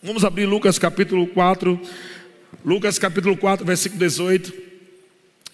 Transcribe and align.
Vamos 0.00 0.24
abrir 0.24 0.46
Lucas 0.46 0.78
capítulo 0.78 1.26
4. 1.26 1.80
Lucas 2.64 3.00
capítulo 3.00 3.36
4, 3.36 3.66
versículo 3.66 3.98
18. 3.98 4.52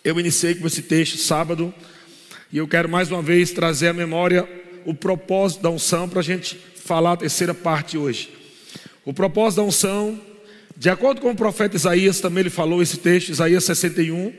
Eu 0.04 0.20
iniciei 0.20 0.54
com 0.54 0.66
esse 0.66 0.82
texto 0.82 1.16
sábado. 1.16 1.72
E 2.52 2.58
eu 2.58 2.68
quero 2.68 2.86
mais 2.86 3.10
uma 3.10 3.22
vez 3.22 3.52
trazer 3.52 3.88
à 3.88 3.94
memória 3.94 4.46
o 4.84 4.92
propósito 4.92 5.62
da 5.62 5.70
unção 5.70 6.06
para 6.06 6.20
a 6.20 6.22
gente 6.22 6.60
falar 6.76 7.12
a 7.12 7.16
terceira 7.16 7.54
parte 7.54 7.96
hoje. 7.96 8.28
O 9.02 9.14
propósito 9.14 9.62
da 9.62 9.66
unção, 9.66 10.20
de 10.76 10.90
acordo 10.90 11.22
com 11.22 11.30
o 11.30 11.34
profeta 11.34 11.76
Isaías, 11.76 12.20
também 12.20 12.42
ele 12.42 12.50
falou 12.50 12.82
esse 12.82 12.98
texto, 12.98 13.30
Isaías 13.30 13.64
61. 13.64 14.30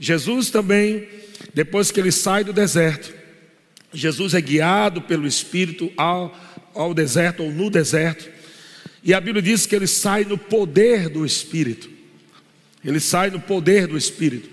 Jesus 0.00 0.48
também, 0.48 1.06
depois 1.52 1.90
que 1.90 2.00
ele 2.00 2.12
sai 2.12 2.44
do 2.44 2.52
deserto, 2.54 3.12
Jesus 3.92 4.32
é 4.32 4.40
guiado 4.40 5.02
pelo 5.02 5.26
Espírito 5.26 5.92
ao, 5.98 6.34
ao 6.74 6.94
deserto 6.94 7.42
ou 7.42 7.52
no 7.52 7.68
deserto. 7.68 8.32
E 9.04 9.12
a 9.12 9.20
Bíblia 9.20 9.42
diz 9.42 9.66
que 9.66 9.76
ele 9.76 9.86
sai 9.86 10.24
no 10.24 10.38
poder 10.38 11.10
do 11.10 11.26
Espírito. 11.26 11.90
Ele 12.82 12.98
sai 12.98 13.30
no 13.30 13.38
poder 13.38 13.86
do 13.86 13.98
Espírito. 13.98 14.48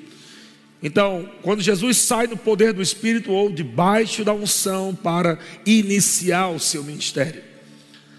Então, 0.84 1.30
quando 1.42 1.62
Jesus 1.62 1.98
sai 1.98 2.28
no 2.28 2.36
poder 2.36 2.74
do 2.74 2.82
Espírito 2.82 3.32
ou 3.32 3.50
debaixo 3.50 4.26
da 4.26 4.34
unção 4.34 4.94
para 4.94 5.40
iniciar 5.66 6.50
o 6.50 6.60
seu 6.60 6.84
ministério. 6.84 7.42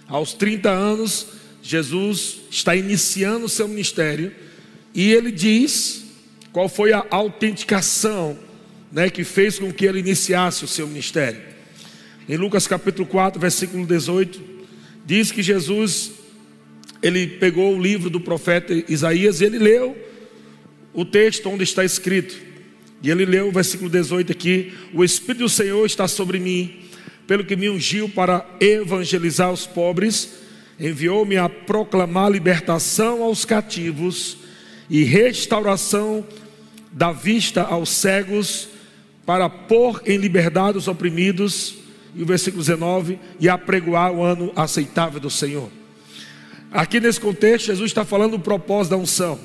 Aos 0.08 0.32
30 0.32 0.70
anos, 0.70 1.26
Jesus 1.62 2.38
está 2.50 2.74
iniciando 2.74 3.44
o 3.44 3.48
seu 3.48 3.68
ministério 3.68 4.32
e 4.94 5.12
ele 5.12 5.32
diz 5.32 6.04
qual 6.50 6.68
foi 6.68 6.92
a 6.92 7.04
autenticação 7.10 8.38
né, 8.90 9.10
que 9.10 9.24
fez 9.24 9.58
com 9.58 9.72
que 9.72 9.84
ele 9.84 9.98
iniciasse 9.98 10.64
o 10.64 10.68
seu 10.68 10.86
ministério. 10.86 11.42
Em 12.28 12.36
Lucas 12.36 12.66
capítulo 12.66 13.06
4, 13.06 13.40
versículo 13.40 13.86
18, 13.86 14.40
diz 15.04 15.32
que 15.32 15.42
Jesus 15.42 16.21
ele 17.02 17.26
pegou 17.26 17.76
o 17.76 17.82
livro 17.82 18.08
do 18.08 18.20
profeta 18.20 18.72
Isaías 18.88 19.40
e 19.40 19.44
ele 19.44 19.58
leu 19.58 19.96
o 20.94 21.04
texto 21.04 21.48
onde 21.48 21.64
está 21.64 21.84
escrito. 21.84 22.36
E 23.02 23.10
ele 23.10 23.24
leu 23.24 23.48
o 23.48 23.52
versículo 23.52 23.90
18 23.90 24.30
aqui: 24.30 24.72
O 24.94 25.02
Espírito 25.02 25.42
do 25.42 25.48
Senhor 25.48 25.84
está 25.84 26.06
sobre 26.06 26.38
mim, 26.38 26.76
pelo 27.26 27.44
que 27.44 27.56
me 27.56 27.68
ungiu 27.68 28.08
para 28.08 28.46
evangelizar 28.60 29.52
os 29.52 29.66
pobres, 29.66 30.34
enviou-me 30.78 31.36
a 31.36 31.48
proclamar 31.48 32.30
libertação 32.30 33.22
aos 33.22 33.44
cativos 33.44 34.38
e 34.88 35.02
restauração 35.02 36.24
da 36.92 37.10
vista 37.10 37.62
aos 37.62 37.88
cegos, 37.88 38.68
para 39.26 39.48
pôr 39.48 40.02
em 40.06 40.16
liberdade 40.16 40.78
os 40.78 40.86
oprimidos. 40.86 41.74
E 42.14 42.22
o 42.22 42.26
versículo 42.26 42.62
19: 42.62 43.18
E 43.40 43.48
apregoar 43.48 44.12
o 44.12 44.22
ano 44.22 44.52
aceitável 44.54 45.18
do 45.18 45.30
Senhor. 45.30 45.81
Aqui 46.72 47.00
nesse 47.00 47.20
contexto, 47.20 47.66
Jesus 47.66 47.90
está 47.90 48.02
falando 48.02 48.32
do 48.32 48.40
propósito 48.40 48.92
da 48.92 48.96
unção. 48.96 49.38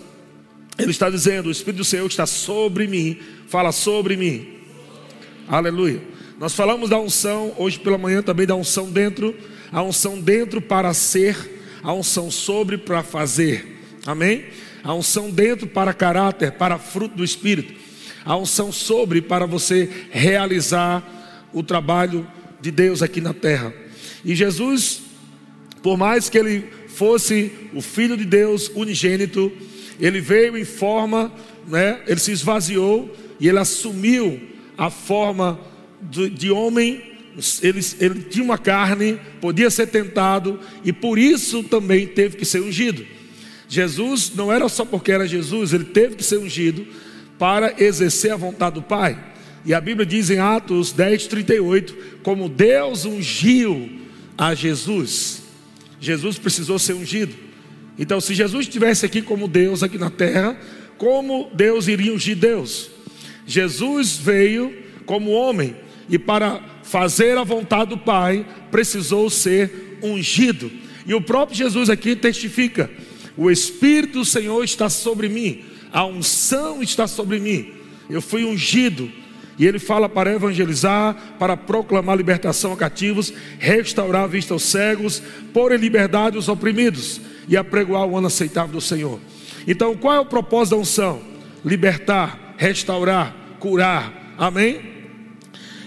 Ele 0.77 0.91
está 0.91 1.09
dizendo: 1.09 1.47
O 1.47 1.51
Espírito 1.51 1.79
do 1.79 1.83
Senhor 1.83 2.05
está 2.05 2.25
sobre 2.25 2.87
mim. 2.87 3.19
Fala 3.47 3.73
sobre 3.73 4.15
mim. 4.15 4.47
Aleluia. 5.47 6.01
Nós 6.39 6.53
falamos 6.53 6.89
da 6.89 6.99
unção, 6.99 7.53
hoje 7.57 7.79
pela 7.79 7.97
manhã 7.97 8.21
também 8.21 8.45
da 8.45 8.55
unção 8.55 8.89
dentro. 8.89 9.35
A 9.71 9.81
unção 9.83 10.21
dentro 10.21 10.61
para 10.61 10.93
ser, 10.93 11.35
a 11.83 11.91
unção 11.91 12.31
sobre 12.31 12.77
para 12.77 13.03
fazer. 13.03 13.77
Amém? 14.05 14.45
A 14.81 14.93
unção 14.93 15.29
dentro 15.29 15.67
para 15.67 15.93
caráter, 15.93 16.53
para 16.53 16.77
fruto 16.77 17.17
do 17.17 17.23
Espírito. 17.25 17.73
A 18.23 18.37
unção 18.37 18.71
sobre 18.71 19.21
para 19.21 19.45
você 19.45 19.89
realizar 20.11 21.49
o 21.51 21.61
trabalho 21.61 22.25
de 22.61 22.71
Deus 22.71 23.01
aqui 23.01 23.19
na 23.19 23.33
terra. 23.33 23.73
E 24.23 24.33
Jesus, 24.33 25.01
por 25.81 25.97
mais 25.97 26.29
que 26.29 26.37
ele 26.37 26.76
fosse 26.97 27.51
o 27.75 27.81
Filho 27.81 28.17
de 28.17 28.25
Deus 28.25 28.71
unigênito, 28.73 29.51
ele 29.99 30.19
veio 30.19 30.57
em 30.57 30.65
forma, 30.65 31.31
né, 31.67 32.01
ele 32.07 32.19
se 32.19 32.31
esvaziou 32.31 33.15
e 33.39 33.47
ele 33.47 33.59
assumiu 33.59 34.41
a 34.75 34.89
forma 34.89 35.59
de, 36.01 36.27
de 36.27 36.49
homem. 36.49 37.03
Ele, 37.61 37.79
ele 37.99 38.23
tinha 38.23 38.43
uma 38.43 38.57
carne, 38.57 39.19
podia 39.39 39.69
ser 39.69 39.85
tentado 39.87 40.59
e 40.83 40.91
por 40.91 41.19
isso 41.19 41.63
também 41.63 42.07
teve 42.07 42.35
que 42.35 42.45
ser 42.45 42.61
ungido. 42.61 43.05
Jesus 43.69 44.31
não 44.35 44.51
era 44.51 44.67
só 44.67 44.83
porque 44.83 45.11
era 45.11 45.27
Jesus, 45.27 45.73
ele 45.73 45.83
teve 45.83 46.15
que 46.15 46.23
ser 46.23 46.39
ungido 46.39 46.83
para 47.37 47.75
exercer 47.77 48.31
a 48.31 48.37
vontade 48.37 48.73
do 48.73 48.81
Pai. 48.81 49.23
E 49.63 49.71
a 49.71 49.79
Bíblia 49.79 50.05
diz 50.05 50.31
em 50.31 50.39
Atos 50.39 50.91
10, 50.93 51.27
38, 51.27 51.95
como 52.23 52.49
Deus 52.49 53.05
ungiu 53.05 53.87
a 54.35 54.55
Jesus. 54.55 55.36
Jesus 55.99 56.37
precisou 56.37 56.77
ser 56.77 56.93
ungido. 56.93 57.35
Então, 57.97 58.21
se 58.21 58.33
Jesus 58.33 58.67
estivesse 58.67 59.05
aqui 59.05 59.21
como 59.21 59.47
Deus 59.47 59.81
aqui 59.81 59.97
na 59.97 60.09
terra, 60.09 60.59
como 60.97 61.49
Deus 61.53 61.87
iria 61.87 62.13
ungir 62.13 62.35
Deus? 62.35 62.89
Jesus 63.45 64.17
veio 64.17 64.75
como 65.05 65.31
homem 65.31 65.75
e 66.09 66.19
para 66.19 66.61
fazer 66.83 67.37
a 67.37 67.43
vontade 67.43 67.89
do 67.89 67.97
Pai 67.97 68.45
precisou 68.69 69.29
ser 69.29 69.97
ungido. 70.03 70.71
E 71.05 71.13
o 71.13 71.21
próprio 71.21 71.57
Jesus 71.57 71.89
aqui 71.89 72.15
testifica: 72.15 72.89
o 73.35 73.49
Espírito 73.49 74.19
do 74.19 74.25
Senhor 74.25 74.63
está 74.63 74.89
sobre 74.89 75.29
mim, 75.29 75.63
a 75.91 76.05
unção 76.05 76.83
está 76.83 77.07
sobre 77.07 77.39
mim. 77.39 77.71
Eu 78.09 78.21
fui 78.21 78.45
ungido 78.45 79.11
e 79.57 79.65
ele 79.65 79.79
fala 79.79 80.07
para 80.07 80.31
evangelizar, 80.31 81.15
para 81.39 81.57
proclamar 81.57 82.15
libertação 82.15 82.73
a 82.73 82.77
cativos, 82.77 83.33
restaurar 83.57 84.25
a 84.25 84.27
vista 84.27 84.53
aos 84.53 84.63
cegos, 84.63 85.21
pôr 85.51 85.71
em 85.71 85.77
liberdade 85.77 86.37
os 86.37 86.47
oprimidos 86.47 87.19
e 87.47 87.57
apregoar 87.57 88.05
o 88.05 88.15
ano 88.15 88.27
aceitável 88.27 88.73
do 88.73 88.81
Senhor. 88.81 89.19
Então, 89.67 89.95
qual 89.97 90.15
é 90.15 90.19
o 90.19 90.25
propósito 90.25 90.75
da 90.75 90.81
unção? 90.81 91.21
Libertar, 91.65 92.55
restaurar, 92.57 93.35
curar. 93.59 94.35
Amém? 94.37 94.81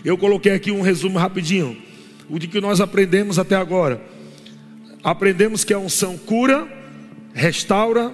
Eu 0.05 0.19
coloquei 0.19 0.53
aqui 0.53 0.73
um 0.73 0.81
resumo 0.81 1.19
rapidinho. 1.19 1.77
O 2.29 2.39
de 2.39 2.49
que 2.49 2.61
nós 2.61 2.81
aprendemos 2.81 3.39
até 3.39 3.55
agora. 3.55 4.03
Aprendemos 5.03 5.65
que 5.65 5.73
a 5.73 5.79
unção 5.79 6.19
cura, 6.19 6.67
restaura, 7.33 8.13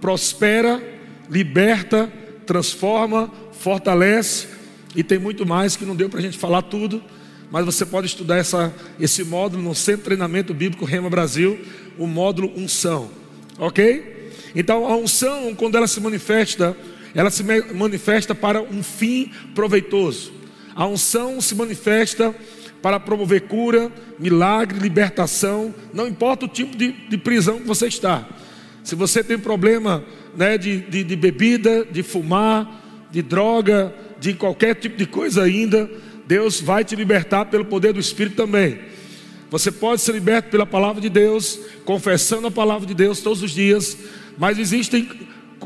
prospera, 0.00 0.82
liberta, 1.28 2.10
transforma, 2.46 3.30
fortalece, 3.52 4.48
e 4.94 5.02
tem 5.02 5.18
muito 5.18 5.46
mais 5.46 5.76
que 5.76 5.84
não 5.84 5.96
deu 5.96 6.08
para 6.08 6.18
a 6.18 6.22
gente 6.22 6.38
falar 6.38 6.62
tudo, 6.62 7.02
mas 7.50 7.64
você 7.64 7.84
pode 7.84 8.06
estudar 8.06 8.36
essa, 8.38 8.74
esse 8.98 9.24
módulo 9.24 9.62
no 9.62 9.74
Centro 9.74 9.98
de 9.98 10.04
Treinamento 10.04 10.54
Bíblico 10.54 10.84
Rema 10.84 11.10
Brasil, 11.10 11.58
o 11.98 12.06
módulo 12.06 12.50
unção, 12.56 13.10
ok? 13.58 14.32
Então 14.54 14.86
a 14.86 14.96
unção, 14.96 15.54
quando 15.54 15.76
ela 15.76 15.86
se 15.86 16.00
manifesta, 16.00 16.76
ela 17.14 17.30
se 17.30 17.42
manifesta 17.74 18.34
para 18.34 18.62
um 18.62 18.82
fim 18.82 19.30
proveitoso. 19.54 20.32
A 20.74 20.86
unção 20.86 21.40
se 21.40 21.54
manifesta 21.54 22.34
para 22.80 22.98
promover 22.98 23.42
cura, 23.42 23.92
milagre, 24.18 24.78
libertação, 24.78 25.74
não 25.92 26.08
importa 26.08 26.46
o 26.46 26.48
tipo 26.48 26.76
de, 26.76 26.92
de 26.92 27.18
prisão 27.18 27.60
que 27.60 27.66
você 27.66 27.86
está. 27.86 28.26
Se 28.82 28.94
você 28.94 29.22
tem 29.22 29.38
problema 29.38 30.02
né, 30.36 30.58
de, 30.58 30.80
de, 30.80 31.04
de 31.04 31.16
bebida, 31.16 31.84
de 31.84 32.02
fumar, 32.02 33.08
de 33.10 33.22
droga, 33.22 33.94
de 34.22 34.34
qualquer 34.34 34.76
tipo 34.76 34.96
de 34.96 35.04
coisa 35.04 35.42
ainda, 35.42 35.90
Deus 36.28 36.60
vai 36.60 36.84
te 36.84 36.94
libertar 36.94 37.46
pelo 37.46 37.64
poder 37.64 37.92
do 37.92 37.98
Espírito 37.98 38.36
também. 38.36 38.78
Você 39.50 39.72
pode 39.72 40.00
ser 40.00 40.12
liberto 40.12 40.48
pela 40.48 40.64
palavra 40.64 41.02
de 41.02 41.08
Deus, 41.08 41.58
confessando 41.84 42.46
a 42.46 42.50
palavra 42.50 42.86
de 42.86 42.94
Deus 42.94 43.20
todos 43.20 43.42
os 43.42 43.50
dias, 43.50 43.98
mas 44.38 44.60
existem 44.60 45.08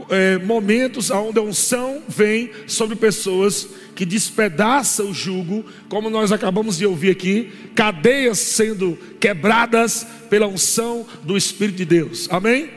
é, 0.09 0.39
momentos 0.39 1.11
onde 1.11 1.39
a 1.39 1.43
unção 1.43 2.03
vem 2.09 2.51
sobre 2.67 2.97
pessoas 2.97 3.69
que 3.95 4.07
despedaça 4.07 5.05
o 5.05 5.13
jugo, 5.13 5.63
como 5.91 6.09
nós 6.09 6.33
acabamos 6.33 6.79
de 6.79 6.87
ouvir 6.87 7.11
aqui, 7.11 7.53
cadeias 7.75 8.39
sendo 8.39 8.99
quebradas 9.21 10.07
pela 10.31 10.47
unção 10.47 11.07
do 11.23 11.37
Espírito 11.37 11.77
de 11.77 11.85
Deus. 11.85 12.27
Amém? 12.31 12.71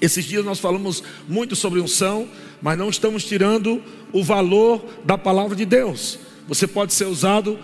Esses 0.00 0.24
dias 0.24 0.44
nós 0.44 0.58
falamos 0.58 1.02
muito 1.28 1.54
sobre 1.54 1.80
unção, 1.80 2.28
mas 2.60 2.78
não 2.78 2.88
estamos 2.88 3.24
tirando 3.24 3.82
o 4.12 4.22
valor 4.22 4.84
da 5.04 5.16
palavra 5.18 5.54
de 5.54 5.64
Deus. 5.64 6.18
Você 6.48 6.66
pode 6.66 6.92
ser 6.92 7.06
usado, 7.06 7.58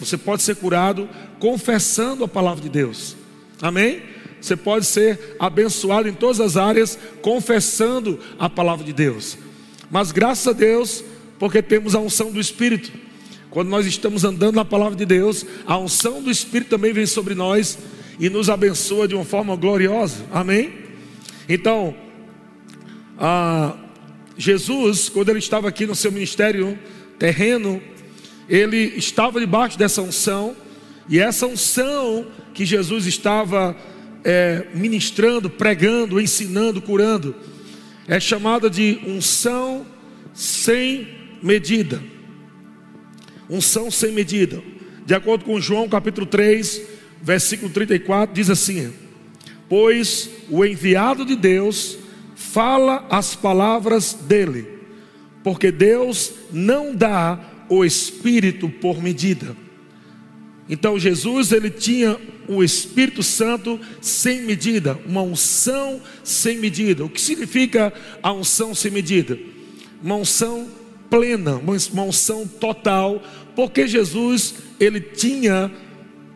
você 0.00 0.16
pode 0.16 0.42
ser 0.42 0.56
curado 0.56 1.08
confessando 1.38 2.24
a 2.24 2.28
palavra 2.28 2.62
de 2.62 2.68
Deus. 2.68 3.16
Amém? 3.60 4.02
Você 4.40 4.56
pode 4.56 4.86
ser 4.86 5.36
abençoado 5.38 6.08
em 6.08 6.14
todas 6.14 6.40
as 6.40 6.56
áreas 6.56 6.98
confessando 7.20 8.18
a 8.38 8.48
palavra 8.48 8.84
de 8.84 8.92
Deus. 8.92 9.36
Mas 9.90 10.12
graças 10.12 10.46
a 10.46 10.52
Deus, 10.52 11.04
porque 11.38 11.62
temos 11.62 11.94
a 11.94 11.98
unção 11.98 12.30
do 12.30 12.40
Espírito. 12.40 12.90
Quando 13.50 13.68
nós 13.68 13.86
estamos 13.86 14.24
andando 14.24 14.56
na 14.56 14.64
palavra 14.64 14.96
de 14.96 15.04
Deus, 15.04 15.44
a 15.66 15.78
unção 15.78 16.22
do 16.22 16.30
Espírito 16.30 16.68
também 16.68 16.92
vem 16.92 17.06
sobre 17.06 17.34
nós 17.34 17.78
e 18.18 18.28
nos 18.28 18.48
abençoa 18.48 19.08
de 19.08 19.14
uma 19.14 19.24
forma 19.24 19.56
gloriosa. 19.56 20.24
Amém? 20.32 20.72
Então, 21.48 21.94
a 23.18 23.74
Jesus, 24.38 25.08
quando 25.08 25.30
ele 25.30 25.40
estava 25.40 25.68
aqui 25.68 25.84
no 25.84 25.96
seu 25.96 26.12
ministério 26.12 26.78
terreno, 27.18 27.82
ele 28.48 28.94
estava 28.96 29.40
debaixo 29.40 29.76
dessa 29.76 30.00
unção, 30.00 30.56
e 31.08 31.18
essa 31.18 31.44
unção 31.46 32.24
que 32.54 32.64
Jesus 32.64 33.06
estava 33.06 33.76
é, 34.24 34.66
ministrando, 34.72 35.50
pregando, 35.50 36.20
ensinando, 36.20 36.80
curando. 36.80 37.34
É 38.06 38.20
chamada 38.20 38.70
de 38.70 39.00
unção 39.04 39.84
sem 40.32 41.08
medida. 41.42 42.00
Unção 43.50 43.90
sem 43.90 44.12
medida. 44.12 44.62
De 45.04 45.14
acordo 45.14 45.44
com 45.44 45.60
João 45.60 45.88
capítulo 45.88 46.26
3, 46.26 46.82
versículo 47.20 47.72
34, 47.72 48.34
diz 48.34 48.50
assim: 48.50 48.92
Pois 49.68 50.30
o 50.48 50.64
enviado 50.64 51.24
de 51.24 51.34
Deus 51.34 51.98
fala 52.52 53.06
as 53.10 53.34
palavras 53.34 54.14
dele, 54.14 54.66
porque 55.44 55.70
Deus 55.70 56.32
não 56.52 56.94
dá 56.94 57.38
o 57.68 57.84
Espírito 57.84 58.68
por 58.68 59.02
medida. 59.02 59.56
Então 60.68 60.98
Jesus 60.98 61.52
ele 61.52 61.70
tinha 61.70 62.18
o 62.46 62.62
Espírito 62.62 63.22
Santo 63.22 63.78
sem 64.00 64.42
medida, 64.42 64.98
uma 65.06 65.22
unção 65.22 66.00
sem 66.24 66.58
medida. 66.58 67.04
O 67.04 67.08
que 67.08 67.20
significa 67.20 67.92
a 68.22 68.32
unção 68.32 68.74
sem 68.74 68.90
medida? 68.90 69.38
Uma 70.02 70.16
unção 70.16 70.68
plena, 71.10 71.56
uma 71.56 72.02
unção 72.02 72.46
total, 72.46 73.22
porque 73.54 73.86
Jesus 73.86 74.54
ele 74.78 75.00
tinha 75.00 75.70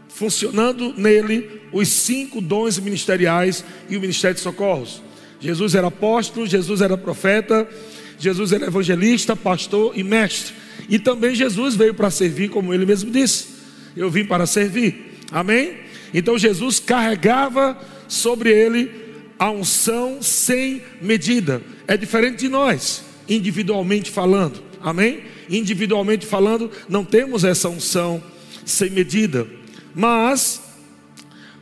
funcionando 0.08 0.94
nele 0.96 1.62
os 1.72 1.88
cinco 1.88 2.40
dons 2.40 2.78
ministeriais 2.78 3.64
e 3.88 3.96
o 3.96 4.00
ministério 4.00 4.34
de 4.34 4.42
socorros. 4.42 5.02
Jesus 5.42 5.74
era 5.74 5.88
apóstolo, 5.88 6.46
Jesus 6.46 6.80
era 6.80 6.96
profeta, 6.96 7.68
Jesus 8.16 8.52
era 8.52 8.66
evangelista, 8.66 9.34
pastor 9.34 9.92
e 9.98 10.04
mestre. 10.04 10.54
E 10.88 11.00
também 11.00 11.34
Jesus 11.34 11.74
veio 11.74 11.92
para 11.92 12.10
servir, 12.10 12.48
como 12.48 12.72
ele 12.72 12.86
mesmo 12.86 13.10
disse. 13.10 13.48
Eu 13.96 14.08
vim 14.08 14.24
para 14.24 14.46
servir. 14.46 15.18
Amém? 15.32 15.78
Então 16.14 16.38
Jesus 16.38 16.78
carregava 16.78 17.76
sobre 18.06 18.50
ele 18.50 18.88
a 19.36 19.50
unção 19.50 20.22
sem 20.22 20.80
medida. 21.00 21.60
É 21.88 21.96
diferente 21.96 22.38
de 22.38 22.48
nós, 22.48 23.02
individualmente 23.28 24.12
falando. 24.12 24.62
Amém? 24.80 25.24
Individualmente 25.50 26.24
falando, 26.24 26.70
não 26.88 27.04
temos 27.04 27.42
essa 27.42 27.68
unção 27.68 28.22
sem 28.64 28.90
medida. 28.90 29.44
Mas 29.92 30.62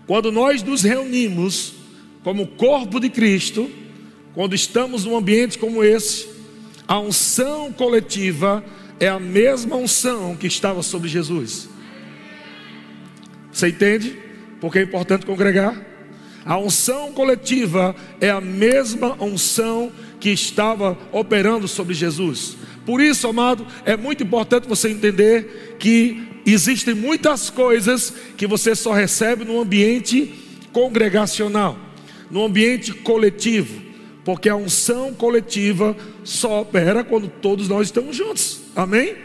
quando 0.07 0.31
nós 0.31 0.63
nos 0.63 0.83
reunimos 0.83 1.80
como 2.23 2.47
corpo 2.47 3.01
de 3.01 3.09
Cristo, 3.09 3.71
quando 4.35 4.55
estamos 4.55 5.05
num 5.05 5.17
ambiente 5.17 5.59
como 5.59 5.83
esse, 5.83 6.29
a 6.87 6.99
unção 6.99 7.73
coletiva 7.73 8.65
é 8.99 9.09
a 9.09 9.19
mesma 9.19 9.77
unção 9.77 10.37
que 10.37 10.47
estava 10.47 10.83
sobre 10.83 11.09
Jesus. 11.09 11.69
Você 13.53 13.69
entende? 13.69 14.19
Porque 14.61 14.79
é 14.79 14.83
importante 14.83 15.27
congregar. 15.27 15.87
A 16.45 16.59
unção 16.59 17.13
coletiva 17.13 17.95
é 18.21 18.31
a 18.31 18.41
mesma 18.41 19.17
unção 19.23 19.93
que 20.19 20.31
estava 20.31 20.97
operando 21.13 21.67
sobre 21.67 21.95
Jesus. 21.95 22.57
Por 22.85 23.01
isso, 23.01 23.29
amado, 23.29 23.67
é 23.85 23.97
muito 23.97 24.23
importante 24.23 24.69
você 24.69 24.89
entender 24.89 25.77
que 25.79 26.29
existem 26.47 26.95
muitas 26.95 27.51
coisas 27.51 28.13
que 28.37 28.47
você 28.47 28.75
só 28.75 28.93
recebe 28.93 29.45
no 29.45 29.61
ambiente 29.61 30.35
congregacional, 30.73 31.79
no 32.31 32.45
ambiente 32.45 32.93
coletivo, 32.93 33.83
porque 34.25 34.49
a 34.49 34.57
unção 34.57 35.13
coletiva 35.13 35.97
só 36.23 36.61
opera 36.63 37.03
quando 37.03 37.29
todos 37.29 37.69
nós 37.69 37.89
estamos 37.89 38.17
juntos. 38.17 38.61
Amém? 38.77 39.17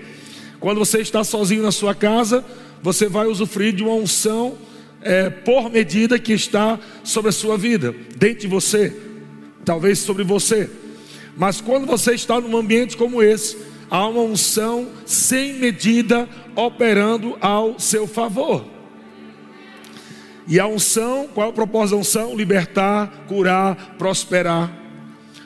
Quando 0.59 0.79
você 0.79 0.99
está 0.99 1.23
sozinho 1.23 1.61
na 1.61 1.71
sua 1.71 1.93
casa, 1.93 2.43
você 2.81 3.07
vai 3.07 3.27
usufruir 3.27 3.73
de 3.73 3.83
uma 3.83 3.93
unção 3.93 4.57
é, 5.01 5.29
por 5.29 5.69
medida 5.69 6.17
que 6.17 6.33
está 6.33 6.79
sobre 7.03 7.29
a 7.29 7.33
sua 7.33 7.57
vida, 7.57 7.95
dentro 8.15 8.41
de 8.41 8.47
você, 8.47 8.95
talvez 9.63 9.99
sobre 9.99 10.23
você. 10.23 10.69
Mas 11.37 11.61
quando 11.61 11.85
você 11.85 12.13
está 12.13 12.39
num 12.39 12.57
ambiente 12.57 12.97
como 12.97 13.21
esse, 13.21 13.57
há 13.89 14.07
uma 14.07 14.21
unção 14.21 14.87
sem 15.05 15.53
medida 15.53 16.27
operando 16.55 17.37
ao 17.39 17.79
seu 17.79 18.07
favor. 18.07 18.74
E 20.47 20.59
a 20.59 20.67
unção, 20.67 21.27
qual 21.33 21.47
é 21.47 21.49
o 21.49 21.53
propósito 21.53 21.95
da 21.95 22.01
unção? 22.01 22.35
Libertar, 22.35 23.25
curar, 23.27 23.95
prosperar. 23.97 24.71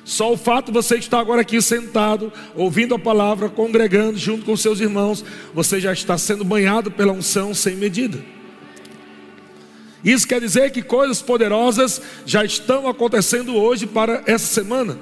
Só 0.03 0.33
o 0.33 0.37
fato 0.37 0.67
de 0.67 0.71
você 0.71 0.97
estar 0.97 1.19
agora 1.19 1.41
aqui 1.41 1.61
sentado, 1.61 2.33
ouvindo 2.55 2.95
a 2.95 2.99
palavra, 2.99 3.47
congregando 3.47 4.17
junto 4.17 4.43
com 4.43 4.57
seus 4.57 4.79
irmãos, 4.79 5.23
você 5.53 5.79
já 5.79 5.93
está 5.93 6.17
sendo 6.17 6.43
banhado 6.43 6.89
pela 6.89 7.13
unção 7.13 7.53
sem 7.53 7.75
medida. 7.75 8.19
Isso 10.03 10.27
quer 10.27 10.41
dizer 10.41 10.71
que 10.71 10.81
coisas 10.81 11.21
poderosas 11.21 12.01
já 12.25 12.43
estão 12.43 12.87
acontecendo 12.87 13.55
hoje 13.55 13.85
para 13.85 14.23
essa 14.25 14.47
semana 14.47 14.97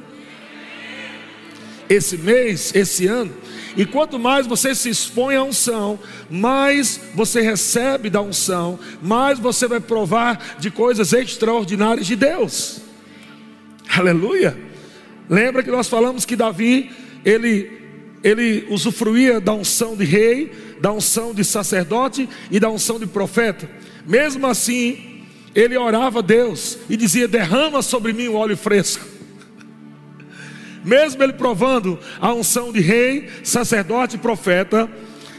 esse 1.90 2.18
mês, 2.18 2.74
esse 2.76 3.08
ano. 3.08 3.34
E 3.78 3.86
quanto 3.86 4.18
mais 4.18 4.48
você 4.48 4.74
se 4.74 4.90
expõe 4.90 5.36
à 5.36 5.44
unção, 5.44 6.00
mais 6.32 7.00
você 7.14 7.42
recebe 7.42 8.10
da 8.10 8.20
unção, 8.20 8.80
mais 9.04 9.38
você 9.38 9.68
vai 9.68 9.80
provar 9.80 10.58
de 10.60 10.72
coisas 10.72 11.14
extraordinárias 11.14 12.08
de 12.08 12.16
Deus. 12.16 12.82
Aleluia. 13.88 14.58
Lembra 15.30 15.62
que 15.62 15.70
nós 15.70 15.88
falamos 15.88 16.26
que 16.26 16.36
Davi, 16.36 16.92
ele 17.24 17.78
ele 18.24 18.66
usufruía 18.70 19.40
da 19.40 19.54
unção 19.54 19.96
de 19.96 20.04
rei, 20.04 20.52
da 20.82 20.92
unção 20.92 21.34
de 21.34 21.46
sacerdote 21.46 22.28
e 22.50 22.60
da 22.60 22.70
unção 22.70 22.98
de 23.00 23.06
profeta. 23.06 23.70
Mesmo 24.08 24.48
assim, 24.48 25.24
ele 25.54 25.78
orava 25.78 26.20
a 26.20 26.24
Deus 26.24 26.80
e 26.90 26.98
dizia: 26.98 27.28
"Derrama 27.28 27.84
sobre 27.84 28.12
mim 28.12 28.28
o 28.28 28.34
óleo 28.34 28.58
fresco" 28.58 29.17
mesmo 30.88 31.22
ele 31.22 31.34
provando 31.34 32.00
a 32.22 32.34
unção 32.34 32.72
de 32.72 32.80
rei, 32.80 33.28
sacerdote 33.44 34.16
e 34.16 34.20
profeta, 34.20 34.90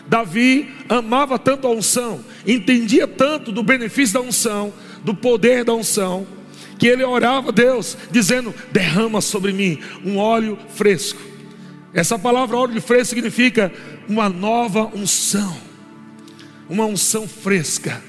Davi 0.06 0.68
amava 0.88 1.38
tanto 1.38 1.66
a 1.66 1.70
unção, 1.70 2.20
entendia 2.46 3.06
tanto 3.06 3.50
do 3.50 3.62
benefício 3.62 4.14
da 4.14 4.20
unção, 4.20 4.72
do 5.02 5.14
poder 5.14 5.64
da 5.64 5.72
unção, 5.74 6.26
que 6.78 6.86
ele 6.86 7.02
orava 7.02 7.48
a 7.48 7.52
Deus, 7.52 7.96
dizendo: 8.10 8.54
derrama 8.70 9.22
sobre 9.22 9.52
mim 9.52 9.78
um 10.04 10.18
óleo 10.18 10.58
fresco. 10.74 11.20
Essa 11.94 12.18
palavra 12.18 12.58
óleo 12.58 12.80
fresco 12.82 13.14
significa 13.14 13.72
uma 14.06 14.28
nova 14.28 14.84
unção, 14.94 15.56
uma 16.68 16.84
unção 16.84 17.26
fresca, 17.26 18.02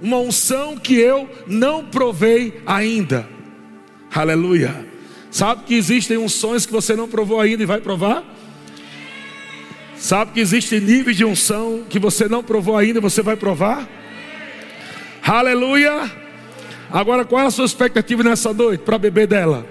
uma 0.00 0.18
unção 0.18 0.76
que 0.76 0.94
eu 0.94 1.28
não 1.48 1.84
provei 1.84 2.62
ainda. 2.64 3.28
Aleluia. 4.14 4.95
Sabe 5.36 5.64
que 5.66 5.74
existem 5.74 6.16
unções 6.16 6.64
que 6.64 6.72
você 6.72 6.96
não 6.96 7.06
provou 7.06 7.38
ainda 7.38 7.62
e 7.62 7.66
vai 7.66 7.78
provar? 7.78 8.24
Sabe 9.94 10.32
que 10.32 10.40
existem 10.40 10.80
níveis 10.80 11.14
de 11.14 11.26
unção 11.26 11.84
que 11.90 11.98
você 11.98 12.26
não 12.26 12.42
provou 12.42 12.74
ainda 12.74 13.00
e 13.00 13.02
você 13.02 13.20
vai 13.20 13.36
provar? 13.36 13.86
Aleluia! 15.22 16.10
Agora, 16.90 17.22
qual 17.22 17.42
é 17.42 17.44
a 17.44 17.50
sua 17.50 17.66
expectativa 17.66 18.22
nessa 18.22 18.54
noite 18.54 18.80
para 18.80 18.96
beber 18.96 19.26
dela? 19.26 19.66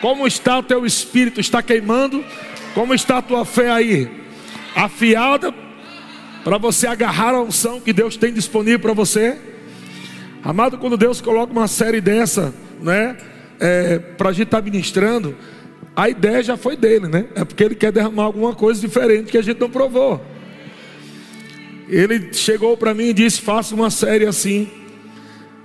Como 0.00 0.24
está 0.28 0.60
o 0.60 0.62
teu 0.62 0.86
espírito? 0.86 1.40
Está 1.40 1.60
queimando? 1.60 2.24
Como 2.72 2.94
está 2.94 3.18
a 3.18 3.22
tua 3.22 3.44
fé 3.44 3.68
aí? 3.68 4.08
Afiada 4.76 5.52
para 6.44 6.56
você 6.56 6.86
agarrar 6.86 7.34
a 7.34 7.42
unção 7.42 7.80
que 7.80 7.92
Deus 7.92 8.16
tem 8.16 8.32
disponível 8.32 8.78
para 8.78 8.92
você? 8.92 9.40
Amado, 10.44 10.78
quando 10.78 10.96
Deus 10.96 11.20
coloca 11.20 11.52
uma 11.52 11.66
série 11.66 12.00
dessa, 12.00 12.54
né? 12.80 13.16
É, 13.60 13.98
para 13.98 14.30
a 14.30 14.32
gente 14.32 14.44
estar 14.44 14.58
tá 14.58 14.62
ministrando, 14.62 15.34
a 15.94 16.10
ideia 16.10 16.42
já 16.42 16.56
foi 16.56 16.76
dele, 16.76 17.08
né? 17.08 17.26
É 17.34 17.44
porque 17.44 17.64
ele 17.64 17.74
quer 17.74 17.90
derramar 17.90 18.24
alguma 18.24 18.54
coisa 18.54 18.80
diferente 18.80 19.30
que 19.30 19.38
a 19.38 19.42
gente 19.42 19.58
não 19.58 19.70
provou. 19.70 20.22
Ele 21.88 22.32
chegou 22.34 22.76
para 22.76 22.92
mim 22.92 23.04
e 23.04 23.12
disse: 23.14 23.40
faça 23.40 23.74
uma 23.74 23.90
série 23.90 24.26
assim. 24.26 24.68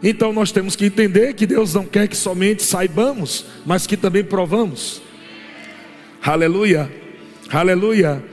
Então 0.01 0.31
nós 0.31 0.51
temos 0.51 0.75
que 0.75 0.85
entender 0.85 1.33
que 1.33 1.45
Deus 1.45 1.73
não 1.73 1.85
quer 1.85 2.07
que 2.07 2.15
somente 2.15 2.63
saibamos, 2.63 3.45
mas 3.65 3.85
que 3.85 3.97
também 3.97 4.23
provamos. 4.23 5.01
Aleluia, 6.23 6.89
aleluia. 7.51 8.23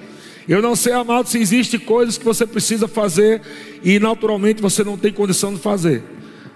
Eu 0.48 0.62
não 0.62 0.74
sei, 0.74 0.94
amado, 0.94 1.28
se 1.28 1.38
existe 1.38 1.78
coisas 1.78 2.16
que 2.16 2.24
você 2.24 2.46
precisa 2.46 2.88
fazer 2.88 3.42
e 3.82 3.98
naturalmente 3.98 4.62
você 4.62 4.82
não 4.82 4.96
tem 4.96 5.12
condição 5.12 5.52
de 5.52 5.60
fazer, 5.60 6.02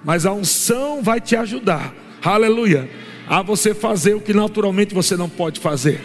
mas 0.02 0.24
a 0.24 0.32
unção 0.32 1.02
vai 1.02 1.20
te 1.20 1.36
ajudar 1.36 1.94
aleluia, 2.30 2.88
a 3.26 3.42
você 3.42 3.74
fazer 3.74 4.14
o 4.14 4.20
que 4.20 4.32
naturalmente 4.34 4.94
você 4.94 5.16
não 5.16 5.28
pode 5.28 5.60
fazer. 5.60 6.00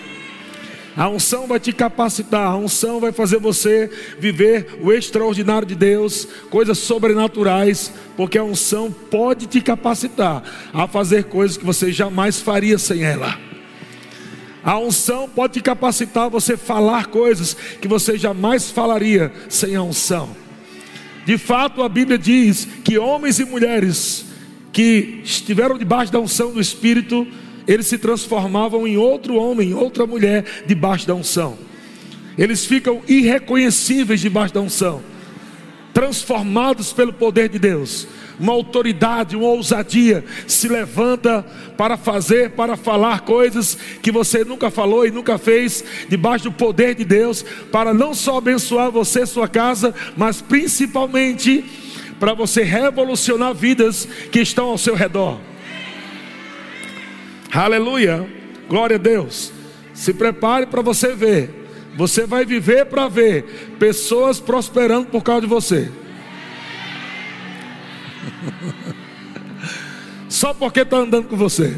A 0.98 1.08
unção 1.10 1.46
vai 1.46 1.60
te 1.60 1.72
capacitar, 1.72 2.48
a 2.48 2.58
unção 2.58 3.00
vai 3.00 3.12
fazer 3.12 3.40
você 3.40 3.88
viver 4.18 4.80
o 4.82 4.92
extraordinário 4.92 5.68
de 5.68 5.76
Deus, 5.76 6.28
coisas 6.50 6.80
sobrenaturais, 6.80 7.94
porque 8.16 8.36
a 8.36 8.44
unção 8.44 8.92
pode 8.92 9.46
te 9.46 9.62
capacitar 9.62 10.42
a 10.74 10.88
fazer 10.88 11.26
coisas 11.26 11.56
que 11.56 11.64
você 11.64 11.92
jamais 11.92 12.42
faria 12.42 12.80
sem 12.80 13.04
ela. 13.04 13.38
A 14.64 14.80
unção 14.80 15.30
pode 15.30 15.54
te 15.54 15.62
capacitar 15.62 16.26
a 16.26 16.30
você 16.30 16.58
falar 16.58 17.06
coisas 17.06 17.56
que 17.80 17.88
você 17.88 18.18
jamais 18.18 18.72
falaria 18.72 19.32
sem 19.48 19.76
a 19.76 19.84
unção. 19.84 20.36
De 21.28 21.38
fato, 21.38 21.84
a 21.84 21.90
Bíblia 21.90 22.18
diz 22.18 22.68
que 22.84 22.98
homens 22.98 23.40
e 23.40 23.46
mulheres 23.46 24.26
que 24.72 25.22
estiveram 25.24 25.78
debaixo 25.78 26.12
da 26.12 26.20
unção 26.20 26.52
do 26.52 26.62
Espírito, 26.62 27.28
eles 27.68 27.88
se 27.88 27.98
transformavam 27.98 28.88
em 28.88 28.98
outro 28.98 29.36
homem, 29.36 29.70
em 29.70 29.74
outra 29.74 30.06
mulher 30.06 30.46
debaixo 30.66 31.08
da 31.08 31.16
unção. 31.16 31.58
Eles 32.38 32.66
ficam 32.66 33.02
irreconhecíveis 33.08 34.22
debaixo 34.22 34.54
da 34.54 34.62
unção, 34.62 35.02
transformados 35.94 36.94
pelo 36.94 37.12
poder 37.12 37.50
de 37.50 37.60
Deus 37.60 38.08
uma 38.40 38.54
autoridade, 38.54 39.36
uma 39.36 39.48
ousadia 39.48 40.24
se 40.46 40.68
levanta 40.68 41.46
para 41.76 41.98
fazer, 41.98 42.52
para 42.52 42.76
falar 42.78 43.22
coisas 43.22 43.78
que 44.02 44.12
você 44.12 44.44
nunca 44.44 44.70
falou 44.70 45.06
e 45.06 45.12
nunca 45.12 45.38
fez, 45.38 45.84
debaixo 46.08 46.46
do 46.46 46.52
poder 46.52 46.96
de 46.96 47.04
Deus, 47.04 47.44
para 47.72 47.94
não 47.94 48.14
só 48.14 48.38
abençoar 48.38 48.92
você, 48.92 49.26
sua 49.26 49.48
casa, 49.48 49.94
mas 50.16 50.42
principalmente 50.42 51.64
para 52.20 52.34
você 52.34 52.64
revolucionar 52.64 53.54
vidas 53.54 54.08
que 54.32 54.40
estão 54.40 54.70
ao 54.70 54.78
seu 54.78 54.96
redor. 54.96 55.40
Aleluia, 57.54 58.28
glória 58.68 58.96
a 58.96 59.00
Deus. 59.00 59.52
Se 59.94 60.14
prepare 60.14 60.68
para 60.68 60.82
você 60.82 61.16
ver. 61.16 61.66
Você 61.96 62.28
vai 62.28 62.46
viver 62.46 62.86
para 62.86 63.08
ver 63.08 63.76
pessoas 63.80 64.40
prosperando 64.40 65.08
por 65.08 65.24
causa 65.24 65.42
de 65.42 65.48
você. 65.48 65.92
Só 70.30 70.54
porque 70.54 70.82
está 70.82 70.98
andando 70.98 71.28
com 71.28 71.36
você. 71.36 71.76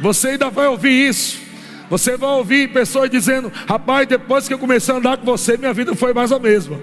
Você 0.00 0.28
ainda 0.28 0.48
vai 0.48 0.68
ouvir 0.68 1.08
isso. 1.08 1.38
Você 1.90 2.16
vai 2.16 2.30
ouvir 2.30 2.72
pessoas 2.72 3.10
dizendo: 3.10 3.52
Rapaz, 3.66 4.08
depois 4.08 4.48
que 4.48 4.54
eu 4.54 4.58
comecei 4.58 4.94
a 4.94 4.98
andar 4.98 5.18
com 5.18 5.26
você, 5.26 5.58
minha 5.58 5.74
vida 5.74 5.94
foi 5.94 6.14
mais 6.14 6.32
a 6.32 6.38
mesma. 6.38 6.80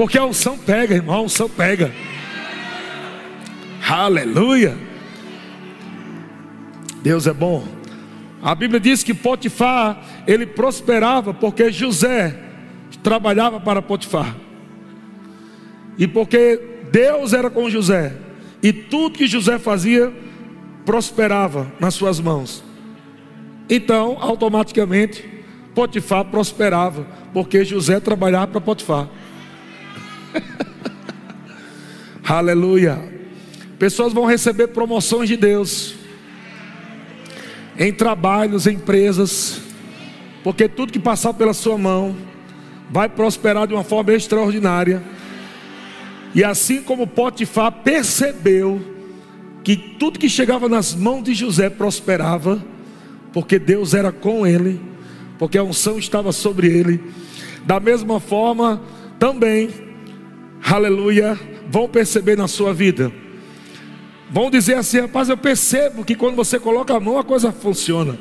Porque 0.00 0.16
a 0.16 0.24
unção 0.24 0.56
pega, 0.56 0.94
irmão, 0.94 1.14
a 1.14 1.20
unção 1.20 1.46
pega. 1.46 1.92
Aleluia. 3.86 4.74
Deus 7.02 7.26
é 7.26 7.34
bom. 7.34 7.68
A 8.42 8.54
Bíblia 8.54 8.80
diz 8.80 9.02
que 9.04 9.12
Potifar, 9.12 10.02
ele 10.26 10.46
prosperava 10.46 11.34
porque 11.34 11.70
José 11.70 12.34
trabalhava 13.02 13.60
para 13.60 13.82
Potifar. 13.82 14.34
E 15.98 16.08
porque 16.08 16.58
Deus 16.90 17.34
era 17.34 17.50
com 17.50 17.68
José, 17.68 18.14
e 18.62 18.72
tudo 18.72 19.18
que 19.18 19.26
José 19.26 19.58
fazia 19.58 20.10
prosperava 20.86 21.70
nas 21.78 21.92
suas 21.92 22.18
mãos. 22.18 22.64
Então, 23.68 24.16
automaticamente, 24.18 25.28
Potifar 25.74 26.24
prosperava, 26.24 27.06
porque 27.34 27.66
José 27.66 28.00
trabalhava 28.00 28.46
para 28.46 28.62
Potifar. 28.62 29.19
Aleluia. 32.24 32.98
Pessoas 33.78 34.12
vão 34.12 34.26
receber 34.26 34.68
promoções 34.68 35.28
de 35.28 35.36
Deus 35.36 35.94
em 37.78 37.92
trabalhos, 37.92 38.66
em 38.66 38.74
empresas, 38.74 39.60
porque 40.44 40.68
tudo 40.68 40.92
que 40.92 40.98
passar 40.98 41.32
pela 41.34 41.54
sua 41.54 41.78
mão 41.78 42.16
vai 42.90 43.08
prosperar 43.08 43.66
de 43.66 43.74
uma 43.74 43.84
forma 43.84 44.12
extraordinária 44.12 45.02
e 46.34 46.44
assim 46.44 46.82
como 46.82 47.06
Potifar 47.06 47.72
percebeu 47.72 48.80
que 49.64 49.76
tudo 49.76 50.18
que 50.18 50.28
chegava 50.28 50.68
nas 50.68 50.94
mãos 50.94 51.24
de 51.24 51.34
José 51.34 51.68
prosperava, 51.68 52.64
porque 53.32 53.58
Deus 53.58 53.94
era 53.94 54.12
com 54.12 54.46
ele, 54.46 54.80
porque 55.38 55.58
a 55.58 55.62
unção 55.62 55.98
estava 55.98 56.32
sobre 56.32 56.68
ele. 56.68 57.02
Da 57.66 57.80
mesma 57.80 58.20
forma, 58.20 58.80
também, 59.18 59.70
aleluia, 60.62 61.38
vão 61.68 61.88
perceber 61.88 62.36
na 62.36 62.48
sua 62.48 62.72
vida. 62.72 63.12
Vão 64.30 64.50
dizer 64.50 64.74
assim, 64.74 65.00
rapaz, 65.00 65.28
eu 65.28 65.36
percebo 65.36 66.04
que 66.04 66.14
quando 66.14 66.36
você 66.36 66.58
coloca 66.58 66.94
a 66.94 67.00
mão 67.00 67.18
a 67.18 67.24
coisa 67.24 67.50
funciona, 67.50 68.16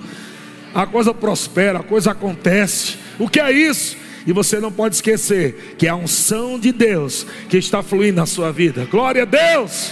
a 0.74 0.86
coisa 0.86 1.14
prospera, 1.14 1.80
a 1.80 1.84
coisa 1.84 2.12
acontece. 2.12 2.98
O 3.20 3.30
que 3.30 3.40
é 3.40 3.52
isso? 3.52 3.96
E 4.26 4.34
você 4.34 4.60
não 4.60 4.72
pode 4.72 4.96
esquecer 4.96 5.76
que 5.78 5.88
é 5.88 5.90
a 5.90 5.96
unção 5.96 6.60
de 6.60 6.72
Deus 6.72 7.26
que 7.48 7.58
está 7.58 7.82
fluindo 7.82 8.18
na 8.18 8.26
sua 8.26 8.52
vida. 8.52 8.88
Glória 8.90 9.24
a 9.24 9.26
Deus! 9.26 9.92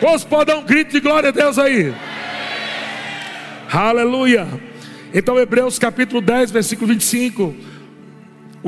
Quantos 0.00 0.24
podem 0.24 0.54
dar 0.54 0.60
um 0.60 0.64
grito 0.64 0.92
de 0.92 1.00
glória 1.00 1.30
a 1.30 1.32
Deus 1.32 1.58
aí? 1.58 1.92
Aleluia! 3.70 4.46
Então, 5.12 5.38
Hebreus 5.38 5.78
capítulo 5.78 6.20
10, 6.20 6.50
versículo 6.50 6.88
25. 6.88 7.54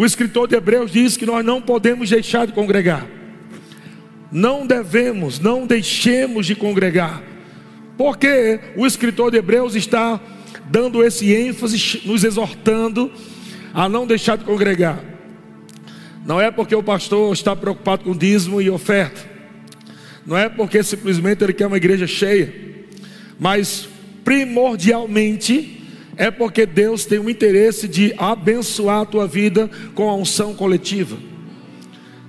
O 0.01 0.07
escritor 0.07 0.49
de 0.49 0.57
Hebreus 0.57 0.91
diz 0.91 1.19
que 1.19 1.27
nós 1.27 1.45
não 1.45 1.61
podemos 1.61 2.09
deixar 2.09 2.47
de 2.47 2.55
congregar. 2.55 3.07
Não 4.33 4.67
devemos, 4.67 5.39
não 5.39 5.67
deixemos 5.67 6.47
de 6.47 6.55
congregar. 6.55 7.23
Porque 7.99 8.61
o 8.77 8.87
escritor 8.87 9.31
de 9.31 9.37
Hebreus 9.37 9.75
está 9.75 10.19
dando 10.71 11.05
esse 11.05 11.35
ênfase, 11.35 12.01
nos 12.07 12.25
exortando 12.25 13.13
a 13.75 13.91
não 13.91 14.07
deixar 14.07 14.39
de 14.39 14.45
congregar. 14.45 15.05
Não 16.25 16.41
é 16.41 16.51
porque 16.51 16.75
o 16.75 16.83
pastor 16.83 17.35
está 17.35 17.55
preocupado 17.55 18.05
com 18.05 18.17
dízimo 18.17 18.63
e 18.63 18.71
oferta. 18.71 19.21
Não 20.25 20.35
é 20.35 20.49
porque 20.49 20.83
simplesmente 20.83 21.45
ele 21.45 21.53
quer 21.53 21.67
uma 21.67 21.77
igreja 21.77 22.07
cheia. 22.07 22.51
Mas 23.39 23.87
primordialmente 24.25 25.80
é 26.21 26.31
porque 26.31 26.67
Deus 26.67 27.07
tem 27.07 27.19
o 27.19 27.31
interesse 27.31 27.89
de 27.89 28.13
abençoar 28.19 29.01
a 29.01 29.07
tua 29.07 29.27
vida 29.27 29.71
com 29.95 30.11
a 30.11 30.15
unção 30.15 30.55
coletiva. 30.55 31.17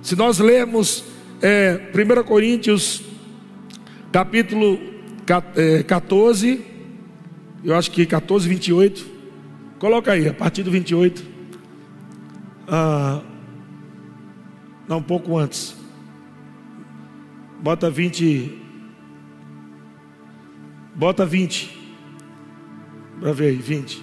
Se 0.00 0.16
nós 0.16 0.38
lermos 0.38 1.04
é, 1.42 1.78
1 1.94 2.24
Coríntios 2.24 3.02
capítulo 4.10 4.80
14, 5.86 6.52
é, 6.54 7.68
eu 7.68 7.74
acho 7.76 7.90
que 7.90 8.06
14, 8.06 8.48
28. 8.48 9.06
Coloca 9.78 10.12
aí, 10.12 10.26
a 10.26 10.32
partir 10.32 10.62
do 10.62 10.70
28. 10.70 11.22
Ah, 12.66 13.20
não, 14.88 15.00
um 15.00 15.02
pouco 15.02 15.36
antes. 15.36 15.76
Bota 17.60 17.90
20. 17.90 18.58
Bota 20.94 21.26
20. 21.26 21.81
Para 23.22 23.32
ver 23.32 23.50
aí, 23.50 23.56
20. 23.56 24.02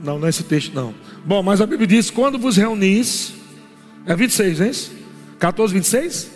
Não, 0.00 0.20
não 0.20 0.26
é 0.28 0.30
esse 0.30 0.44
texto 0.44 0.72
não. 0.72 0.94
Bom, 1.24 1.42
mas 1.42 1.60
a 1.60 1.66
Bíblia 1.66 1.88
diz: 1.88 2.10
quando 2.10 2.38
vos 2.38 2.56
reunis. 2.56 3.34
É 4.06 4.14
26, 4.14 4.60
não 4.60 4.66
é 4.66 4.70
isso? 4.70 4.92
14, 5.40 5.74
26? 5.74 6.30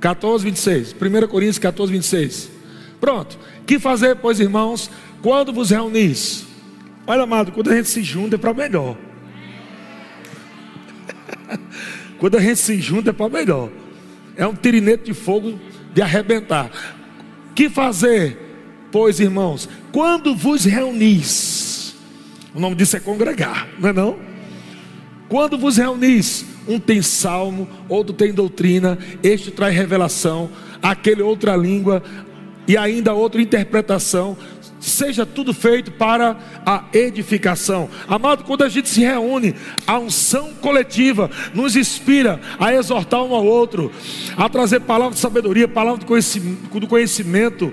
14, 0.00 0.42
26. 0.42 0.94
1 0.94 1.28
Coríntios 1.28 1.58
14, 1.58 1.92
26. 1.92 2.50
Pronto. 2.98 3.38
Que 3.66 3.78
fazer, 3.78 4.16
pois, 4.16 4.40
irmãos, 4.40 4.90
quando 5.20 5.52
vos 5.52 5.68
reunis? 5.68 6.46
Olha, 7.06 7.24
amado, 7.24 7.52
quando 7.52 7.70
a 7.70 7.76
gente 7.76 7.90
se 7.90 8.02
junta 8.02 8.36
é 8.36 8.38
para 8.38 8.54
melhor. 8.54 8.96
quando 12.18 12.38
a 12.38 12.40
gente 12.40 12.56
se 12.56 12.80
junta 12.80 13.10
é 13.10 13.12
para 13.12 13.28
melhor. 13.28 13.70
É 14.34 14.46
um 14.46 14.54
tirinete 14.54 15.04
de 15.04 15.12
fogo 15.12 15.60
de 15.92 16.00
arrebentar. 16.00 16.70
Que 17.54 17.68
fazer, 17.68 18.36
pois, 18.90 19.20
irmãos, 19.20 19.68
quando 19.92 20.34
vos 20.34 20.64
reunis? 20.64 21.94
O 22.54 22.60
nome 22.60 22.76
disso 22.76 22.96
é 22.96 23.00
congregar, 23.00 23.68
não 23.78 23.88
é 23.88 23.92
não? 23.92 24.16
Quando 25.28 25.58
vos 25.58 25.76
reunis, 25.76 26.44
um 26.68 26.78
tem 26.78 27.02
salmo, 27.02 27.68
outro 27.88 28.12
tem 28.12 28.32
doutrina, 28.32 28.98
este 29.22 29.50
traz 29.50 29.74
revelação, 29.74 30.50
aquele 30.82 31.22
outra 31.22 31.56
língua, 31.56 32.02
e 32.66 32.76
ainda 32.76 33.12
outra 33.12 33.42
interpretação 33.42 34.36
seja 34.90 35.24
tudo 35.24 35.52
feito 35.52 35.90
para 35.92 36.36
a 36.64 36.84
edificação. 36.92 37.88
Amado, 38.08 38.44
quando 38.44 38.64
a 38.64 38.68
gente 38.68 38.88
se 38.88 39.00
reúne, 39.00 39.54
a 39.86 39.98
unção 39.98 40.54
coletiva 40.54 41.30
nos 41.52 41.76
inspira 41.76 42.40
a 42.58 42.72
exortar 42.72 43.22
um 43.22 43.34
ao 43.34 43.44
outro, 43.44 43.92
a 44.36 44.48
trazer 44.48 44.80
palavra 44.80 45.14
de 45.14 45.20
sabedoria, 45.20 45.66
palavra 45.66 46.00
do 46.00 46.06
conhecimento, 46.06 46.80
do 46.80 46.86
conhecimento 46.86 47.72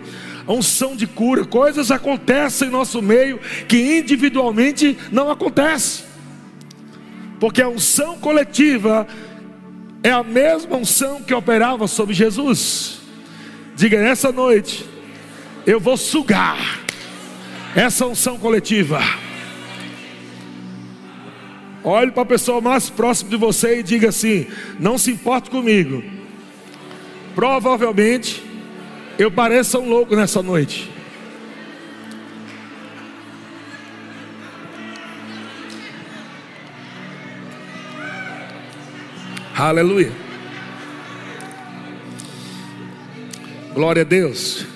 unção 0.51 0.95
de 0.95 1.07
cura, 1.07 1.45
coisas 1.45 1.91
acontecem 1.91 2.67
em 2.67 2.71
nosso 2.71 3.01
meio 3.01 3.39
que 3.67 3.99
individualmente 3.99 4.97
não 5.11 5.29
acontece. 5.29 6.03
Porque 7.39 7.61
a 7.61 7.69
unção 7.69 8.17
coletiva 8.19 9.07
é 10.03 10.11
a 10.11 10.23
mesma 10.23 10.77
unção 10.77 11.21
que 11.21 11.33
operava 11.33 11.87
sobre 11.87 12.13
Jesus. 12.13 12.99
Diga 13.75 14.01
nessa 14.01 14.31
noite, 14.31 14.85
eu 15.65 15.79
vou 15.79 15.97
sugar 15.97 16.80
essa 17.75 18.05
unção 18.05 18.37
coletiva. 18.37 18.99
Olhe 21.83 22.11
para 22.11 22.23
a 22.23 22.25
pessoa 22.25 22.61
mais 22.61 22.89
próxima 22.89 23.29
de 23.29 23.37
você 23.37 23.79
e 23.79 23.83
diga 23.83 24.09
assim: 24.09 24.47
não 24.79 24.97
se 24.97 25.11
importe 25.11 25.49
comigo. 25.49 26.03
Provavelmente 27.33 28.43
eu 29.17 29.31
pareça 29.31 29.79
um 29.79 29.89
louco 29.89 30.15
nessa 30.15 30.41
noite. 30.43 30.91
Aleluia. 39.55 40.11
Glória 43.73 44.01
a 44.01 44.05
Deus. 44.05 44.70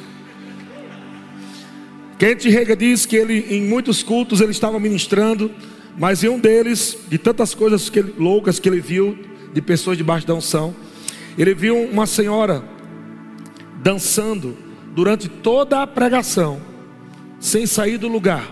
Kent 2.18 2.46
Rega 2.46 2.76
diz 2.76 3.06
que 3.06 3.16
ele, 3.16 3.46
em 3.50 3.62
muitos 3.64 4.02
cultos, 4.02 4.40
ele 4.40 4.52
estava 4.52 4.80
ministrando, 4.80 5.52
mas 5.98 6.24
em 6.24 6.30
um 6.30 6.40
deles, 6.40 6.98
de 7.10 7.18
tantas 7.18 7.54
coisas 7.54 7.90
que 7.90 8.00
ele, 8.00 8.14
loucas 8.18 8.60
que 8.60 8.70
ele 8.70 8.80
viu, 8.80 9.18
de 9.54 9.62
pessoas 9.62 9.98
debaixo 9.98 10.26
da 10.26 10.34
unção, 10.34 10.74
ele 11.38 11.54
viu 11.54 11.78
uma 11.78 12.06
senhora 12.06 12.64
dançando 13.82 14.58
durante 14.96 15.28
toda 15.28 15.82
a 15.82 15.88
pregação, 15.88 16.62
sem 17.40 17.66
sair 17.66 17.98
do 17.98 18.08
lugar, 18.08 18.50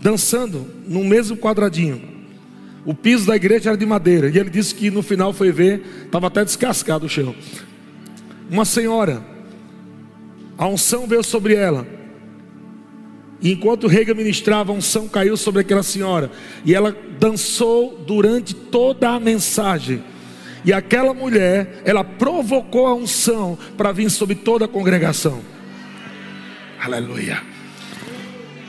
dançando 0.00 0.66
no 0.86 1.04
mesmo 1.04 1.36
quadradinho. 1.36 2.02
O 2.84 2.92
piso 2.94 3.26
da 3.26 3.36
igreja 3.36 3.70
era 3.70 3.78
de 3.78 3.86
madeira, 3.86 4.28
e 4.28 4.36
ele 4.38 4.50
disse 4.50 4.74
que 4.74 4.90
no 4.90 5.02
final 5.02 5.32
foi 5.32 5.52
ver, 5.52 6.04
estava 6.04 6.26
até 6.26 6.44
descascado 6.44 7.06
o 7.06 7.08
chão. 7.08 7.32
Uma 8.50 8.64
senhora, 8.64 9.24
a 10.56 10.66
unção 10.66 11.06
veio 11.06 11.22
sobre 11.22 11.54
ela. 11.54 11.86
E 13.40 13.52
enquanto 13.52 13.84
o 13.84 13.88
rei 13.88 14.04
ministrava, 14.14 14.72
a 14.72 14.74
unção 14.74 15.08
caiu 15.08 15.36
sobre 15.36 15.62
aquela 15.62 15.82
senhora. 15.82 16.30
E 16.64 16.74
ela 16.74 16.96
dançou 17.18 17.98
durante 18.06 18.54
toda 18.54 19.10
a 19.10 19.18
mensagem. 19.18 20.02
E 20.64 20.72
aquela 20.72 21.12
mulher, 21.12 21.82
ela 21.84 22.04
provocou 22.04 22.86
a 22.86 22.94
unção 22.94 23.58
para 23.76 23.90
vir 23.90 24.08
sobre 24.10 24.36
toda 24.36 24.66
a 24.66 24.68
congregação. 24.68 25.40
Aleluia. 26.80 27.42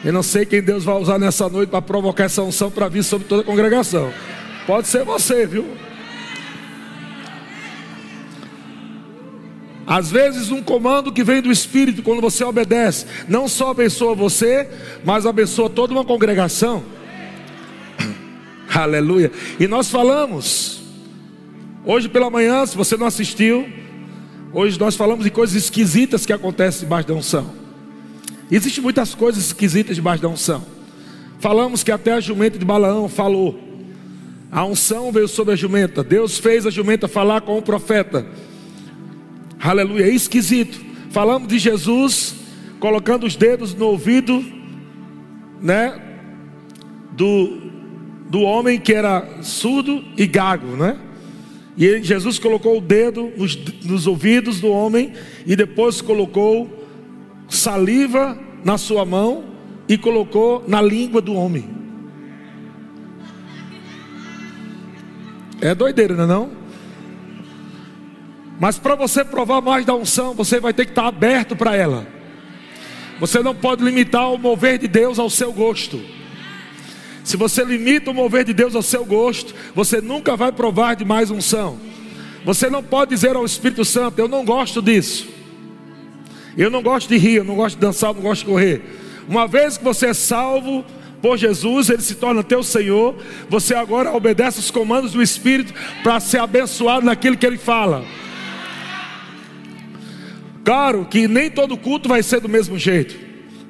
Eu 0.04 0.12
não 0.12 0.24
sei 0.24 0.46
quem 0.46 0.62
Deus 0.62 0.84
vai 0.84 0.96
usar 0.96 1.20
nessa 1.20 1.48
noite 1.48 1.70
para 1.70 1.82
provocar 1.82 2.24
essa 2.25 2.42
unção 2.42 2.72
para 2.72 2.88
vir 2.88 3.04
sobre 3.04 3.28
toda 3.28 3.44
a 3.44 3.46
congregação. 3.46 4.12
Pode 4.66 4.88
ser 4.88 5.06
você, 5.06 5.46
viu? 5.46 5.66
Às 9.86 10.10
vezes, 10.10 10.50
um 10.50 10.62
comando 10.62 11.12
que 11.12 11.24
vem 11.24 11.42
do 11.42 11.52
Espírito, 11.52 12.02
quando 12.02 12.22
você 12.22 12.44
obedece, 12.44 13.06
não 13.28 13.48
só 13.48 13.72
abençoa 13.72 14.16
você, 14.16 14.70
mas 15.04 15.25
abençoa 15.25 15.70
toda 15.70 15.94
uma 15.94 16.06
congregação. 16.06 16.84
Aleluia. 18.74 19.32
E 19.60 19.68
nós 19.68 19.90
falamos, 19.90 20.82
hoje 21.86 22.08
pela 22.08 22.30
manhã, 22.30 22.66
se 22.66 22.78
você 22.78 22.96
não 22.96 23.06
assistiu, 23.06 23.68
hoje 24.54 24.80
nós 24.80 24.96
falamos 24.96 25.25
de 25.25 25.32
coisas 25.32 25.56
esquisitas 25.56 26.25
que 26.25 26.34
acontecem 26.34 26.82
debaixo 26.82 27.08
da 27.10 27.13
unção. 27.13 27.52
Existem 28.50 28.82
muitas 28.82 29.13
coisas 29.13 29.46
esquisitas 29.48 29.96
debaixo 29.96 30.24
da 30.24 30.30
unção. 30.30 30.66
Falamos 31.40 31.84
que 31.84 31.92
até 31.92 32.13
a 32.13 32.20
jumenta 32.22 32.58
de 32.58 32.63
Balaão 32.63 33.10
falou. 33.10 33.60
A 34.50 34.63
unção 34.66 35.12
veio 35.12 35.28
sobre 35.28 35.54
a 35.54 35.58
jumenta. 35.58 36.04
Deus 36.04 36.38
fez 36.38 36.66
a 36.66 36.70
jumenta 36.70 37.08
falar 37.08 37.42
com 37.42 37.58
o 37.58 37.62
profeta. 37.62 38.25
Aleluia, 39.63 40.08
é 40.08 40.10
esquisito. 40.10 40.77
Falamos 41.10 41.48
de 41.48 41.58
Jesus 41.58 42.36
colocando 42.82 43.25
os 43.25 43.38
dedos 43.38 43.74
no 43.74 43.86
ouvido, 43.86 44.43
né? 45.62 46.01
Do, 47.13 47.62
do 48.29 48.41
homem 48.41 48.77
que 48.77 48.93
era 48.93 49.41
surdo 49.41 50.03
e 50.17 50.27
gago, 50.27 50.75
né? 50.75 51.00
E 51.77 51.86
ele, 51.86 52.03
Jesus 52.03 52.38
colocou 52.38 52.77
o 52.77 52.82
dedo 52.82 53.32
nos, 53.38 53.55
nos 53.86 54.05
ouvidos 54.05 54.60
do 54.60 54.67
homem 54.67 55.13
e 55.46 55.55
depois 55.55 56.01
colocou 56.01 56.86
saliva 57.48 58.38
na 58.65 58.77
sua 58.77 59.05
mão 59.05 59.46
e 59.88 59.98
colocou 59.98 60.62
na 60.67 60.82
língua 60.82 61.22
do 61.22 61.34
homem. 61.36 61.70
É 65.62 65.74
doideira, 65.74 66.15
não 66.15 66.24
é 66.25 66.27
não? 66.27 66.62
Mas 68.60 68.77
para 68.77 68.95
você 68.95 69.24
provar 69.24 69.62
mais 69.62 69.86
da 69.86 69.95
unção, 69.95 70.34
você 70.34 70.60
vai 70.60 70.73
ter 70.73 70.86
que 70.86 70.91
estar 70.91 71.08
aberto 71.08 71.56
para 71.56 71.75
ela. 71.75 72.08
Você 73.19 73.39
não 73.39 73.56
pode 73.56 73.84
limitar 73.84 74.32
o 74.32 74.38
mover 74.38 74.78
de 74.78 74.88
Deus 74.88 75.19
ao 75.19 75.30
seu 75.30 75.51
gosto. 75.51 76.01
Se 77.23 77.38
você 77.38 77.63
limita 77.63 78.12
o 78.12 78.13
mover 78.13 78.43
de 78.43 78.54
Deus 78.54 78.75
ao 78.75 78.82
seu 78.82 79.06
gosto, 79.06 79.54
você 79.73 80.01
nunca 80.01 80.36
vai 80.36 80.51
provar 80.51 80.95
de 80.95 81.06
mais 81.06 81.32
unção. 81.32 81.80
Você 82.43 82.69
não 82.69 82.84
pode 82.84 83.12
dizer 83.12 83.36
ao 83.36 83.45
Espírito 83.45 83.86
Santo: 83.86 84.19
Eu 84.19 84.28
não 84.28 84.43
gosto 84.43 84.82
disso. 84.82 85.28
Eu 86.58 86.69
não 86.69 86.84
gosto 86.84 87.08
de 87.10 87.17
rir, 87.17 87.36
eu 87.36 87.43
não 87.43 87.56
gosto 87.56 87.75
de 87.75 87.82
dançar, 87.82 88.10
eu 88.12 88.15
não 88.15 88.21
gosto 88.21 88.41
de 88.41 88.51
correr. 88.51 88.82
Uma 89.28 89.47
vez 89.47 89.78
que 89.78 89.84
você 89.84 90.08
é 90.08 90.13
salvo 90.13 90.86
por 91.21 91.38
Jesus, 91.38 91.89
ele 91.89 92.01
se 92.01 92.15
torna 92.15 92.43
teu 92.43 92.62
Senhor. 92.62 93.15
Você 93.49 93.73
agora 93.73 94.13
obedece 94.13 94.60
os 94.60 94.69
comandos 94.69 95.13
do 95.13 95.21
Espírito 95.21 95.73
para 96.04 96.19
ser 96.19 96.39
abençoado 96.39 97.06
naquilo 97.06 97.38
que 97.38 97.45
ele 97.45 97.58
fala. 97.58 98.04
Claro 100.63 101.06
que 101.06 101.28
nem 101.28 101.49
todo 101.49 101.78
culto 101.78 102.08
vai 102.08 102.23
ser 102.23 102.39
do 102.39 102.47
mesmo 102.47 102.78
jeito. 102.78 103.15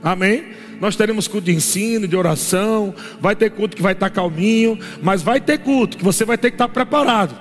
Amém? 0.03 0.53
Nós 0.79 0.95
teremos 0.95 1.27
culto 1.27 1.45
de 1.45 1.53
ensino, 1.53 2.07
de 2.07 2.15
oração, 2.15 2.93
vai 3.19 3.35
ter 3.35 3.51
culto 3.51 3.75
que 3.75 3.81
vai 3.81 3.93
estar 3.93 4.09
calminho, 4.09 4.77
mas 5.01 5.21
vai 5.21 5.39
ter 5.39 5.59
culto 5.59 5.97
que 5.97 6.03
você 6.03 6.25
vai 6.25 6.37
ter 6.37 6.51
que 6.51 6.55
estar 6.55 6.67
preparado. 6.67 7.35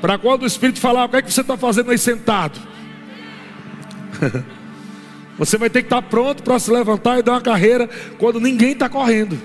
Para 0.00 0.18
quando 0.18 0.42
o 0.42 0.46
Espírito 0.46 0.80
falar, 0.80 1.04
o 1.04 1.08
que 1.08 1.16
é 1.16 1.22
que 1.22 1.32
você 1.32 1.42
está 1.42 1.56
fazendo 1.56 1.90
aí 1.90 1.98
sentado? 1.98 2.58
você 5.38 5.56
vai 5.58 5.68
ter 5.70 5.82
que 5.82 5.86
estar 5.86 6.02
pronto 6.02 6.42
para 6.42 6.58
se 6.58 6.70
levantar 6.70 7.18
e 7.18 7.22
dar 7.22 7.32
uma 7.32 7.40
carreira 7.40 7.88
quando 8.18 8.40
ninguém 8.40 8.72
está 8.72 8.88
correndo. 8.88 9.38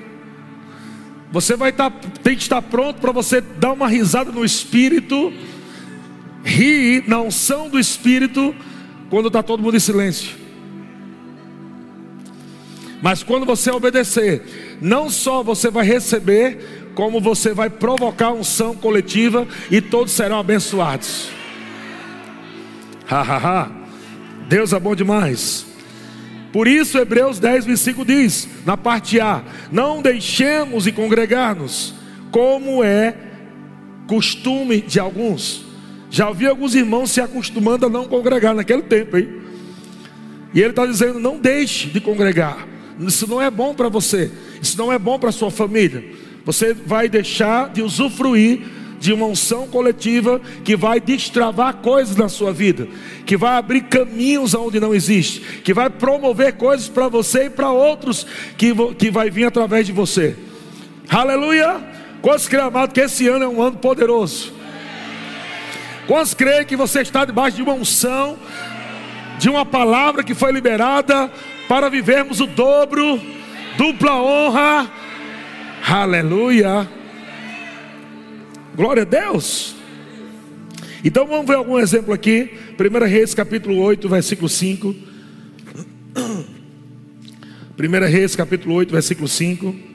Você 1.32 1.56
vai 1.56 1.70
estar, 1.70 1.92
tem 2.24 2.36
que 2.36 2.42
estar 2.42 2.62
pronto 2.62 3.00
para 3.00 3.12
você 3.12 3.40
dar 3.40 3.74
uma 3.74 3.88
risada 3.88 4.32
no 4.32 4.44
Espírito, 4.44 5.32
rir 6.44 7.04
na 7.08 7.22
unção 7.22 7.70
do 7.70 7.78
Espírito 7.78 8.56
quando 9.10 9.28
está 9.28 9.42
todo 9.42 9.64
mundo 9.64 9.76
em 9.76 9.80
silêncio. 9.80 10.38
Mas 13.02 13.24
quando 13.24 13.46
você 13.46 13.72
obedecer, 13.72 14.78
não 14.82 15.10
só 15.10 15.42
você 15.42 15.70
vai 15.70 15.86
receber, 15.86 16.92
como 16.94 17.22
você 17.22 17.54
vai 17.54 17.70
provocar 17.70 18.32
unção 18.32 18.76
coletiva 18.76 19.48
e 19.72 19.80
todos 19.82 20.12
serão 20.12 20.40
abençoados. 20.40 21.30
Ha, 23.10 23.22
ha, 23.22 23.38
ha. 23.38 23.72
Deus 24.48 24.74
é 24.74 24.80
bom 24.80 24.96
demais. 24.96 25.66
Por 26.52 26.68
isso, 26.68 26.98
Hebreus 26.98 27.40
10, 27.40 27.66
25 27.66 28.04
diz, 28.04 28.50
na 28.66 28.76
parte 28.76 29.20
A: 29.20 29.44
Não 29.72 30.02
deixemos 30.02 30.84
de 30.84 30.92
congregar-nos, 30.92 31.94
como 32.32 32.84
é 32.84 33.16
costume 34.08 34.82
de 34.82 35.00
alguns 35.00 35.69
já 36.10 36.28
ouvi 36.28 36.48
alguns 36.48 36.74
irmãos 36.76 37.12
se 37.12 37.22
acostumando 37.22 37.86
a 37.86 37.90
não 37.90 38.06
congregar 38.06 38.56
naquele 38.56 38.82
tempo, 38.82 39.18
hein? 39.18 39.30
E 40.54 40.60
ele 40.60 40.72
está 40.72 40.86
dizendo: 40.86 41.20
não 41.20 41.38
deixe 41.38 41.88
de 41.90 42.02
congregar. 42.02 42.68
Isso 43.00 43.28
não 43.28 43.42
é 43.42 43.50
bom 43.50 43.74
para 43.74 43.90
você. 43.90 44.32
Isso 44.62 44.78
não 44.78 44.92
é 44.92 45.00
bom 45.00 45.18
para 45.20 45.32
sua 45.32 45.52
família. 45.52 46.04
Você 46.46 46.74
vai 46.74 47.08
deixar 47.08 47.70
de 47.70 47.82
usufruir 47.82 48.62
de 49.00 49.14
uma 49.14 49.28
unção 49.28 49.68
coletiva 49.68 50.42
que 50.64 50.76
vai 50.76 51.00
destravar 51.00 51.76
coisas 51.76 52.18
na 52.18 52.28
sua 52.28 52.52
vida, 52.52 52.88
que 53.26 53.38
vai 53.38 53.56
abrir 53.56 53.82
caminhos 53.84 54.54
onde 54.54 54.80
não 54.80 54.94
existe, 54.94 55.40
que 55.64 55.74
vai 55.74 55.90
promover 55.90 56.54
coisas 56.54 56.90
para 56.90 57.08
você 57.08 57.46
e 57.46 57.50
para 57.50 57.72
outros 57.72 58.26
que, 58.58 58.74
que 58.96 59.10
vai 59.10 59.30
vir 59.30 59.46
através 59.46 59.86
de 59.86 59.94
você. 59.94 60.36
Aleluia! 61.08 61.82
Quantos 62.22 62.50
creem, 62.50 62.70
que 62.94 63.00
esse 63.00 63.28
ano 63.28 63.46
é 63.46 63.48
um 63.48 63.62
ano 63.62 63.78
poderoso? 63.78 64.59
Quantos 66.10 66.34
creem 66.34 66.66
que 66.66 66.76
você 66.76 67.02
está 67.02 67.24
debaixo 67.24 67.58
de 67.58 67.62
uma 67.62 67.76
unção, 67.76 68.36
de 69.38 69.48
uma 69.48 69.64
palavra 69.64 70.24
que 70.24 70.34
foi 70.34 70.52
liberada 70.52 71.32
para 71.68 71.88
vivermos 71.88 72.42
o 72.42 72.48
dobro, 72.48 73.22
dupla 73.78 74.20
honra? 74.20 74.92
Aleluia! 75.88 76.90
Glória 78.76 79.04
a 79.04 79.06
Deus! 79.06 79.76
Então 81.06 81.28
vamos 81.28 81.46
ver 81.46 81.58
algum 81.58 81.78
exemplo 81.78 82.12
aqui. 82.12 82.58
1 82.80 83.06
Reis 83.06 83.36
capítulo 83.36 83.78
8, 83.78 84.10
versículo 84.10 84.50
5. 84.50 84.96
1 87.78 88.06
Reis 88.10 88.36
capítulo 88.36 88.74
8, 88.74 88.92
versículo 88.92 89.28
5. 89.28 89.89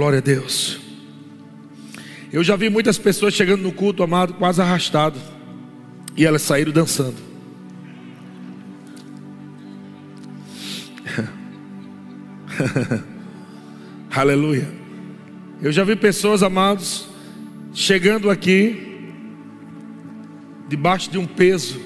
Glória 0.00 0.16
a 0.16 0.22
Deus. 0.22 0.80
Eu 2.32 2.42
já 2.42 2.56
vi 2.56 2.70
muitas 2.70 2.96
pessoas 2.96 3.34
chegando 3.34 3.60
no 3.60 3.70
culto, 3.70 4.02
amado, 4.02 4.32
quase 4.32 4.62
arrastado. 4.62 5.20
E 6.16 6.24
elas 6.24 6.40
saíram 6.40 6.72
dançando. 6.72 7.18
Aleluia. 14.10 14.72
Eu 15.60 15.70
já 15.70 15.84
vi 15.84 15.94
pessoas, 15.94 16.42
amados, 16.42 17.06
chegando 17.74 18.30
aqui, 18.30 19.12
debaixo 20.66 21.10
de 21.10 21.18
um 21.18 21.26
peso, 21.26 21.78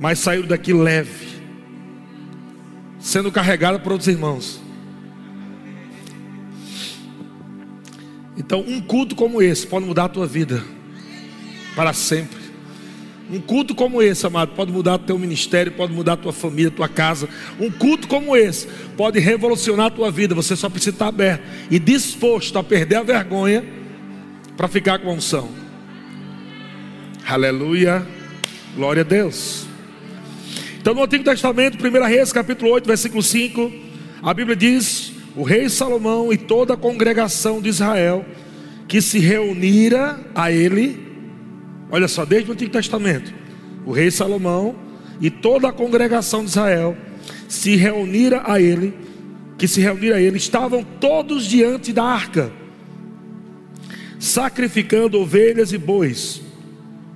mas 0.00 0.20
saíram 0.20 0.48
daqui 0.48 0.72
leve 0.72 1.28
sendo 2.98 3.30
carregada 3.30 3.78
por 3.78 3.92
outros 3.92 4.08
irmãos. 4.08 4.69
Então, 8.40 8.64
um 8.66 8.80
culto 8.80 9.14
como 9.14 9.42
esse 9.42 9.66
pode 9.66 9.84
mudar 9.84 10.06
a 10.06 10.08
tua 10.08 10.26
vida 10.26 10.64
para 11.76 11.92
sempre. 11.92 12.40
Um 13.30 13.38
culto 13.38 13.74
como 13.74 14.00
esse, 14.00 14.26
amado, 14.26 14.52
pode 14.56 14.72
mudar 14.72 14.96
teu 14.96 15.18
ministério, 15.18 15.70
pode 15.72 15.92
mudar 15.92 16.16
tua 16.16 16.32
família, 16.32 16.70
tua 16.70 16.88
casa. 16.88 17.28
Um 17.60 17.70
culto 17.70 18.08
como 18.08 18.34
esse 18.34 18.66
pode 18.96 19.20
revolucionar 19.20 19.86
a 19.86 19.90
tua 19.90 20.10
vida. 20.10 20.34
Você 20.34 20.56
só 20.56 20.70
precisa 20.70 20.96
estar 20.96 21.08
aberto 21.08 21.42
e 21.70 21.78
disposto 21.78 22.58
a 22.58 22.64
perder 22.64 22.96
a 22.96 23.02
vergonha 23.02 23.62
para 24.56 24.68
ficar 24.68 24.98
com 25.00 25.10
a 25.10 25.12
unção. 25.12 25.50
Aleluia. 27.28 28.06
Glória 28.74 29.02
a 29.02 29.04
Deus. 29.04 29.66
Então, 30.80 30.94
no 30.94 31.04
Antigo 31.04 31.24
Testamento, 31.24 31.76
1 31.86 32.06
Reis, 32.06 32.32
capítulo 32.32 32.70
8, 32.70 32.86
versículo 32.86 33.22
5, 33.22 33.70
a 34.22 34.32
Bíblia 34.32 34.56
diz: 34.56 35.09
O 35.36 35.42
rei 35.42 35.68
Salomão 35.68 36.32
e 36.32 36.36
toda 36.36 36.74
a 36.74 36.76
congregação 36.76 37.60
de 37.60 37.68
Israel 37.68 38.24
que 38.88 39.00
se 39.00 39.18
reunira 39.18 40.18
a 40.34 40.50
ele 40.50 41.10
Olha 41.90 42.06
só, 42.06 42.24
desde 42.24 42.48
o 42.48 42.52
Antigo 42.52 42.70
Testamento, 42.70 43.34
o 43.84 43.90
rei 43.90 44.10
Salomão 44.10 44.76
e 45.20 45.28
toda 45.28 45.68
a 45.68 45.72
congregação 45.72 46.44
de 46.44 46.50
Israel 46.50 46.96
se 47.48 47.74
reunira 47.74 48.42
a 48.46 48.60
ele, 48.60 48.94
que 49.58 49.66
se 49.66 49.80
reuniram 49.80 50.16
a 50.16 50.20
ele, 50.20 50.36
estavam 50.36 50.84
todos 50.84 51.44
diante 51.44 51.92
da 51.92 52.04
arca, 52.04 52.52
sacrificando 54.20 55.18
ovelhas 55.18 55.72
e 55.72 55.78
bois, 55.78 56.40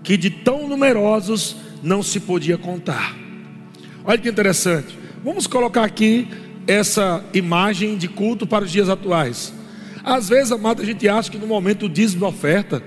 que 0.03 0.17
de 0.17 0.29
tão 0.29 0.69
numerosos 0.69 1.57
não 1.83 2.03
se 2.03 2.19
podia 2.19 2.59
contar. 2.59 3.17
Olha 4.05 4.19
que 4.19 4.29
interessante. 4.29 4.99
Vamos 5.23 5.47
colocar 5.47 5.85
aqui 5.85 6.29
essa 6.67 7.25
imagem 7.35 7.97
de 7.97 8.09
culto 8.09 8.47
para 8.47 8.65
os 8.65 8.71
dias 8.71 8.89
atuais. 8.89 9.53
Às 10.03 10.29
vezes, 10.29 10.53
amado, 10.53 10.83
a 10.83 10.85
gente 10.85 11.09
acha 11.09 11.31
que 11.31 11.39
no 11.39 11.47
momento 11.47 11.89
do 11.89 11.89
dízimo 11.89 12.21
da 12.21 12.29
oferta, 12.29 12.83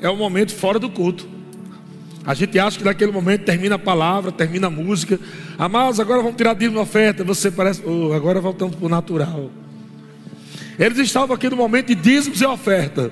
é 0.00 0.08
um 0.08 0.16
momento 0.16 0.54
fora 0.54 0.78
do 0.78 0.88
culto. 0.88 1.28
A 2.24 2.34
gente 2.34 2.58
acha 2.58 2.78
que 2.78 2.84
naquele 2.84 3.12
momento 3.12 3.44
termina 3.44 3.74
a 3.74 3.78
palavra, 3.78 4.30
termina 4.30 4.66
a 4.66 4.70
música. 4.70 5.18
Amados, 5.58 6.00
agora 6.00 6.22
vamos 6.22 6.36
tirar 6.36 6.54
dízimo 6.54 6.76
da 6.76 6.82
oferta. 6.82 7.24
Você 7.24 7.50
parece, 7.50 7.82
oh, 7.84 8.12
agora 8.12 8.40
voltamos 8.40 8.76
para 8.76 8.86
o 8.86 8.88
natural. 8.88 9.50
Eles 10.78 10.98
estavam 10.98 11.34
aqui 11.34 11.48
no 11.48 11.56
momento 11.56 11.88
de 11.88 11.94
dízimos 11.94 12.40
e 12.40 12.46
oferta. 12.46 13.10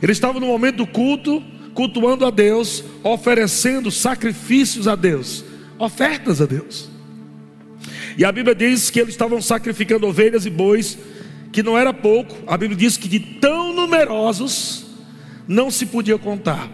Eles 0.00 0.16
estavam 0.16 0.40
no 0.40 0.46
momento 0.46 0.76
do 0.76 0.86
culto, 0.86 1.42
cultuando 1.74 2.24
a 2.24 2.30
Deus, 2.30 2.84
oferecendo 3.02 3.90
sacrifícios 3.90 4.86
a 4.86 4.94
Deus, 4.94 5.44
ofertas 5.78 6.40
a 6.40 6.46
Deus. 6.46 6.88
E 8.18 8.24
a 8.24 8.32
Bíblia 8.32 8.52
diz 8.52 8.90
que 8.90 8.98
eles 8.98 9.14
estavam 9.14 9.40
sacrificando 9.40 10.04
ovelhas 10.04 10.44
e 10.44 10.50
bois, 10.50 10.98
que 11.52 11.62
não 11.62 11.78
era 11.78 11.94
pouco. 11.94 12.36
A 12.48 12.56
Bíblia 12.56 12.76
diz 12.76 12.96
que 12.96 13.06
de 13.06 13.20
tão 13.20 13.72
numerosos 13.72 14.86
não 15.46 15.70
se 15.70 15.86
podia 15.86 16.18
contar. 16.18 16.68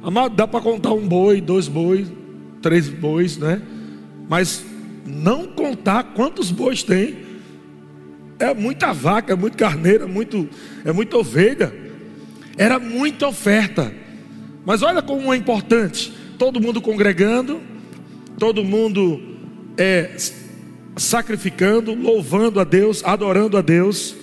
Amado, 0.00 0.36
dá 0.36 0.46
para 0.46 0.60
contar 0.60 0.92
um 0.92 1.06
boi, 1.06 1.40
dois 1.40 1.66
bois, 1.66 2.06
três 2.62 2.88
bois, 2.88 3.36
né? 3.36 3.60
Mas 4.28 4.64
não 5.04 5.48
contar 5.48 6.04
quantos 6.14 6.52
bois 6.52 6.84
tem. 6.84 7.16
É 8.38 8.54
muita 8.54 8.92
vaca, 8.92 9.32
é 9.32 9.36
muito 9.36 9.58
carneiro, 9.58 10.04
é, 10.04 10.06
muito, 10.06 10.48
é 10.84 10.92
muita 10.92 11.16
ovelha. 11.16 11.74
Era 12.56 12.78
muita 12.78 13.26
oferta. 13.26 13.92
Mas 14.64 14.82
olha 14.82 15.02
como 15.02 15.34
é 15.34 15.36
importante. 15.36 16.12
Todo 16.38 16.60
mundo 16.60 16.80
congregando, 16.80 17.60
todo 18.38 18.62
mundo 18.62 19.20
é, 19.76 20.14
sacrificando, 20.96 21.94
louvando 21.94 22.58
a 22.58 22.64
Deus, 22.64 23.04
adorando 23.04 23.56
a 23.56 23.62
Deus. 23.62 24.16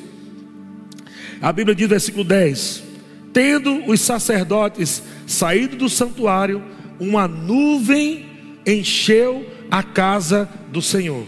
A 1.42 1.52
Bíblia 1.52 1.76
diz, 1.76 1.88
versículo 1.88 2.24
10: 2.24 2.84
Tendo 3.32 3.90
os 3.90 4.02
sacerdotes 4.02 5.04
saído 5.28 5.76
do 5.76 5.90
santuário, 5.90 6.64
uma 7.00 7.28
nuvem 7.28 8.26
encheu 8.66 9.46
a 9.70 9.84
casa 9.84 10.50
do 10.72 10.82
Senhor. 10.82 11.26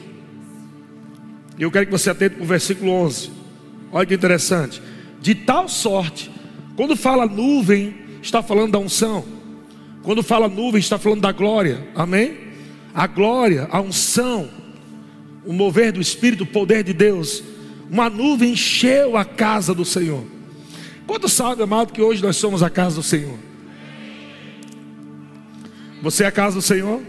Eu 1.57 1.71
quero 1.71 1.85
que 1.85 1.91
você 1.91 2.09
atente 2.09 2.35
para 2.35 2.43
o 2.43 2.47
versículo 2.47 2.91
11. 2.91 3.31
Olha 3.91 4.05
que 4.05 4.13
interessante. 4.13 4.81
De 5.21 5.33
tal 5.33 5.69
sorte, 5.69 6.29
quando 6.75 6.95
fala 6.95 7.25
nuvem, 7.25 7.95
está 8.21 8.43
falando 8.43 8.73
da 8.73 8.79
unção. 8.79 9.23
Quando 10.03 10.21
fala 10.21 10.47
nuvem, 10.47 10.79
está 10.79 10.99
falando 10.99 11.21
da 11.21 11.31
glória. 11.31 11.87
Amém? 11.95 12.37
A 12.93 13.07
glória, 13.07 13.67
a 13.71 13.81
unção, 13.81 14.49
o 15.45 15.53
mover 15.53 15.91
do 15.91 16.01
Espírito, 16.01 16.43
o 16.43 16.47
poder 16.47 16.83
de 16.83 16.93
Deus. 16.93 17.43
Uma 17.89 18.09
nuvem 18.09 18.53
encheu 18.53 19.15
a 19.15 19.23
casa 19.23 19.73
do 19.73 19.85
Senhor. 19.85 20.23
Quanto 21.05 21.29
sabe, 21.29 21.61
amado, 21.61 21.93
que 21.93 22.01
hoje 22.01 22.21
nós 22.21 22.35
somos 22.35 22.63
a 22.63 22.69
casa 22.69 22.95
do 22.95 23.03
Senhor? 23.03 23.37
Você 26.01 26.23
é 26.23 26.27
a 26.27 26.31
casa 26.31 26.55
do 26.55 26.61
Senhor? 26.61 27.01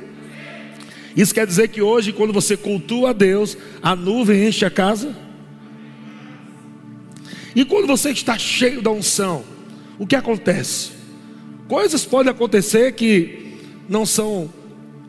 Isso 1.16 1.34
quer 1.34 1.46
dizer 1.46 1.68
que 1.68 1.80
hoje, 1.80 2.12
quando 2.12 2.32
você 2.32 2.56
cultua 2.56 3.10
a 3.10 3.12
Deus, 3.12 3.56
a 3.82 3.96
nuvem 3.96 4.46
enche 4.46 4.64
a 4.66 4.70
casa? 4.70 5.16
E 7.54 7.64
quando 7.64 7.86
você 7.86 8.10
está 8.10 8.36
cheio 8.36 8.82
da 8.82 8.90
unção, 8.90 9.42
o 9.98 10.06
que 10.06 10.14
acontece? 10.14 10.90
Coisas 11.66 12.04
podem 12.04 12.30
acontecer 12.30 12.92
que 12.92 13.56
não 13.88 14.04
são 14.04 14.50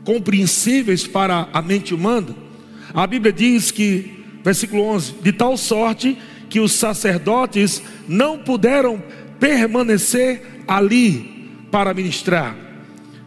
compreensíveis 0.06 1.06
para 1.06 1.50
a 1.52 1.62
mente 1.62 1.94
humana. 1.94 2.46
A 2.93 3.06
Bíblia 3.06 3.34
diz 3.34 3.71
que, 3.71 4.23
versículo 4.43 4.84
11: 4.84 5.13
de 5.21 5.32
tal 5.32 5.58
sorte 5.58 6.17
que 6.50 6.60
os 6.60 6.73
sacerdotes 6.73 7.82
não 8.08 8.38
puderam 8.38 9.02
permanecer 9.39 10.63
ali 10.67 11.52
para 11.71 11.93
ministrar. 11.93 12.56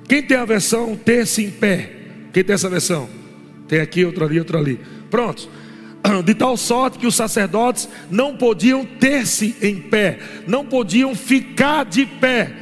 Quem 0.09 0.23
tem 0.23 0.37
a 0.37 0.45
versão 0.45 0.97
ter-se 0.97 1.45
em 1.45 1.51
pé? 1.51 1.93
Quem 2.33 2.43
tem 2.43 2.55
essa 2.55 2.69
versão? 2.69 3.09
Tem 3.69 3.81
aqui, 3.81 4.05
outra 4.05 4.25
ali, 4.25 4.39
outra 4.39 4.59
ali. 4.59 4.81
Pronto. 5.11 5.49
De 6.25 6.35
tal 6.35 6.57
sorte 6.57 6.99
que 6.99 7.07
os 7.07 7.15
sacerdotes 7.15 7.89
não 8.11 8.37
podiam 8.37 8.85
ter-se 8.85 9.55
em 9.63 9.77
pé, 9.77 10.19
não 10.47 10.65
podiam 10.65 11.15
ficar 11.15 11.85
de 11.85 12.07
pé 12.07 12.53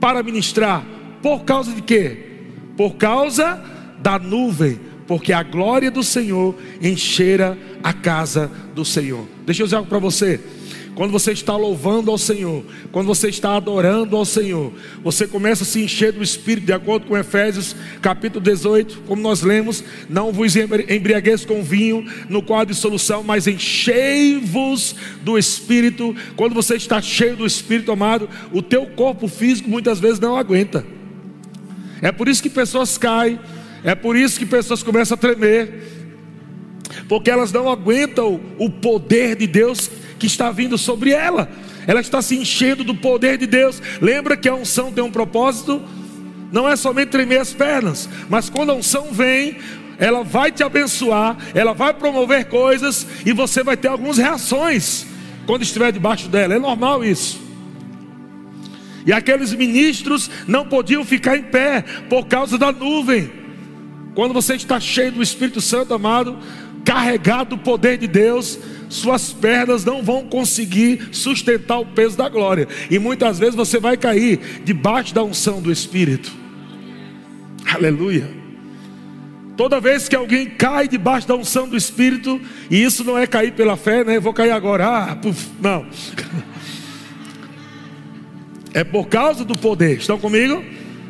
para 0.00 0.22
ministrar. 0.22 0.84
Por 1.22 1.44
causa 1.44 1.72
de 1.72 1.80
quê? 1.80 2.18
Por 2.76 2.96
causa 2.96 3.62
da 4.00 4.18
nuvem, 4.18 4.80
porque 5.12 5.34
a 5.34 5.42
glória 5.42 5.90
do 5.90 6.02
Senhor 6.02 6.54
enchera 6.80 7.58
a 7.82 7.92
casa 7.92 8.50
do 8.74 8.82
Senhor. 8.82 9.28
Deixa 9.44 9.60
eu 9.60 9.66
dizer 9.66 9.76
algo 9.76 9.86
para 9.86 9.98
você. 9.98 10.40
Quando 10.94 11.10
você 11.10 11.32
está 11.32 11.54
louvando 11.54 12.10
ao 12.10 12.16
Senhor, 12.16 12.64
quando 12.90 13.08
você 13.08 13.28
está 13.28 13.54
adorando 13.54 14.16
ao 14.16 14.24
Senhor, 14.24 14.72
você 15.04 15.26
começa 15.26 15.64
a 15.64 15.66
se 15.66 15.82
encher 15.82 16.12
do 16.12 16.22
Espírito, 16.22 16.64
de 16.64 16.72
acordo 16.72 17.04
com 17.04 17.14
Efésios 17.14 17.76
capítulo 18.00 18.42
18, 18.42 19.02
como 19.06 19.20
nós 19.20 19.42
lemos: 19.42 19.84
Não 20.08 20.32
vos 20.32 20.56
embriagueis 20.56 21.44
com 21.44 21.62
vinho, 21.62 22.10
no 22.30 22.42
qual 22.42 22.60
há 22.60 22.64
dissolução, 22.64 23.22
mas 23.22 23.46
enchei-vos 23.46 24.96
do 25.20 25.36
Espírito. 25.36 26.16
Quando 26.36 26.54
você 26.54 26.76
está 26.76 27.02
cheio 27.02 27.36
do 27.36 27.44
Espírito, 27.44 27.92
amado, 27.92 28.30
o 28.50 28.62
teu 28.62 28.86
corpo 28.86 29.28
físico 29.28 29.68
muitas 29.68 30.00
vezes 30.00 30.18
não 30.18 30.38
aguenta. 30.38 30.82
É 32.00 32.10
por 32.10 32.28
isso 32.28 32.42
que 32.42 32.48
pessoas 32.48 32.96
caem, 32.96 33.38
é 33.84 33.94
por 33.94 34.16
isso 34.16 34.38
que 34.38 34.46
pessoas 34.46 34.82
começam 34.82 35.14
a 35.14 35.18
tremer, 35.18 35.82
porque 37.08 37.30
elas 37.30 37.52
não 37.52 37.68
aguentam 37.68 38.40
o 38.58 38.70
poder 38.70 39.36
de 39.36 39.46
Deus 39.46 39.90
que 40.18 40.26
está 40.26 40.50
vindo 40.50 40.78
sobre 40.78 41.10
ela. 41.10 41.50
Ela 41.86 42.00
está 42.00 42.22
se 42.22 42.36
enchendo 42.36 42.84
do 42.84 42.94
poder 42.94 43.36
de 43.36 43.46
Deus. 43.46 43.82
Lembra 44.00 44.36
que 44.36 44.48
a 44.48 44.54
unção 44.54 44.92
tem 44.92 45.02
um 45.02 45.10
propósito? 45.10 45.82
Não 46.52 46.68
é 46.68 46.76
somente 46.76 47.08
tremer 47.08 47.40
as 47.40 47.52
pernas, 47.52 48.08
mas 48.28 48.48
quando 48.48 48.70
a 48.70 48.74
unção 48.74 49.10
vem, 49.10 49.56
ela 49.98 50.22
vai 50.22 50.52
te 50.52 50.62
abençoar, 50.62 51.36
ela 51.54 51.72
vai 51.72 51.94
promover 51.94 52.44
coisas 52.44 53.06
e 53.24 53.32
você 53.32 53.62
vai 53.62 53.76
ter 53.76 53.88
algumas 53.88 54.18
reações 54.18 55.06
quando 55.46 55.62
estiver 55.62 55.92
debaixo 55.92 56.28
dela. 56.28 56.54
É 56.54 56.58
normal 56.58 57.04
isso. 57.04 57.40
E 59.04 59.12
aqueles 59.12 59.52
ministros 59.52 60.30
não 60.46 60.66
podiam 60.66 61.04
ficar 61.04 61.36
em 61.36 61.42
pé 61.42 61.84
por 62.08 62.26
causa 62.26 62.56
da 62.56 62.70
nuvem. 62.70 63.41
Quando 64.14 64.34
você 64.34 64.54
está 64.54 64.78
cheio 64.78 65.12
do 65.12 65.22
Espírito 65.22 65.60
Santo, 65.60 65.94
amado, 65.94 66.38
carregado 66.84 67.56
do 67.56 67.58
poder 67.62 67.96
de 67.96 68.06
Deus, 68.06 68.58
suas 68.88 69.32
pernas 69.32 69.84
não 69.84 70.02
vão 70.02 70.24
conseguir 70.24 71.08
sustentar 71.12 71.78
o 71.78 71.86
peso 71.86 72.16
da 72.16 72.28
glória. 72.28 72.68
E 72.90 72.98
muitas 72.98 73.38
vezes 73.38 73.54
você 73.54 73.78
vai 73.78 73.96
cair 73.96 74.62
debaixo 74.64 75.14
da 75.14 75.22
unção 75.22 75.62
do 75.62 75.72
Espírito. 75.72 76.30
Aleluia. 77.72 78.42
Toda 79.56 79.80
vez 79.80 80.08
que 80.08 80.16
alguém 80.16 80.46
cai 80.46 80.88
debaixo 80.88 81.28
da 81.28 81.34
unção 81.34 81.68
do 81.68 81.76
Espírito, 81.76 82.40
e 82.70 82.82
isso 82.82 83.04
não 83.04 83.16
é 83.16 83.26
cair 83.26 83.52
pela 83.52 83.76
fé, 83.76 84.02
né? 84.02 84.18
Vou 84.18 84.32
cair 84.32 84.50
agora, 84.50 84.86
ah, 84.86 85.16
puf, 85.16 85.48
não. 85.60 85.86
É 88.74 88.82
por 88.82 89.06
causa 89.06 89.44
do 89.44 89.54
poder. 89.54 89.98
Estão 89.98 90.18
comigo? 90.18 90.64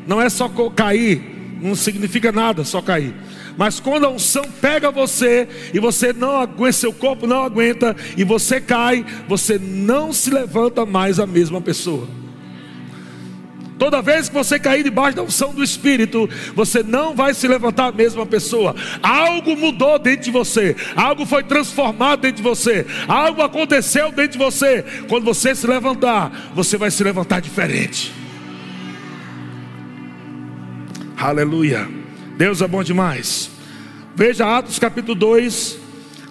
Não 0.04 0.20
é 0.20 0.28
só 0.28 0.48
cair, 0.74 1.22
não 1.62 1.74
significa 1.74 2.32
nada 2.32 2.64
só 2.64 2.82
cair. 2.82 3.14
Mas 3.56 3.78
quando 3.78 4.04
a 4.04 4.10
unção 4.10 4.44
pega 4.60 4.90
você 4.90 5.48
e 5.72 5.78
você 5.78 6.12
não 6.12 6.36
aguenta, 6.36 6.72
seu 6.72 6.92
corpo 6.92 7.26
não 7.26 7.44
aguenta 7.44 7.94
e 8.16 8.24
você 8.24 8.60
cai, 8.60 9.04
você 9.28 9.58
não 9.58 10.12
se 10.12 10.30
levanta 10.30 10.84
mais 10.84 11.20
a 11.20 11.26
mesma 11.26 11.60
pessoa. 11.60 12.08
Toda 13.78 14.00
vez 14.00 14.28
que 14.28 14.34
você 14.34 14.60
cair 14.60 14.84
debaixo 14.84 15.16
da 15.16 15.24
unção 15.24 15.52
do 15.52 15.62
Espírito, 15.62 16.30
você 16.54 16.84
não 16.84 17.16
vai 17.16 17.34
se 17.34 17.48
levantar 17.48 17.86
a 17.86 17.92
mesma 17.92 18.24
pessoa. 18.24 18.76
Algo 19.02 19.56
mudou 19.56 19.98
dentro 19.98 20.22
de 20.22 20.30
você, 20.30 20.76
algo 20.94 21.26
foi 21.26 21.42
transformado 21.42 22.20
dentro 22.20 22.36
de 22.36 22.42
você, 22.42 22.86
algo 23.08 23.42
aconteceu 23.42 24.12
dentro 24.12 24.32
de 24.32 24.38
você. 24.38 24.84
Quando 25.08 25.24
você 25.24 25.52
se 25.54 25.66
levantar, 25.66 26.52
você 26.54 26.76
vai 26.76 26.92
se 26.92 27.02
levantar 27.02 27.40
diferente. 27.40 28.21
Aleluia. 31.22 31.88
Deus 32.36 32.60
é 32.62 32.66
bom 32.66 32.82
demais. 32.82 33.48
Veja 34.16 34.58
Atos 34.58 34.80
capítulo 34.80 35.14
2. 35.14 35.78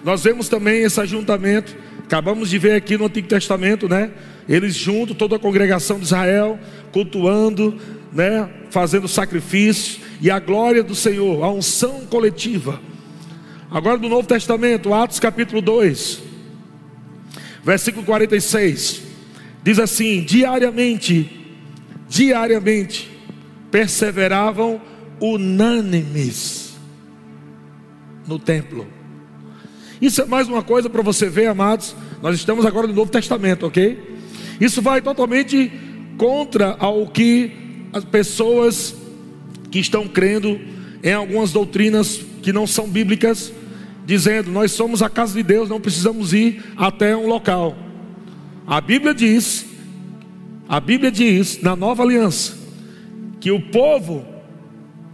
Nós 0.04 0.22
vemos 0.22 0.50
também 0.50 0.82
esse 0.82 1.00
ajuntamento. 1.00 1.74
Acabamos 2.04 2.50
de 2.50 2.58
ver 2.58 2.72
aqui 2.72 2.98
no 2.98 3.06
Antigo 3.06 3.26
Testamento, 3.26 3.88
né? 3.88 4.10
Eles 4.46 4.74
juntos, 4.74 5.16
toda 5.16 5.36
a 5.36 5.38
congregação 5.38 5.96
de 5.96 6.04
Israel, 6.04 6.58
cultuando, 6.92 7.74
né? 8.12 8.46
Fazendo 8.68 9.08
sacrifício 9.08 10.02
e 10.20 10.30
a 10.30 10.38
glória 10.38 10.82
do 10.82 10.94
Senhor, 10.94 11.42
a 11.42 11.50
unção 11.50 12.04
coletiva. 12.04 12.78
Agora 13.70 13.96
do 13.96 14.10
Novo 14.10 14.28
Testamento, 14.28 14.92
Atos 14.92 15.18
capítulo 15.18 15.62
2, 15.62 16.20
versículo 17.64 18.04
46. 18.04 19.00
Diz 19.64 19.78
assim: 19.78 20.20
diariamente, 20.20 21.30
diariamente, 22.10 23.11
perseveravam 23.72 24.80
unânimes 25.18 26.76
no 28.28 28.38
templo. 28.38 28.86
Isso 30.00 30.22
é 30.22 30.26
mais 30.26 30.46
uma 30.46 30.62
coisa 30.62 30.90
para 30.90 31.02
você 31.02 31.28
ver, 31.28 31.46
amados. 31.46 31.96
Nós 32.20 32.36
estamos 32.36 32.66
agora 32.66 32.86
no 32.86 32.92
Novo 32.92 33.10
Testamento, 33.10 33.66
ok? 33.66 34.16
Isso 34.60 34.82
vai 34.82 35.00
totalmente 35.00 35.72
contra 36.18 36.76
ao 36.78 37.06
que 37.06 37.50
as 37.92 38.04
pessoas 38.04 38.94
que 39.70 39.78
estão 39.78 40.06
crendo 40.06 40.60
em 41.02 41.12
algumas 41.12 41.50
doutrinas 41.50 42.20
que 42.42 42.52
não 42.52 42.66
são 42.66 42.88
bíblicas, 42.88 43.52
dizendo: 44.04 44.50
Nós 44.50 44.72
somos 44.72 45.02
a 45.02 45.08
casa 45.08 45.34
de 45.34 45.42
Deus, 45.42 45.68
não 45.68 45.80
precisamos 45.80 46.32
ir 46.32 46.62
até 46.76 47.16
um 47.16 47.26
local. 47.26 47.76
A 48.66 48.80
Bíblia 48.80 49.14
diz, 49.14 49.66
a 50.68 50.78
Bíblia 50.78 51.10
diz 51.10 51.60
na 51.62 51.74
nova 51.74 52.02
aliança, 52.02 52.61
que 53.42 53.50
o 53.50 53.58
povo, 53.58 54.24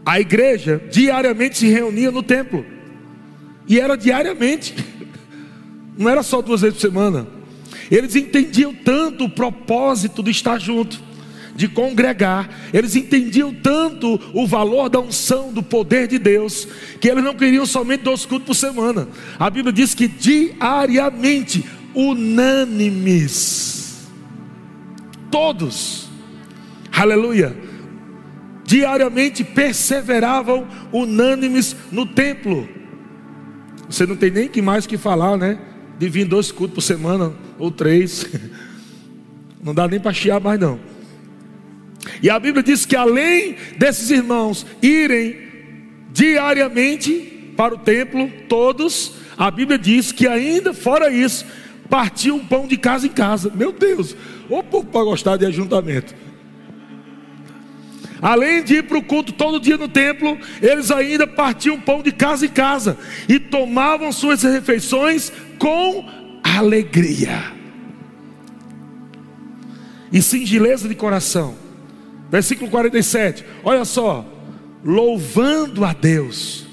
a 0.05 0.21
igreja, 0.21 0.83
diariamente 0.93 1.57
se 1.57 1.67
reunia 1.67 2.11
no 2.11 2.23
templo. 2.23 2.63
E 3.67 3.81
era 3.81 3.97
diariamente, 3.97 4.75
não 5.97 6.11
era 6.11 6.23
só 6.23 6.43
duas 6.43 6.61
vezes 6.61 6.77
por 6.77 6.83
semana. 6.83 7.27
Eles 7.91 8.15
entendiam 8.15 8.75
tanto 8.75 9.25
o 9.25 9.31
propósito 9.31 10.23
de 10.23 10.31
estar 10.31 10.61
junto, 10.61 11.01
de 11.57 11.69
congregar, 11.69 12.51
eles 12.71 12.95
entendiam 12.97 13.51
tanto 13.51 14.21
o 14.35 14.47
valor 14.47 14.91
da 14.91 15.01
unção, 15.01 15.51
do 15.51 15.63
poder 15.63 16.07
de 16.07 16.19
Deus, 16.19 16.69
que 17.01 17.09
eles 17.09 17.25
não 17.25 17.35
queriam 17.35 17.65
somente 17.65 18.03
dois 18.03 18.27
cultos 18.27 18.47
por 18.47 18.55
semana. 18.55 19.09
A 19.39 19.49
Bíblia 19.49 19.73
diz 19.73 19.95
que 19.95 20.07
diariamente, 20.07 21.65
unânimes, 21.95 23.27
todos, 25.31 26.11
aleluia 26.93 27.68
diariamente 28.69 29.43
perseveravam 29.43 30.69
unânimes 30.93 31.75
no 31.91 32.05
templo. 32.05 32.69
Você 33.89 34.05
não 34.05 34.15
tem 34.15 34.31
nem 34.31 34.47
que 34.47 34.61
mais 34.61 34.87
que 34.87 34.99
falar, 34.99 35.39
né? 35.39 35.59
De 35.99 36.07
vir 36.07 36.27
dois 36.27 36.53
cultos 36.53 36.75
por 36.75 36.83
semana, 36.83 37.33
ou 37.59 37.71
três. 37.71 38.27
Não 39.61 39.75
dá 39.75 39.89
nem 39.89 39.99
para 39.99 40.13
chiar 40.13 40.41
mais 40.41 40.61
não. 40.61 40.79
E 42.23 42.31
a 42.31 42.39
Bíblia 42.39 42.63
diz 42.63 42.87
que 42.87 42.95
além 42.95 43.57
desses 43.77 44.09
irmãos 44.09 44.65
irem 44.81 45.37
diariamente 46.13 47.53
para 47.57 47.75
o 47.75 47.79
templo, 47.79 48.31
todos, 48.49 49.15
a 49.37 49.51
Bíblia 49.51 49.77
diz 49.77 50.13
que 50.13 50.29
ainda 50.29 50.73
fora 50.73 51.11
isso, 51.11 51.45
partiam 51.91 52.39
pão 52.39 52.69
de 52.69 52.77
casa 52.77 53.07
em 53.07 53.11
casa. 53.11 53.51
Meu 53.53 53.73
Deus, 53.73 54.15
ou 54.49 54.63
pouco 54.63 54.93
para 54.93 55.03
gostar 55.03 55.37
de 55.37 55.45
ajuntamento. 55.45 56.15
Além 58.21 58.63
de 58.63 58.77
ir 58.77 58.83
para 58.85 58.99
o 58.99 59.03
culto 59.03 59.33
todo 59.33 59.61
dia 59.61 59.77
no 59.77 59.89
templo, 59.89 60.39
eles 60.61 60.91
ainda 60.91 61.27
partiam 61.27 61.81
pão 61.81 62.03
de 62.03 62.13
casa 62.13 62.47
em 62.47 62.49
casa 62.49 62.99
e 63.29 63.39
tomavam 63.39 64.11
suas 64.11 64.43
refeições 64.43 65.33
com 65.59 66.05
alegria 66.43 67.53
e 70.13 70.23
singeleza 70.23 70.89
de 70.89 70.95
coração. 70.95 71.55
Versículo 72.31 72.71
47, 72.71 73.45
olha 73.63 73.85
só, 73.85 74.25
louvando 74.85 75.85
a 75.85 75.93
Deus. 75.93 76.67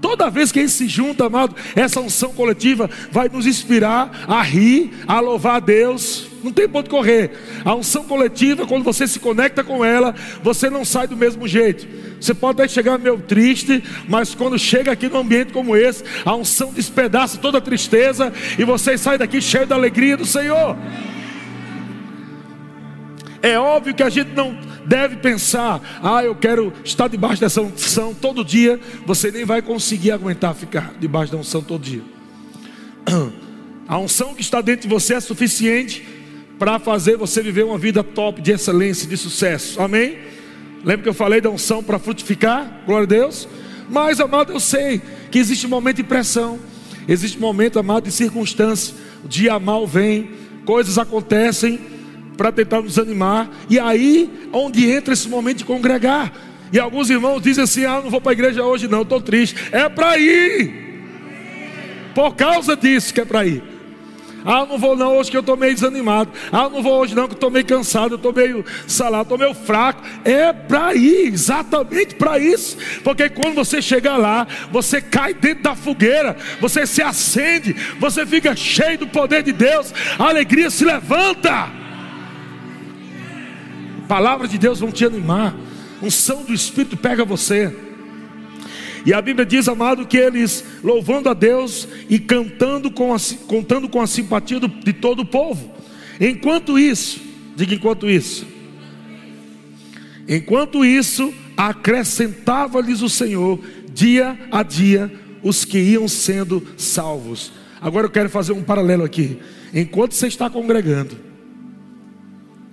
Toda 0.00 0.30
vez 0.30 0.50
que 0.50 0.58
a 0.58 0.62
gente 0.62 0.72
se 0.72 0.88
junta, 0.88 1.26
amado, 1.26 1.54
essa 1.76 2.00
unção 2.00 2.32
coletiva 2.32 2.90
vai 3.10 3.28
nos 3.28 3.46
inspirar 3.46 4.24
a 4.26 4.42
rir, 4.42 4.92
a 5.06 5.20
louvar 5.20 5.56
a 5.56 5.60
Deus 5.60 6.31
não 6.42 6.52
tem 6.52 6.68
ponto 6.68 6.90
correr. 6.90 7.30
A 7.64 7.74
unção 7.74 8.04
coletiva, 8.04 8.66
quando 8.66 8.82
você 8.82 9.06
se 9.06 9.20
conecta 9.20 9.62
com 9.62 9.84
ela, 9.84 10.14
você 10.42 10.68
não 10.68 10.84
sai 10.84 11.06
do 11.06 11.16
mesmo 11.16 11.46
jeito. 11.46 11.86
Você 12.20 12.34
pode 12.34 12.60
até 12.60 12.68
chegar 12.68 12.98
meio 12.98 13.18
triste, 13.18 13.82
mas 14.08 14.34
quando 14.34 14.58
chega 14.58 14.92
aqui 14.92 15.08
num 15.08 15.18
ambiente 15.18 15.52
como 15.52 15.76
esse, 15.76 16.04
a 16.24 16.34
unção 16.34 16.72
despedaça 16.72 17.38
toda 17.38 17.58
a 17.58 17.60
tristeza 17.60 18.32
e 18.58 18.64
você 18.64 18.96
sai 18.98 19.18
daqui 19.18 19.40
cheio 19.40 19.66
da 19.66 19.74
alegria 19.74 20.16
do 20.16 20.24
Senhor. 20.24 20.76
É 23.42 23.58
óbvio 23.58 23.94
que 23.94 24.02
a 24.02 24.10
gente 24.10 24.30
não 24.30 24.56
deve 24.86 25.16
pensar, 25.16 25.80
ah, 26.02 26.22
eu 26.24 26.34
quero 26.34 26.72
estar 26.84 27.08
debaixo 27.08 27.40
dessa 27.40 27.60
unção 27.60 28.14
todo 28.14 28.44
dia. 28.44 28.78
Você 29.04 29.30
nem 29.32 29.44
vai 29.44 29.60
conseguir 29.60 30.12
aguentar 30.12 30.54
ficar 30.54 30.94
debaixo 31.00 31.32
da 31.32 31.38
unção 31.38 31.60
todo 31.60 31.82
dia. 31.82 32.02
A 33.88 33.98
unção 33.98 34.32
que 34.32 34.40
está 34.40 34.60
dentro 34.60 34.82
de 34.82 34.94
você 34.94 35.14
é 35.14 35.20
suficiente 35.20 36.21
para 36.58 36.78
fazer 36.78 37.16
você 37.16 37.42
viver 37.42 37.64
uma 37.64 37.78
vida 37.78 38.02
top, 38.02 38.40
de 38.40 38.52
excelência, 38.52 39.08
de 39.08 39.16
sucesso. 39.16 39.80
Amém? 39.80 40.18
Lembra 40.84 41.04
que 41.04 41.08
eu 41.08 41.14
falei 41.14 41.40
da 41.40 41.50
unção 41.50 41.82
para 41.82 41.98
frutificar? 41.98 42.82
Glória 42.86 43.04
a 43.04 43.08
Deus. 43.08 43.48
Mas, 43.88 44.20
amado, 44.20 44.52
eu 44.52 44.60
sei 44.60 45.00
que 45.30 45.38
existe 45.38 45.66
um 45.66 45.70
momento 45.70 45.96
de 45.96 46.04
pressão, 46.04 46.58
existe 47.06 47.36
um 47.38 47.40
momento, 47.40 47.78
amado, 47.78 48.04
de 48.04 48.12
circunstância. 48.12 48.94
O 49.24 49.28
dia 49.28 49.58
mal 49.58 49.86
vem, 49.86 50.30
coisas 50.64 50.98
acontecem 50.98 51.78
para 52.36 52.50
tentar 52.50 52.80
nos 52.80 52.98
animar, 52.98 53.50
e 53.68 53.78
aí 53.78 54.48
onde 54.52 54.90
entra 54.90 55.14
esse 55.14 55.28
momento 55.28 55.58
de 55.58 55.64
congregar. 55.64 56.32
E 56.72 56.78
alguns 56.78 57.10
irmãos 57.10 57.40
dizem 57.40 57.64
assim: 57.64 57.84
Ah, 57.84 58.00
não 58.02 58.10
vou 58.10 58.20
para 58.20 58.32
a 58.32 58.34
igreja 58.34 58.64
hoje, 58.64 58.88
não, 58.88 59.02
estou 59.02 59.20
triste. 59.20 59.56
É 59.70 59.88
para 59.88 60.18
ir, 60.18 60.72
por 62.14 62.34
causa 62.34 62.74
disso 62.74 63.12
que 63.12 63.20
é 63.20 63.24
para 63.24 63.46
ir. 63.46 63.71
Ah, 64.44 64.66
não 64.66 64.78
vou 64.78 64.96
não 64.96 65.16
hoje 65.16 65.30
que 65.30 65.36
eu 65.36 65.40
estou 65.40 65.56
meio 65.56 65.74
desanimado. 65.74 66.30
Ah, 66.50 66.68
não 66.68 66.82
vou 66.82 67.00
hoje 67.00 67.14
não 67.14 67.26
que 67.26 67.32
eu 67.32 67.36
estou 67.36 67.50
meio 67.50 67.64
cansado, 67.64 68.12
eu 68.12 68.16
estou 68.16 68.32
meio 68.32 68.64
salado, 68.86 69.22
estou 69.22 69.38
meio 69.38 69.54
fraco. 69.54 70.02
É 70.24 70.52
para 70.52 70.94
ir, 70.94 71.32
exatamente 71.32 72.14
para 72.14 72.38
isso. 72.38 72.76
Porque 73.04 73.28
quando 73.28 73.54
você 73.54 73.80
chegar 73.80 74.16
lá, 74.16 74.46
você 74.70 75.00
cai 75.00 75.34
dentro 75.34 75.64
da 75.64 75.74
fogueira, 75.74 76.36
você 76.60 76.86
se 76.86 77.02
acende, 77.02 77.74
você 77.98 78.26
fica 78.26 78.54
cheio 78.56 78.98
do 78.98 79.06
poder 79.06 79.42
de 79.42 79.52
Deus, 79.52 79.92
a 80.18 80.28
alegria 80.28 80.70
se 80.70 80.84
levanta. 80.84 81.70
Palavras 84.08 84.50
de 84.50 84.58
Deus 84.58 84.80
vão 84.80 84.90
te 84.90 85.04
animar. 85.04 85.54
Som 86.10 86.42
do 86.42 86.52
Espírito 86.52 86.96
pega 86.96 87.24
você. 87.24 87.91
E 89.04 89.12
a 89.12 89.20
Bíblia 89.20 89.44
diz, 89.44 89.68
amado, 89.68 90.06
que 90.06 90.16
eles 90.16 90.64
louvando 90.82 91.28
a 91.28 91.34
Deus 91.34 91.88
e 92.08 92.18
cantando 92.18 92.90
com 92.90 93.12
a, 93.14 93.16
contando 93.46 93.88
com 93.88 94.00
a 94.00 94.06
simpatia 94.06 94.60
do, 94.60 94.68
de 94.68 94.92
todo 94.92 95.20
o 95.20 95.26
povo. 95.26 95.72
Enquanto 96.20 96.78
isso, 96.78 97.20
diga 97.56 97.74
enquanto 97.74 98.08
isso. 98.08 98.46
Enquanto 100.28 100.84
isso, 100.84 101.34
acrescentava-lhes 101.56 103.02
o 103.02 103.08
Senhor 103.08 103.60
dia 103.92 104.38
a 104.50 104.62
dia 104.62 105.12
os 105.42 105.64
que 105.64 105.78
iam 105.78 106.06
sendo 106.06 106.66
salvos. 106.76 107.52
Agora 107.80 108.06
eu 108.06 108.10
quero 108.10 108.30
fazer 108.30 108.52
um 108.52 108.62
paralelo 108.62 109.04
aqui. 109.04 109.38
Enquanto 109.74 110.14
você 110.14 110.28
está 110.28 110.48
congregando, 110.48 111.16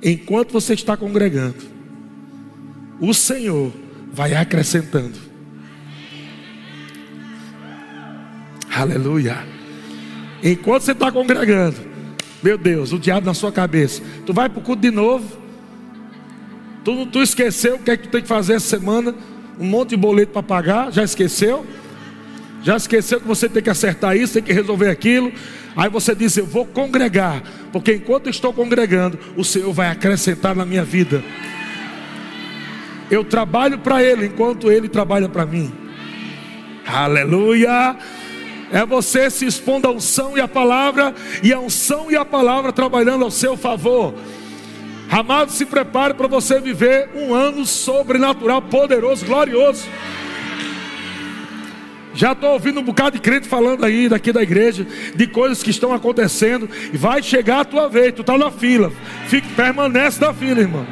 enquanto 0.04 0.52
você 0.52 0.74
está 0.74 0.96
congregando, 0.96 1.58
o 3.02 3.14
Senhor 3.14 3.72
vai 4.12 4.36
acrescentando. 4.36 5.29
Aleluia. 8.80 9.38
Enquanto 10.42 10.84
você 10.84 10.94
está 10.94 11.12
congregando, 11.12 11.76
meu 12.42 12.58
Deus, 12.58 12.94
o 12.94 12.98
diabo 12.98 13.26
na 13.26 13.34
sua 13.34 13.52
cabeça. 13.52 14.02
Tu 14.26 14.32
vai 14.32 14.48
para 14.48 14.60
o 14.60 14.62
culto 14.62 14.82
de 14.82 14.90
novo. 14.90 15.38
Tu, 16.86 17.06
tu 17.08 17.22
esqueceu 17.22 17.76
o 17.76 17.80
que 17.80 17.92
é 17.92 17.98
que 17.98 18.08
tu 18.08 18.12
tem 18.12 18.22
que 18.22 18.28
fazer 18.28 18.54
essa 18.54 18.68
semana. 18.68 19.14
um 19.60 19.66
monte 19.66 19.90
de 19.90 19.98
boleto 19.98 20.32
para 20.32 20.42
pagar, 20.42 20.94
já 20.94 21.04
esqueceu? 21.04 21.68
Já 22.64 22.78
esqueceu 22.78 23.20
que 23.20 23.28
você 23.28 23.50
tem 23.50 23.62
que 23.62 23.70
acertar 23.70 24.16
isso, 24.16 24.36
tem 24.36 24.44
que 24.44 24.54
resolver 24.54 24.90
aquilo. 24.90 25.30
Aí 25.76 25.90
você 25.90 26.16
diz: 26.16 26.38
Eu 26.38 26.46
vou 26.46 26.66
congregar, 26.66 27.44
porque 27.74 27.96
enquanto 27.96 28.30
estou 28.30 28.54
congregando, 28.54 29.20
o 29.36 29.44
Senhor 29.44 29.74
vai 29.74 29.90
acrescentar 29.90 30.56
na 30.56 30.66
minha 30.66 30.86
vida. 30.86 31.22
Eu 33.12 33.26
trabalho 33.26 33.80
para 33.80 34.02
Ele 34.02 34.28
enquanto 34.28 34.72
Ele 34.72 34.88
trabalha 34.88 35.28
para 35.28 35.46
mim. 35.46 35.70
Aleluia! 36.88 37.98
É 38.72 38.86
você 38.86 39.30
se 39.30 39.46
expondo 39.46 39.88
à 39.88 39.92
unção 39.92 40.38
e 40.38 40.42
à 40.42 40.48
palavra, 40.48 41.14
e 41.42 41.52
a 41.52 41.60
unção 41.60 42.12
e 42.12 42.16
a 42.16 42.24
palavra 42.24 42.72
trabalhando 42.72 43.26
ao 43.26 43.32
seu 43.32 43.58
favor. 43.58 44.14
Amado, 45.10 45.52
se 45.52 45.66
prepare 45.66 46.14
para 46.14 46.28
você 46.28 46.60
viver 46.60 47.10
um 47.16 47.34
ano 47.34 47.66
sobrenatural, 47.66 48.62
poderoso, 48.62 49.26
glorioso. 49.26 49.88
Já 52.14 52.34
estou 52.34 52.52
ouvindo 52.52 52.80
um 52.80 52.84
bocado 52.84 53.16
de 53.16 53.22
crente 53.22 53.48
falando 53.48 53.86
aí 53.86 54.08
daqui 54.08 54.32
da 54.32 54.44
igreja, 54.44 54.86
de 55.16 55.26
coisas 55.26 55.64
que 55.64 55.70
estão 55.72 55.94
acontecendo, 55.94 56.70
e 56.94 56.98
vai 56.98 57.24
chegar 57.24 57.62
a 57.62 57.66
tua 57.66 57.88
vez, 57.88 58.14
tu 58.14 58.22
está 58.22 58.38
na 58.38 58.52
fila, 58.52 58.92
Fique, 59.28 59.48
permanece 59.54 60.22
na 60.22 60.34
fila, 60.34 60.60
irmão. 60.60 60.86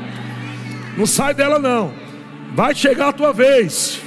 Não 0.97 1.05
sai 1.05 1.33
dela 1.33 1.59
não. 1.59 1.93
Vai 2.55 2.73
chegar 2.73 3.09
a 3.09 3.13
tua 3.13 3.31
vez. 3.33 4.01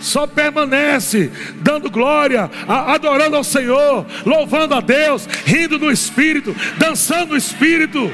Só 0.00 0.26
permanece 0.26 1.30
dando 1.56 1.90
glória, 1.90 2.50
adorando 2.66 3.36
ao 3.36 3.44
Senhor, 3.44 4.06
louvando 4.24 4.74
a 4.74 4.80
Deus, 4.80 5.28
rindo 5.44 5.78
no 5.78 5.90
Espírito, 5.90 6.54
dançando 6.78 7.32
no 7.32 7.36
Espírito. 7.36 8.10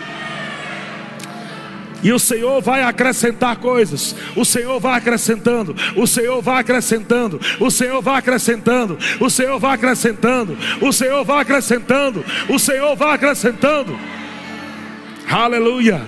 E 2.05 2.13
o 2.13 2.19
Senhor 2.19 2.61
vai 2.61 2.83
acrescentar 2.83 3.57
coisas. 3.57 4.15
O 4.37 4.45
Senhor 4.45 4.79
vai 4.79 4.99
acrescentando. 4.99 5.75
O 5.97 6.07
Senhor 6.07 6.43
vai 6.43 6.61
acrescentando. 6.61 7.41
O 7.59 7.71
Senhor 7.71 8.03
vai 8.03 8.19
acrescentando. 8.19 8.99
O 9.19 9.31
Senhor 9.31 9.59
vai 9.59 9.75
acrescentando. 9.75 10.59
O 10.83 10.93
Senhor 10.93 11.25
vai 11.25 11.41
acrescentando. 11.41 12.23
O 12.51 12.59
Senhor 12.59 12.95
vai 12.95 13.15
acrescentando. 13.15 13.99
Aleluia. 15.31 16.03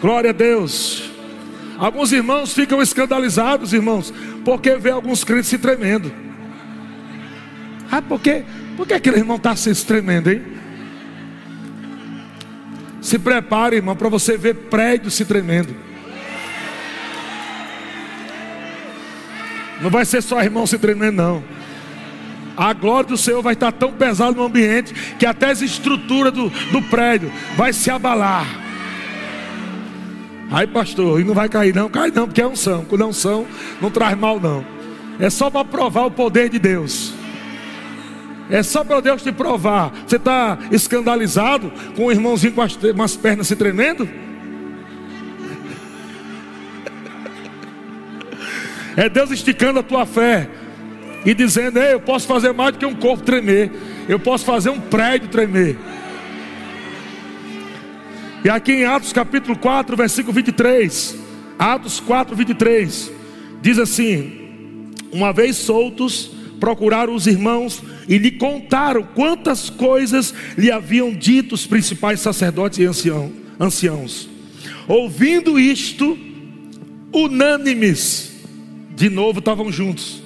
Glória 0.00 0.30
a 0.30 0.32
Deus. 0.32 1.11
Alguns 1.82 2.12
irmãos 2.12 2.54
ficam 2.54 2.80
escandalizados, 2.80 3.72
irmãos, 3.72 4.14
porque 4.44 4.76
vê 4.76 4.92
alguns 4.92 5.24
crentes 5.24 5.48
se 5.48 5.58
tremendo. 5.58 6.12
Ah, 7.90 8.00
por 8.00 8.20
quê? 8.20 8.44
Por 8.76 8.86
que 8.86 8.94
aquele 8.94 9.16
irmão 9.16 9.36
está 9.36 9.56
se 9.56 9.74
tremendo, 9.84 10.30
hein? 10.30 10.44
Se 13.00 13.18
prepare, 13.18 13.74
irmão, 13.74 13.96
para 13.96 14.08
você 14.08 14.38
ver 14.38 14.54
prédio 14.70 15.10
se 15.10 15.24
tremendo. 15.24 15.74
Não 19.80 19.90
vai 19.90 20.04
ser 20.04 20.22
só 20.22 20.40
irmão 20.40 20.68
se 20.68 20.78
tremendo, 20.78 21.16
não. 21.16 21.44
A 22.56 22.72
glória 22.72 23.08
do 23.08 23.16
Senhor 23.16 23.42
vai 23.42 23.54
estar 23.54 23.72
tão 23.72 23.92
pesada 23.92 24.30
no 24.30 24.44
ambiente 24.44 24.94
que 25.18 25.26
até 25.26 25.50
as 25.50 25.60
estruturas 25.60 26.32
do, 26.32 26.48
do 26.48 26.80
prédio 26.82 27.32
vai 27.56 27.72
se 27.72 27.90
abalar. 27.90 28.71
Aí, 30.52 30.66
pastor, 30.66 31.18
e 31.18 31.24
não 31.24 31.32
vai 31.32 31.48
cair, 31.48 31.74
não? 31.74 31.88
Cai 31.88 32.10
não, 32.10 32.26
porque 32.26 32.42
é 32.42 32.46
unção. 32.46 32.84
Quando 32.84 33.00
é 33.00 33.06
unção, 33.06 33.46
não 33.80 33.90
traz 33.90 34.16
mal, 34.18 34.38
não. 34.38 34.62
É 35.18 35.30
só 35.30 35.48
para 35.48 35.64
provar 35.64 36.04
o 36.04 36.10
poder 36.10 36.50
de 36.50 36.58
Deus. 36.58 37.14
É 38.50 38.62
só 38.62 38.84
para 38.84 39.00
Deus 39.00 39.22
te 39.22 39.32
provar. 39.32 39.90
Você 40.06 40.16
está 40.16 40.58
escandalizado 40.70 41.72
com 41.96 42.04
o 42.04 42.12
irmãozinho 42.12 42.52
com 42.52 42.60
as, 42.60 42.76
com 42.76 43.02
as 43.02 43.16
pernas 43.16 43.46
se 43.46 43.56
tremendo? 43.56 44.06
É 48.94 49.08
Deus 49.08 49.30
esticando 49.30 49.78
a 49.78 49.82
tua 49.82 50.04
fé 50.04 50.50
e 51.24 51.32
dizendo: 51.32 51.78
Ei, 51.78 51.94
eu 51.94 52.00
posso 52.00 52.26
fazer 52.26 52.52
mais 52.52 52.72
do 52.72 52.78
que 52.78 52.84
um 52.84 52.94
corpo 52.94 53.24
tremer, 53.24 53.72
eu 54.06 54.18
posso 54.18 54.44
fazer 54.44 54.68
um 54.68 54.78
prédio 54.78 55.28
tremer. 55.28 55.78
E 58.44 58.50
aqui 58.50 58.72
em 58.72 58.84
Atos 58.84 59.12
capítulo 59.12 59.56
4, 59.56 59.96
versículo 59.96 60.32
23, 60.32 61.16
Atos 61.56 62.00
4, 62.00 62.34
23, 62.34 63.12
diz 63.60 63.78
assim: 63.78 64.90
Uma 65.12 65.32
vez 65.32 65.56
soltos, 65.56 66.32
procuraram 66.58 67.14
os 67.14 67.28
irmãos 67.28 67.80
e 68.08 68.18
lhe 68.18 68.32
contaram 68.32 69.04
quantas 69.14 69.70
coisas 69.70 70.34
lhe 70.58 70.72
haviam 70.72 71.12
dito 71.12 71.54
os 71.54 71.68
principais 71.68 72.18
sacerdotes 72.18 72.80
e 72.80 72.84
ancião, 72.84 73.30
anciãos. 73.60 74.28
Ouvindo 74.88 75.56
isto, 75.56 76.18
unânimes, 77.12 78.32
de 78.96 79.08
novo 79.08 79.38
estavam 79.38 79.70
juntos, 79.70 80.20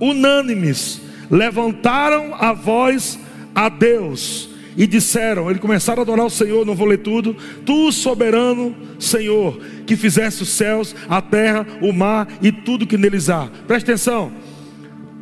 unânimes, 0.00 1.00
levantaram 1.28 2.36
a 2.36 2.52
voz 2.52 3.18
a 3.52 3.68
Deus 3.68 4.48
e 4.76 4.86
disseram: 4.86 5.48
Eles 5.48 5.60
começaram 5.60 6.00
a 6.00 6.02
adorar 6.02 6.26
o 6.26 6.30
Senhor, 6.30 6.64
não 6.64 6.74
vou 6.74 6.86
ler 6.86 6.98
tudo. 6.98 7.36
Tu, 7.64 7.92
soberano 7.92 8.74
Senhor, 8.98 9.60
que 9.86 9.96
fizeste 9.96 10.42
os 10.42 10.48
céus, 10.50 10.94
a 11.08 11.20
terra, 11.20 11.66
o 11.80 11.92
mar 11.92 12.28
e 12.42 12.52
tudo 12.52 12.86
que 12.86 12.96
neles 12.96 13.28
há. 13.28 13.48
Presta 13.66 13.92
atenção 13.92 14.32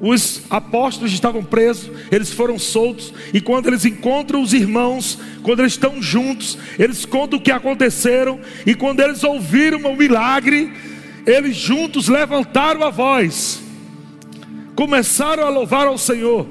os 0.00 0.42
apóstolos 0.50 1.12
estavam 1.12 1.42
presos, 1.42 1.90
eles 2.10 2.30
foram 2.30 2.58
soltos, 2.58 3.14
e 3.32 3.40
quando 3.40 3.68
eles 3.68 3.84
encontram 3.84 4.42
os 4.42 4.52
irmãos, 4.52 5.18
quando 5.42 5.60
eles 5.60 5.72
estão 5.72 6.02
juntos, 6.02 6.58
eles 6.78 7.04
contam 7.06 7.38
o 7.38 7.42
que 7.42 7.50
aconteceram, 7.50 8.38
e 8.66 8.74
quando 8.74 9.00
eles 9.00 9.24
ouviram 9.24 9.78
o 9.90 9.96
milagre, 9.96 10.72
eles 11.26 11.56
juntos 11.56 12.08
levantaram 12.08 12.84
a 12.84 12.90
voz, 12.90 13.62
começaram 14.74 15.44
a 15.44 15.48
louvar 15.48 15.86
ao 15.86 15.96
Senhor. 15.96 16.46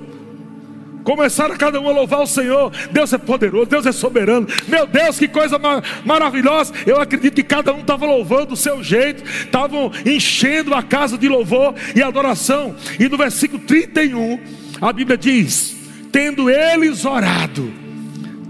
Começaram 1.06 1.56
cada 1.56 1.80
um 1.80 1.88
a 1.88 1.92
louvar 1.92 2.22
o 2.22 2.28
Senhor. 2.28 2.72
Deus 2.92 3.14
é 3.14 3.18
poderoso, 3.20 3.68
Deus 3.68 3.86
é 3.86 3.92
soberano. 3.92 4.48
Meu 4.68 4.88
Deus, 4.88 5.20
que 5.20 5.28
coisa 5.28 5.60
mar 5.60 5.84
maravilhosa. 6.04 6.74
Eu 6.84 7.00
acredito 7.00 7.36
que 7.36 7.44
cada 7.44 7.72
um 7.72 7.82
estava 7.82 8.08
louvando 8.08 8.48
do 8.48 8.56
seu 8.56 8.84
jeito, 8.84 9.24
estavam 9.24 9.92
enchendo 10.04 10.74
a 10.74 10.82
casa 10.82 11.16
de 11.16 11.30
louvor 11.30 11.76
e 11.96 12.02
adoração. 12.02 12.76
E 13.00 13.08
no 13.08 13.18
versículo 13.18 13.62
31, 13.62 14.40
a 14.82 14.92
Bíblia 14.92 15.16
diz: 15.16 15.76
Tendo 16.12 16.50
eles 16.50 17.06
orado, 17.06 17.72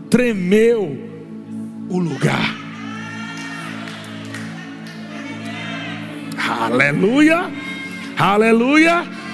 tremeu 0.09 0.97
o 1.89 1.99
lugar. 1.99 2.55
Aleluia, 6.37 7.51
aleluia. 8.17 9.24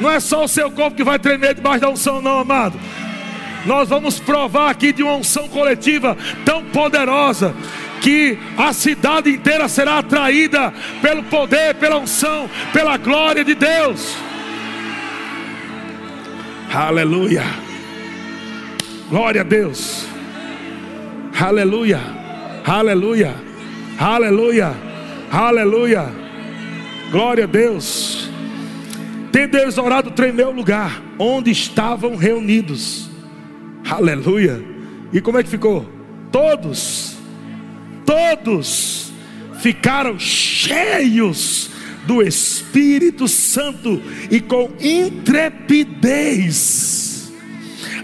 Não 0.00 0.10
é 0.10 0.20
só 0.20 0.44
o 0.44 0.48
seu 0.48 0.70
corpo 0.70 0.96
que 0.96 1.04
vai 1.04 1.18
tremer 1.18 1.54
debaixo 1.54 1.80
da 1.80 1.90
unção, 1.90 2.20
não, 2.20 2.38
amado. 2.38 2.78
Nós 3.66 3.88
vamos 3.88 4.18
provar 4.20 4.70
aqui 4.70 4.92
de 4.92 5.02
uma 5.02 5.14
unção 5.14 5.48
coletiva 5.48 6.16
tão 6.44 6.62
poderosa 6.64 7.54
que 8.00 8.38
a 8.58 8.72
cidade 8.72 9.30
inteira 9.30 9.66
será 9.68 9.98
atraída 9.98 10.72
pelo 11.00 11.22
poder, 11.22 11.74
pela 11.76 11.96
unção, 11.96 12.50
pela 12.72 12.98
glória 12.98 13.42
de 13.42 13.54
Deus. 13.54 14.14
Aleluia. 16.72 17.44
Glória 19.08 19.40
a 19.40 19.44
Deus. 19.44 20.06
Aleluia. 21.40 22.00
Aleluia. 22.66 23.34
Aleluia. 23.98 24.74
Aleluia. 25.30 26.12
Glória 27.10 27.44
a 27.44 27.46
Deus. 27.46 28.33
Tendo 29.34 29.58
eles 29.58 29.76
orado, 29.78 30.12
tremeu 30.12 30.50
o 30.50 30.54
lugar 30.54 31.02
onde 31.18 31.50
estavam 31.50 32.14
reunidos. 32.14 33.10
Aleluia. 33.90 34.62
E 35.12 35.20
como 35.20 35.36
é 35.38 35.42
que 35.42 35.48
ficou? 35.48 35.90
Todos, 36.30 37.16
todos 38.06 39.12
ficaram 39.58 40.20
cheios 40.20 41.68
do 42.06 42.22
Espírito 42.22 43.26
Santo 43.26 44.00
e 44.30 44.40
com 44.40 44.70
intrepidez 44.80 46.14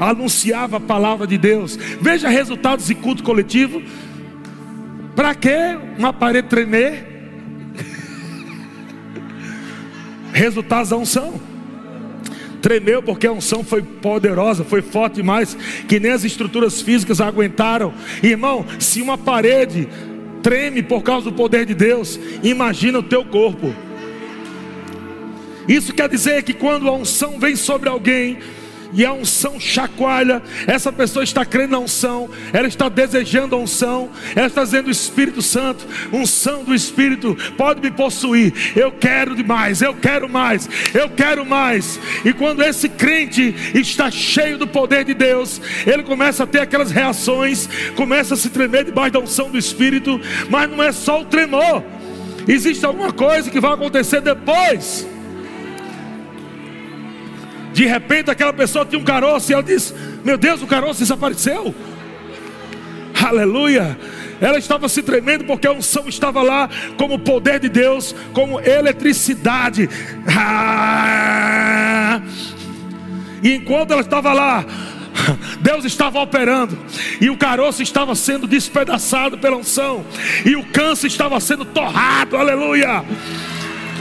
anunciava 0.01 0.79
a 0.79 0.81
palavra 0.81 1.29
de 1.29 1.39
Deus. 1.39 1.79
Veja 2.01 2.29
resultados 2.29 2.89
de 2.89 2.95
culto 2.97 3.23
coletivo. 3.23 3.81
Para 5.15 5.37
que 5.37 5.79
uma 5.97 6.13
parede 6.13 6.49
tremer? 6.49 7.10
Resultados 10.33 10.91
da 10.91 10.97
unção. 10.97 11.41
Tremeu 12.61 13.03
porque 13.03 13.27
a 13.27 13.33
unção 13.33 13.65
foi 13.65 13.83
poderosa, 13.83 14.65
foi 14.65 14.83
forte 14.83 15.17
demais, 15.17 15.57
que 15.89 15.99
nem 15.99 16.13
as 16.13 16.25
estruturas 16.25 16.81
físicas 16.81 17.21
aguentaram. 17.21 17.93
Irmão, 18.23 18.67
se 18.79 19.01
uma 19.01 19.17
parede 19.17 19.89
treme 20.43 20.83
por 20.83 21.03
causa 21.03 21.31
do 21.31 21.33
poder 21.33 21.65
de 21.65 21.75
Deus, 21.75 22.19
imagina 22.43 22.99
o 22.99 23.03
teu 23.03 23.25
corpo. 23.25 23.75
Isso 25.67 25.95
quer 25.95 26.09
dizer 26.09 26.43
que 26.43 26.53
quando 26.53 26.89
a 26.89 26.93
unção 26.93 27.39
vem 27.39 27.55
sobre 27.57 27.89
alguém, 27.89 28.39
e 28.93 29.05
a 29.05 29.13
unção 29.13 29.59
chacoalha, 29.59 30.43
essa 30.67 30.93
pessoa 30.93 31.23
está 31.23 31.45
crendo 31.45 31.73
na 31.73 31.79
unção, 31.79 32.29
ela 32.53 32.67
está 32.67 32.89
desejando 32.89 33.55
a 33.55 33.59
unção, 33.59 34.11
ela 34.35 34.47
está 34.47 34.65
dizendo: 34.65 34.91
Espírito 34.91 35.43
Santo, 35.43 35.87
unção 36.13 36.65
do 36.65 36.75
Espírito, 36.75 37.37
pode 37.57 37.81
me 37.81 37.91
possuir. 37.91 38.53
Eu 38.77 38.91
quero 38.93 39.35
demais, 39.35 39.83
eu 39.83 39.95
quero 39.95 40.29
mais, 40.29 40.69
eu 40.95 41.09
quero 41.09 41.45
mais. 41.47 41.99
E 42.25 42.33
quando 42.33 42.63
esse 42.63 42.89
crente 42.89 43.55
está 43.75 44.11
cheio 44.11 44.59
do 44.59 44.67
poder 44.67 45.05
de 45.05 45.15
Deus, 45.15 45.61
ele 45.87 46.03
começa 46.03 46.45
a 46.45 46.47
ter 46.47 46.61
aquelas 46.61 46.91
reações, 46.91 47.69
começa 47.97 48.35
a 48.35 48.37
se 48.37 48.51
tremer 48.51 48.85
debaixo 48.85 49.13
da 49.13 49.21
unção 49.21 49.51
do 49.51 49.59
Espírito, 49.59 50.21
mas 50.49 50.71
não 50.71 50.83
é 50.83 50.93
só 50.93 51.21
o 51.21 51.25
tremor, 51.25 51.83
existe 52.49 52.85
alguma 52.85 53.13
coisa 53.13 53.51
que 53.51 53.61
vai 53.61 53.73
acontecer 53.73 54.21
depois. 54.21 55.07
De 57.81 57.87
repente 57.87 58.31
aquela 58.31 58.53
pessoa 58.53 58.85
tinha 58.85 59.01
um 59.01 59.05
caroço 59.05 59.51
e 59.51 59.55
ela 59.55 59.63
disse: 59.63 59.95
Meu 60.23 60.37
Deus, 60.37 60.61
o 60.61 60.67
caroço 60.67 61.01
desapareceu. 61.01 61.75
Aleluia. 63.27 63.99
Ela 64.39 64.59
estava 64.59 64.87
se 64.87 65.03
tremendo 65.03 65.45
porque 65.45 65.67
a 65.67 65.73
unção 65.73 66.07
estava 66.07 66.43
lá 66.43 66.69
como 66.99 67.19
poder 67.19 67.59
de 67.59 67.71
Deus, 67.71 68.15
como 68.35 68.61
eletricidade. 68.61 69.89
Ah! 70.29 72.21
E 73.43 73.55
enquanto 73.55 73.93
ela 73.93 74.03
estava 74.03 74.35
lá, 74.35 74.63
Deus 75.63 75.87
estava 75.87 76.21
operando, 76.21 76.79
e 77.19 77.31
o 77.31 77.37
caroço 77.39 77.83
estava 77.83 78.15
sendo 78.15 78.47
despedaçado 78.47 79.39
pela 79.39 79.57
unção, 79.57 80.05
e 80.45 80.55
o 80.55 80.67
câncer 80.67 81.07
estava 81.07 81.41
sendo 81.41 81.65
torrado, 81.65 82.37
aleluia. 82.37 83.03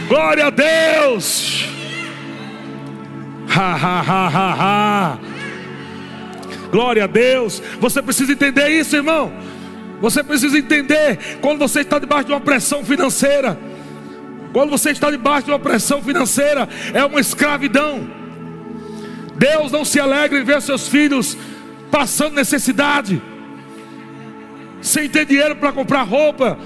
Glória 0.09 0.47
a 0.47 0.49
Deus. 0.49 1.78
Ha, 3.49 3.75
ha, 3.75 4.53
ha. 4.59 5.19
Glória 6.71 7.05
a 7.05 7.07
Deus. 7.07 7.61
Você 7.79 8.01
precisa 8.01 8.31
entender 8.31 8.69
isso, 8.69 8.95
irmão. 8.95 9.31
Você 10.01 10.23
precisa 10.23 10.57
entender 10.57 11.39
quando 11.41 11.59
você 11.59 11.81
está 11.81 11.99
debaixo 11.99 12.25
de 12.25 12.31
uma 12.31 12.39
pressão 12.39 12.83
financeira. 12.83 13.57
Quando 14.53 14.69
você 14.69 14.91
está 14.91 15.11
debaixo 15.11 15.45
de 15.45 15.51
uma 15.51 15.59
pressão 15.59 16.01
financeira, 16.01 16.67
é 16.93 17.03
uma 17.03 17.19
escravidão. 17.19 18.07
Deus 19.35 19.71
não 19.71 19.85
se 19.85 19.99
alegra 19.99 20.39
em 20.39 20.43
ver 20.43 20.61
seus 20.61 20.87
filhos 20.87 21.37
passando 21.89 22.35
necessidade, 22.35 23.21
sem 24.81 25.09
ter 25.09 25.25
dinheiro 25.25 25.55
para 25.55 25.71
comprar 25.71 26.03
roupa, 26.03 26.57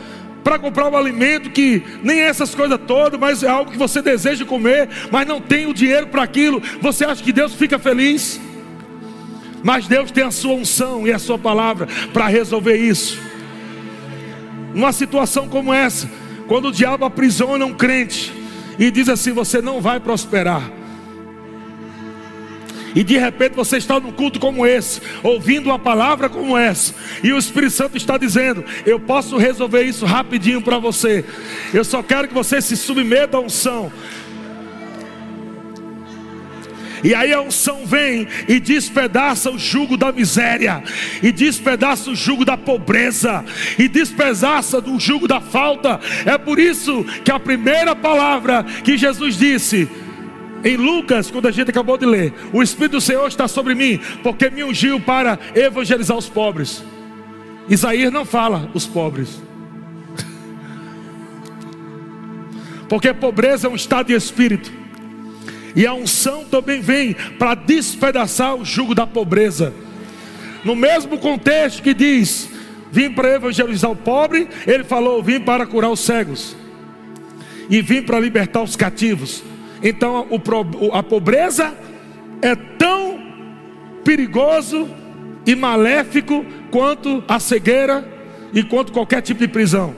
para 0.44 0.60
comprar 0.60 0.90
um 0.90 0.98
alimento 0.98 1.50
que 1.50 1.82
nem 2.04 2.20
essas 2.20 2.54
coisas 2.54 2.80
todas, 2.86 3.20
mas 3.20 3.44
é 3.44 3.48
algo 3.48 3.72
que 3.72 3.78
você 3.78 4.02
deseja 4.02 4.46
comer, 4.46 4.90
mas 5.12 5.26
não 5.26 5.40
tem 5.40 5.66
o 5.66 5.74
dinheiro 5.74 6.08
para 6.08 6.24
aquilo. 6.24 6.62
Você 6.82 7.06
acha 7.06 7.24
que 7.24 7.32
Deus 7.32 7.54
fica 7.54 7.80
feliz? 7.80 8.40
Mas 9.64 9.88
Deus 9.88 10.12
tem 10.12 10.26
a 10.26 10.32
sua 10.32 10.54
unção 10.54 11.08
e 11.08 11.14
a 11.14 11.18
sua 11.18 11.40
palavra 11.40 11.88
para 12.12 12.28
resolver 12.28 12.76
isso. 12.76 13.18
Numa 14.74 14.92
situação 14.92 15.48
como 15.48 15.74
essa, 15.74 16.10
quando 16.48 16.68
o 16.68 16.72
diabo 16.72 17.06
aprisiona 17.06 17.66
um 17.66 17.74
crente 17.74 18.34
e 18.78 18.92
diz 18.92 19.08
assim: 19.08 19.32
Você 19.32 19.62
não 19.62 19.80
vai 19.80 20.00
prosperar. 20.00 20.83
E 22.96 23.04
de 23.04 23.18
repente 23.18 23.56
você 23.56 23.78
está 23.78 24.00
num 24.00 24.12
culto 24.12 24.40
como 24.40 24.66
esse, 24.66 25.02
ouvindo 25.24 25.68
uma 25.68 25.80
palavra 25.80 26.30
como 26.30 26.58
essa, 26.58 26.94
e 27.24 27.32
o 27.34 27.38
Espírito 27.38 27.74
Santo 27.74 27.98
está 27.98 28.18
dizendo: 28.18 28.64
Eu 28.86 29.00
posso 29.00 29.38
resolver 29.38 29.84
isso 29.84 30.06
rapidinho 30.06 30.62
para 30.62 30.78
você. 30.78 31.26
Eu 31.74 31.84
só 31.84 32.04
quero 32.04 32.28
que 32.28 32.34
você 32.34 32.62
se 32.62 32.78
submeta 32.78 33.38
à 33.38 33.40
unção. 33.40 33.92
E 37.04 37.14
aí 37.14 37.34
a 37.34 37.42
unção 37.42 37.86
vem 37.86 38.26
e 38.48 38.60
despedaça 38.62 39.52
o 39.52 39.60
jugo 39.60 39.98
da 39.98 40.12
miséria, 40.12 40.82
e 41.22 41.34
despedaça 41.34 42.10
o 42.10 42.16
jugo 42.16 42.46
da 42.46 42.56
pobreza, 42.56 43.44
e 43.78 43.90
despedaça 43.90 44.80
o 44.80 45.00
jugo 45.00 45.28
da 45.28 45.42
falta. 45.42 46.00
É 46.26 46.38
por 46.38 46.58
isso 46.58 47.04
que 47.26 47.32
a 47.32 47.40
primeira 47.40 47.94
palavra 47.94 48.64
que 48.64 48.98
Jesus 48.98 49.38
disse, 49.38 49.90
em 50.64 50.78
Lucas, 50.78 51.30
quando 51.30 51.48
a 51.48 51.52
gente 51.52 51.70
acabou 51.70 51.98
de 51.98 52.06
ler, 52.06 52.34
o 52.54 52.64
Espírito 52.64 52.94
do 52.94 53.02
Senhor 53.02 53.28
está 53.28 53.48
sobre 53.48 53.76
mim, 53.76 54.00
porque 54.22 54.50
me 54.50 54.64
ungiu 54.64 55.00
para 55.00 55.38
evangelizar 55.54 56.18
os 56.18 56.30
pobres. 56.30 56.84
Isaías 57.68 58.12
não 58.12 58.26
fala 58.26 58.70
os 58.74 58.86
pobres, 58.86 59.42
porque 62.88 63.14
pobreza 63.14 63.68
é 63.68 63.70
um 63.70 63.76
estado 63.76 64.08
de 64.08 64.14
espírito, 64.14 64.72
e 65.76 65.86
a 65.86 65.94
unção 65.94 66.46
também 66.46 66.80
vem 66.80 67.14
para 67.38 67.56
despedaçar 67.56 68.56
o 68.56 68.64
jugo 68.64 68.96
da 68.96 69.08
pobreza. 69.08 69.74
No 70.64 70.76
mesmo 70.76 71.18
contexto 71.18 71.82
que 71.82 71.94
diz: 71.94 72.50
Vim 72.92 73.12
para 73.12 73.36
evangelizar 73.36 73.92
o 73.92 73.96
pobre, 73.96 74.48
ele 74.68 74.84
falou: 74.84 75.22
Vim 75.22 75.40
para 75.40 75.66
curar 75.66 75.90
os 75.90 76.02
cegos, 76.02 76.56
e 77.70 77.82
vim 77.82 78.02
para 78.02 78.20
libertar 78.20 78.62
os 78.62 78.76
cativos. 78.76 79.44
Então 79.84 80.28
a 80.94 81.04
pobreza 81.04 81.78
é 82.42 82.56
tão 82.56 83.22
perigoso 84.04 84.90
e 85.46 85.56
maléfico 85.56 86.46
quanto 86.72 87.22
a 87.28 87.40
cegueira 87.40 88.08
e 88.54 88.64
quanto 88.64 88.94
qualquer 88.94 89.22
tipo 89.22 89.42
de 89.42 89.48
prisão. 89.48 89.94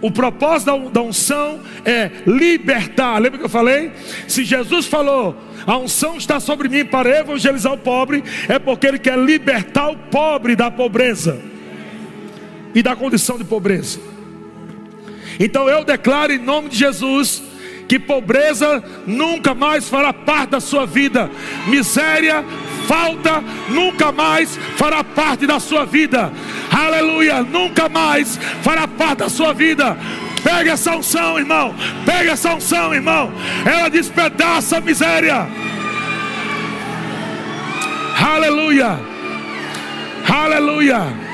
O 0.00 0.10
propósito 0.10 0.90
da 0.90 1.00
unção 1.00 1.60
é 1.84 2.10
libertar. 2.26 3.18
Lembra 3.20 3.38
que 3.38 3.44
eu 3.44 3.48
falei? 3.48 3.92
Se 4.26 4.42
Jesus 4.42 4.86
falou, 4.86 5.36
a 5.64 5.78
unção 5.78 6.16
está 6.16 6.40
sobre 6.40 6.68
mim 6.68 6.84
para 6.84 7.20
evangelizar 7.20 7.72
o 7.72 7.78
pobre, 7.78 8.24
é 8.48 8.58
porque 8.58 8.88
ele 8.88 8.98
quer 8.98 9.16
libertar 9.16 9.90
o 9.90 9.96
pobre 9.96 10.56
da 10.56 10.72
pobreza 10.72 11.40
e 12.74 12.82
da 12.82 12.96
condição 12.96 13.38
de 13.38 13.44
pobreza. 13.44 14.00
Então 15.38 15.68
eu 15.68 15.84
declaro 15.84 16.32
em 16.32 16.38
nome 16.38 16.68
de 16.68 16.78
Jesus 16.78 17.40
que 17.88 17.98
pobreza 17.98 18.82
nunca 19.06 19.54
mais 19.54 19.88
fará 19.88 20.12
parte 20.12 20.50
da 20.50 20.60
sua 20.60 20.86
vida, 20.86 21.30
miséria, 21.66 22.44
falta 22.86 23.42
nunca 23.68 24.10
mais 24.12 24.58
fará 24.76 25.04
parte 25.04 25.46
da 25.46 25.60
sua 25.60 25.84
vida, 25.84 26.32
aleluia, 26.70 27.42
nunca 27.42 27.88
mais 27.88 28.38
fará 28.62 28.86
parte 28.88 29.18
da 29.18 29.28
sua 29.28 29.52
vida. 29.52 29.96
Pega 30.42 30.72
essa 30.72 30.96
unção, 30.96 31.38
irmão. 31.38 31.74
Pega 32.04 32.32
essa 32.32 32.52
unção, 32.54 32.92
irmão. 32.92 33.32
Ela 33.64 33.88
despedaça 33.88 34.78
a 34.78 34.80
miséria. 34.80 35.46
Aleluia. 38.20 38.98
Aleluia. 40.28 41.31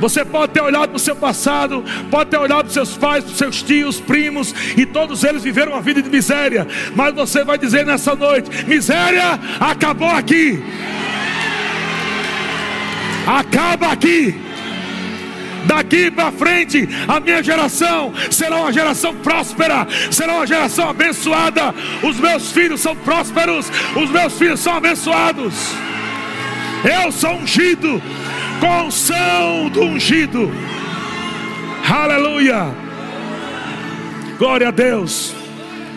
Você 0.00 0.24
pode 0.24 0.52
ter 0.52 0.62
olhado 0.62 0.90
para 0.90 0.96
o 0.96 1.00
seu 1.00 1.16
passado, 1.16 1.84
pode 2.10 2.30
ter 2.30 2.38
olhado 2.38 2.60
para 2.60 2.68
os 2.68 2.74
seus 2.74 2.96
pais, 2.96 3.24
para 3.24 3.32
os 3.32 3.38
seus 3.38 3.62
tios, 3.62 4.00
primos, 4.00 4.54
e 4.76 4.86
todos 4.86 5.24
eles 5.24 5.42
viveram 5.42 5.72
uma 5.72 5.80
vida 5.80 6.00
de 6.02 6.08
miséria. 6.08 6.66
Mas 6.94 7.14
você 7.14 7.44
vai 7.44 7.58
dizer 7.58 7.84
nessa 7.84 8.14
noite: 8.14 8.66
miséria 8.66 9.38
acabou 9.60 10.08
aqui. 10.08 10.62
Acaba 13.26 13.88
aqui. 13.88 14.48
Daqui 15.66 16.10
para 16.10 16.32
frente, 16.32 16.88
a 17.06 17.20
minha 17.20 17.42
geração 17.42 18.12
será 18.30 18.56
uma 18.56 18.72
geração 18.72 19.14
próspera, 19.16 19.86
será 20.10 20.36
uma 20.36 20.46
geração 20.46 20.88
abençoada. 20.88 21.74
Os 22.02 22.18
meus 22.18 22.50
filhos 22.52 22.80
são 22.80 22.96
prósperos, 22.96 23.70
os 23.94 24.10
meus 24.10 24.38
filhos 24.38 24.60
são 24.60 24.74
abençoados. 24.74 25.54
Eu 26.84 27.12
sou 27.12 27.34
ungido, 27.34 28.00
com 28.60 29.70
do 29.70 29.82
ungido. 29.82 30.50
Aleluia. 31.88 32.74
Glória 34.38 34.68
a 34.68 34.70
Deus. 34.70 35.34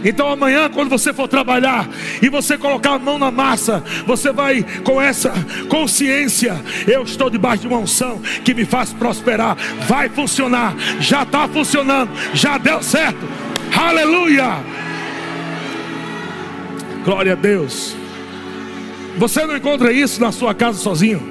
Então 0.03 0.28
amanhã, 0.30 0.70
quando 0.70 0.89
você 0.89 1.14
for 1.14 1.28
trabalhar 1.28 1.88
e 2.22 2.30
você 2.30 2.57
colocar 2.57 2.93
a 2.93 2.99
mão 2.99 3.20
na 3.20 3.30
massa, 3.30 3.84
você 4.05 4.32
vai 4.32 4.66
com 4.84 4.99
essa 5.01 5.32
consciência: 5.70 6.59
eu 6.88 7.03
estou 7.03 7.30
debaixo 7.30 7.62
de 7.62 7.68
uma 7.68 7.78
unção 7.78 8.20
que 8.43 8.53
me 8.53 8.66
faz 8.66 8.91
prosperar. 8.91 9.55
Vai 9.88 10.09
funcionar, 10.09 10.76
já 10.99 11.24
está 11.24 11.47
funcionando, 11.47 12.12
já 12.34 12.57
deu 12.57 12.82
certo. 12.82 13.28
Aleluia. 13.76 14.57
Glória 17.05 17.34
a 17.34 17.36
Deus. 17.36 17.95
Você 19.18 19.45
não 19.45 19.55
encontra 19.55 19.91
isso 19.91 20.20
na 20.22 20.32
sua 20.32 20.53
casa 20.53 20.80
sozinho. 20.80 21.30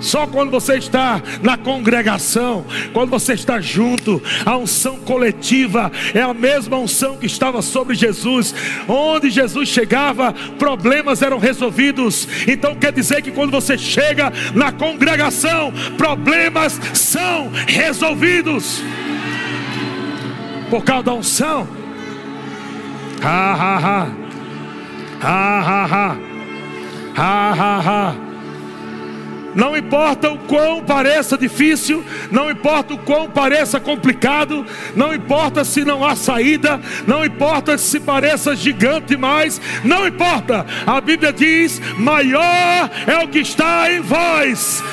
Só 0.00 0.26
quando 0.26 0.50
você 0.50 0.76
está 0.76 1.22
na 1.42 1.56
congregação, 1.56 2.64
quando 2.92 3.10
você 3.10 3.32
está 3.32 3.60
junto, 3.60 4.22
a 4.44 4.56
unção 4.56 4.98
coletiva 4.98 5.90
é 6.14 6.20
a 6.20 6.34
mesma 6.34 6.76
unção 6.76 7.16
que 7.16 7.26
estava 7.26 7.62
sobre 7.62 7.94
Jesus. 7.94 8.54
Onde 8.86 9.30
Jesus 9.30 9.68
chegava, 9.68 10.34
problemas 10.58 11.22
eram 11.22 11.38
resolvidos. 11.38 12.28
Então 12.46 12.74
quer 12.74 12.92
dizer 12.92 13.22
que 13.22 13.30
quando 13.30 13.50
você 13.50 13.78
chega 13.78 14.32
na 14.54 14.70
congregação, 14.70 15.72
problemas 15.96 16.80
são 16.92 17.50
resolvidos. 17.66 18.82
Por 20.70 20.84
causa 20.84 21.04
da 21.04 21.14
unção. 21.14 21.66
Ha 23.22 23.54
ha 23.54 23.76
ha. 23.78 24.08
Ha 25.22 25.60
ha 25.60 25.86
ha. 25.86 26.16
Ha, 27.16 27.52
ha, 27.54 27.80
ha. 27.80 28.35
Não 29.56 29.74
importa 29.74 30.30
o 30.30 30.36
quão 30.36 30.84
pareça 30.84 31.38
difícil, 31.38 32.04
não 32.30 32.50
importa 32.50 32.92
o 32.92 32.98
quão 32.98 33.30
pareça 33.30 33.80
complicado, 33.80 34.66
não 34.94 35.14
importa 35.14 35.64
se 35.64 35.82
não 35.82 36.04
há 36.04 36.14
saída, 36.14 36.78
não 37.06 37.24
importa 37.24 37.78
se 37.78 37.98
pareça 37.98 38.54
gigante 38.54 39.08
demais, 39.08 39.58
não 39.82 40.06
importa. 40.06 40.66
A 40.86 41.00
Bíblia 41.00 41.32
diz: 41.32 41.80
maior 41.96 42.90
é 43.06 43.18
o 43.24 43.28
que 43.28 43.38
está 43.38 43.90
em 43.90 44.00
vós 44.00 44.84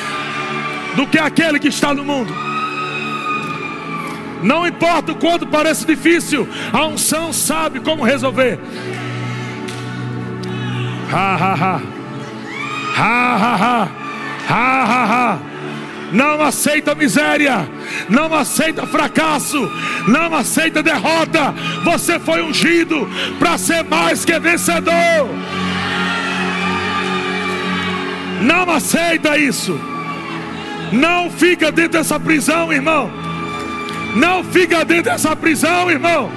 do 0.96 1.06
que 1.08 1.20
aquele 1.20 1.60
que 1.60 1.68
está 1.68 1.94
no 1.94 2.06
mundo. 2.06 2.34
Não 4.42 4.66
importa 4.66 5.12
o 5.12 5.16
quanto 5.16 5.46
pareça 5.46 5.86
difícil, 5.86 6.48
a 6.72 6.86
unção 6.86 7.34
sabe 7.34 7.82
como 7.82 8.02
resolver. 8.02 8.58
Ha 11.12 11.36
ha 11.36 11.54
ha. 11.54 11.82
Ha 12.96 13.36
ha 13.36 13.56
ha. 13.56 14.03
Ha, 14.50 14.84
ha, 14.84 15.06
ha. 15.06 15.40
Não 16.12 16.44
aceita 16.44 16.94
miséria, 16.94 17.68
não 18.08 18.32
aceita 18.36 18.86
fracasso, 18.86 19.72
não 20.08 20.36
aceita 20.36 20.84
derrota. 20.84 21.54
Você 21.84 22.20
foi 22.20 22.44
ungido 22.44 23.10
para 23.40 23.58
ser 23.58 23.84
mais 23.84 24.24
que 24.24 24.38
vencedor. 24.40 24.94
Não 28.42 28.70
aceita 28.70 29.38
isso. 29.38 29.80
Não 30.92 31.32
fica 31.32 31.72
dentro 31.72 31.94
dessa 31.94 32.20
prisão, 32.20 32.72
irmão. 32.72 33.10
Não 34.16 34.44
fica 34.44 34.86
dentro 34.86 35.12
dessa 35.12 35.36
prisão, 35.36 35.90
irmão. 35.90 36.30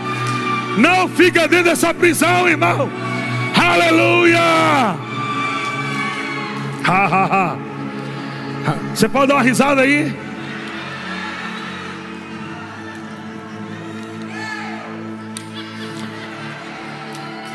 Não 0.79 1.07
fica 1.09 1.47
dentro 1.47 1.65
dessa 1.65 1.93
prisão, 1.93 2.49
irmão. 2.49 2.89
Aleluia! 3.55 4.39
Ha, 6.85 7.07
ha, 7.07 7.25
ha. 7.27 7.66
Você 8.95 9.09
pode 9.09 9.29
dar 9.29 9.35
uma 9.35 9.43
risada 9.43 9.83
aí? 9.83 10.13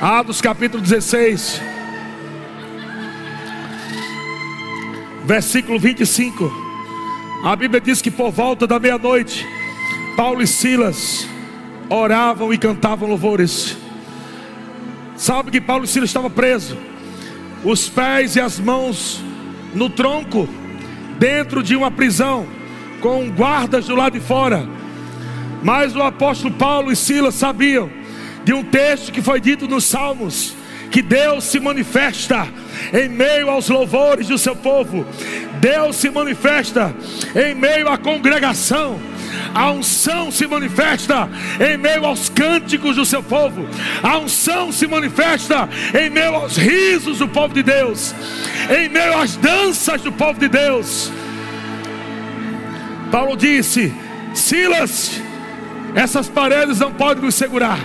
Atos 0.02 0.40
capítulo 0.40 0.82
16, 0.82 1.62
versículo 5.26 5.78
25. 5.78 6.52
A 7.44 7.56
Bíblia 7.56 7.82
diz 7.82 8.02
que 8.02 8.10
por 8.10 8.32
volta 8.32 8.66
da 8.66 8.80
meia-noite, 8.80 9.46
Paulo 10.16 10.42
e 10.42 10.48
Silas 10.48 11.28
oravam 11.90 12.54
e 12.54 12.58
cantavam 12.58 13.10
louvores. 13.10 13.78
Sabe 15.18 15.52
que 15.52 15.60
Paulo 15.60 15.84
e 15.84 15.88
Silas 15.88 16.10
estavam 16.10 16.32
presos, 16.32 16.78
os 17.64 17.90
pés 17.90 18.38
e 18.38 18.40
as 18.40 18.60
mãos 18.60 19.22
no 19.76 19.90
tronco 19.90 20.48
dentro 21.22 21.62
de 21.62 21.76
uma 21.76 21.92
prisão, 21.92 22.48
com 23.00 23.30
guardas 23.30 23.86
do 23.86 23.96
lado 23.96 24.14
de 24.14 24.20
fora. 24.20 24.68
Mas 25.62 25.96
o 25.96 26.02
apóstolo 26.02 26.52
Paulo 26.52 26.92
e 26.92 26.96
Silas 26.96 27.36
sabiam 27.36 27.92
de 28.44 28.52
um 28.54 28.64
texto 28.64 29.12
que 29.12 29.22
foi 29.22 29.40
dito 29.40 29.68
nos 29.68 29.84
Salmos, 29.84 30.56
que 30.90 31.00
Deus 31.00 31.44
se 31.44 31.60
manifesta 31.60 32.48
em 32.92 33.08
meio 33.08 33.52
aos 33.52 33.70
louvores 33.70 34.30
do 34.30 34.38
seu 34.40 34.56
povo. 34.56 35.06
Deus 35.60 35.96
se 35.98 36.10
manifesta 36.10 36.92
em 37.36 37.54
meio 37.54 37.88
à 37.88 38.00
congregação. 38.00 39.00
A 39.54 39.72
unção 39.72 40.32
se 40.32 40.48
manifesta 40.48 41.30
em 41.60 41.78
meio 41.78 42.06
aos 42.06 42.30
cânticos 42.30 42.96
do 42.96 43.06
seu 43.06 43.22
povo. 43.22 43.68
A 44.02 44.18
unção 44.18 44.72
se 44.72 44.88
manifesta 44.88 45.70
em 46.00 46.10
meio 46.10 46.36
aos 46.36 46.58
risos 46.58 47.20
do 47.20 47.28
povo 47.28 47.54
de 47.54 47.64
Deus, 47.64 48.14
em 48.70 48.90
meio 48.90 49.18
às 49.18 49.36
danças 49.36 50.02
do 50.02 50.12
povo 50.12 50.40
de 50.40 50.48
Deus. 50.48 51.12
Paulo 53.12 53.36
disse: 53.36 53.94
Silas, 54.34 55.22
essas 55.96 56.28
paredes 56.28 56.80
não 56.80 56.92
podem 56.94 57.24
nos 57.24 57.36
segurar. 57.36 57.80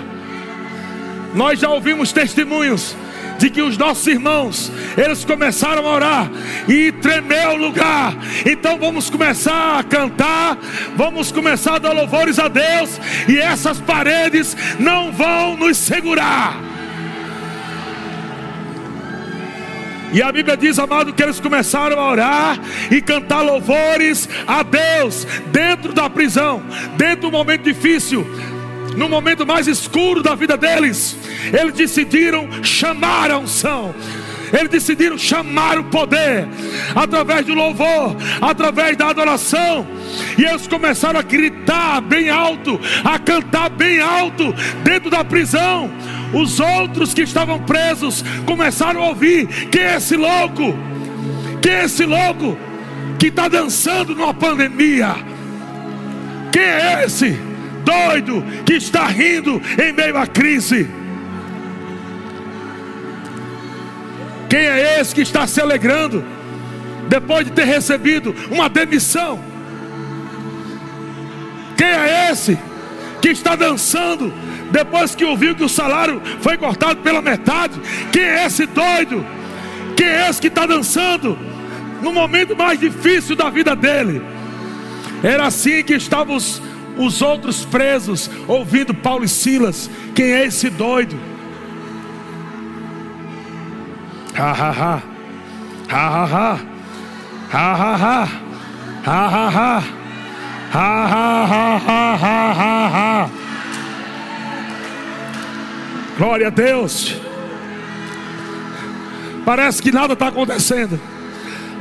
Nós 1.35 1.59
já 1.59 1.69
ouvimos 1.69 2.13
testemunhos 2.13 2.97
de 3.39 3.51
que 3.51 3.63
os 3.63 3.77
nossos 3.77 4.07
irmãos, 4.07 4.73
eles 4.97 5.25
começaram 5.25 5.87
a 5.87 5.95
orar 5.95 6.31
e 6.69 6.93
tremeu 6.93 7.51
o 7.51 7.57
lugar. 7.57 8.17
Então 8.45 8.79
vamos 8.79 9.11
começar 9.11 9.79
a 9.79 9.83
cantar, 9.83 10.59
vamos 10.97 11.31
começar 11.31 11.77
a 11.77 11.79
dar 11.79 11.93
louvores 11.93 12.39
a 12.39 12.49
Deus, 12.49 13.01
e 13.29 13.39
essas 13.39 13.81
paredes 13.81 14.57
não 14.79 15.13
vão 15.13 15.57
nos 15.57 15.77
segurar. 15.77 16.57
E 20.13 20.23
a 20.23 20.33
Bíblia 20.33 20.57
diz, 20.57 20.79
amado, 20.79 21.13
que 21.13 21.23
eles 21.23 21.41
começaram 21.41 22.01
a 22.01 22.11
orar 22.11 22.59
e 22.91 23.03
cantar 23.03 23.43
louvores 23.43 24.29
a 24.47 24.63
Deus 24.63 25.27
dentro 25.49 25.93
da 25.93 26.09
prisão, 26.09 26.63
dentro 26.97 27.23
do 27.23 27.31
momento 27.31 27.65
difícil 27.65 28.27
no 28.97 29.09
momento 29.09 29.47
mais 29.47 29.67
escuro 29.67 30.23
da 30.23 30.35
vida 30.35 30.57
deles, 30.57 31.17
eles 31.53 31.75
decidiram 31.75 32.49
chamar 32.63 33.31
a 33.31 33.39
unção. 33.39 33.95
Eles 34.53 34.71
decidiram 34.71 35.19
chamar 35.19 35.79
o 35.79 35.85
poder 35.85 36.47
através 36.95 37.45
do 37.45 37.55
louvor, 37.55 38.17
através 38.41 38.97
da 38.97 39.09
adoração. 39.09 39.87
E 40.39 40.45
eles 40.45 40.67
começaram 40.67 41.19
a 41.19 41.23
gritar 41.23 42.01
bem 42.01 42.31
alto, 42.31 42.81
a 43.05 43.19
cantar 43.19 43.69
bem 43.71 44.01
alto 44.01 44.55
dentro 44.85 45.11
da 45.11 45.25
prisão. 45.25 45.91
Os 46.33 46.61
outros 46.61 47.13
que 47.13 47.23
estavam 47.23 47.59
presos 47.61 48.25
começaram 48.47 49.03
a 49.03 49.09
ouvir: 49.09 49.47
quem 49.71 49.83
é 49.83 49.97
esse 49.97 50.17
louco? 50.17 50.77
Quem 51.61 51.73
é 51.73 51.85
esse 51.85 52.05
louco 52.05 52.57
que 53.19 53.27
está 53.27 53.49
dançando 53.49 54.15
numa 54.15 54.33
pandemia? 54.33 55.17
Quem 56.53 56.63
é 56.63 57.05
esse? 57.05 57.56
Doido 57.87 58.45
que 58.67 58.75
está 58.75 59.07
rindo 59.07 59.63
em 59.81 59.93
meio 59.93 60.19
à 60.19 60.27
crise? 60.27 60.91
Quem 64.51 64.61
é 64.61 65.01
esse 65.01 65.15
que 65.15 65.23
está 65.23 65.47
se 65.47 65.61
alegrando 65.61 66.25
depois 67.09 67.47
de 67.47 67.53
ter 67.53 67.65
recebido 67.65 68.35
uma 68.51 68.69
demissão? 68.69 69.39
Quem 71.77 71.89
é 71.89 72.31
esse 72.31 72.59
que 73.23 73.29
está 73.29 73.55
dançando 73.55 74.33
depois 74.71 75.15
que 75.15 75.25
ouviu 75.25 75.55
que 75.55 75.65
o 75.65 75.69
salário 75.69 76.21
foi 76.41 76.57
cortado 76.57 77.01
pela 77.01 77.23
metade? 77.23 77.81
Quem 78.11 78.23
é 78.23 78.47
esse 78.47 78.67
doido? 78.67 79.25
Quem 79.97 80.09
é 80.09 80.29
esse 80.29 80.41
que 80.41 80.49
está 80.49 80.67
dançando 80.67 81.39
no 82.03 82.13
momento 82.13 82.57
mais 82.57 82.79
difícil 82.79 83.37
da 83.37 83.51
vida 83.51 83.77
dele? 83.77 84.23
Era 85.23 85.47
assim 85.47 85.83
que 85.83 85.95
estavam 85.95 86.37
os 86.37 86.63
os 86.99 87.23
outros 87.23 87.65
presos 87.65 88.31
ouvindo 88.47 88.95
Paulo 88.95 89.25
e 89.25 89.29
Silas. 89.29 89.91
Quem 90.15 90.33
é 90.33 90.47
esse 90.47 90.71
doido? 90.71 91.19
Ha 94.35 94.53
ha 94.53 94.71
ha. 94.71 95.03
Ha 95.89 96.09
ha 96.09 96.25
ha. 96.25 96.61
Ha 97.53 97.75
ha 97.75 97.97
ha. 97.97 98.29
Ha 99.05 99.27
ha 99.29 99.49
ha. 99.49 99.83
Ha 100.73 101.07
ha 101.07 101.47
ha 101.47 102.53
ha 102.53 102.89
ha. 102.89 103.31
Glória 106.19 106.49
a 106.49 106.51
Deus. 106.51 107.17
Parece 109.45 109.81
que 109.81 109.93
nada 109.93 110.15
está 110.15 110.27
acontecendo. 110.27 110.99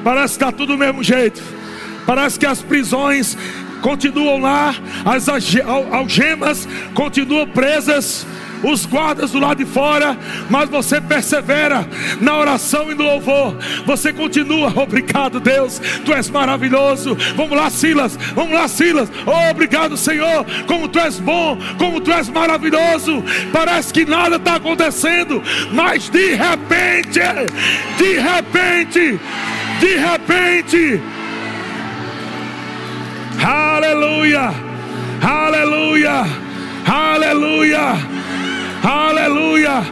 Parece 0.04 0.38
que 0.38 0.44
está 0.44 0.52
tudo 0.52 0.74
do 0.74 0.78
mesmo 0.78 1.02
jeito. 1.02 1.42
Parece 2.06 2.38
que 2.38 2.46
as 2.46 2.62
prisões 2.62 3.36
continuam 3.86 4.40
lá, 4.40 4.74
as 5.06 5.30
algemas 5.30 6.68
continuam 6.96 7.48
presas, 7.48 8.26
os 8.64 8.84
guardas 8.84 9.30
do 9.30 9.40
lado 9.40 9.64
de 9.64 9.66
fora, 9.72 10.18
mas 10.50 10.68
você 10.68 11.00
persevera 11.00 11.88
na 12.20 12.36
oração 12.36 12.92
e 12.92 12.96
no 12.96 13.04
louvor. 13.04 13.56
Você 13.86 14.12
continua, 14.12 14.74
obrigado, 14.82 15.40
Deus, 15.40 15.80
tu 16.04 16.12
és 16.12 16.32
maravilhoso. 16.32 17.16
Vamos 17.36 17.56
lá, 17.56 17.70
Silas, 17.70 18.18
vamos 18.34 18.54
lá, 18.54 18.68
Silas. 18.68 19.08
Oh, 19.24 19.52
obrigado, 19.52 19.96
Senhor, 19.96 20.44
como 20.66 20.88
tu 20.88 20.98
és 20.98 21.20
bom, 21.20 21.56
como 21.78 22.02
tu 22.02 22.12
és 22.12 22.28
maravilhoso. 22.28 23.24
Parece 23.54 23.94
que 23.94 24.04
nada 24.04 24.38
está 24.38 24.56
acontecendo, 24.56 25.44
mas 25.72 26.10
de 26.10 26.34
repente, 26.34 27.20
de 28.00 28.18
repente, 28.18 29.20
de 29.80 29.96
repente, 29.96 31.02
Aleluia! 33.76 34.54
Aleluia! 35.22 36.24
Aleluia! 36.88 37.98
Aleluia! 38.82 39.84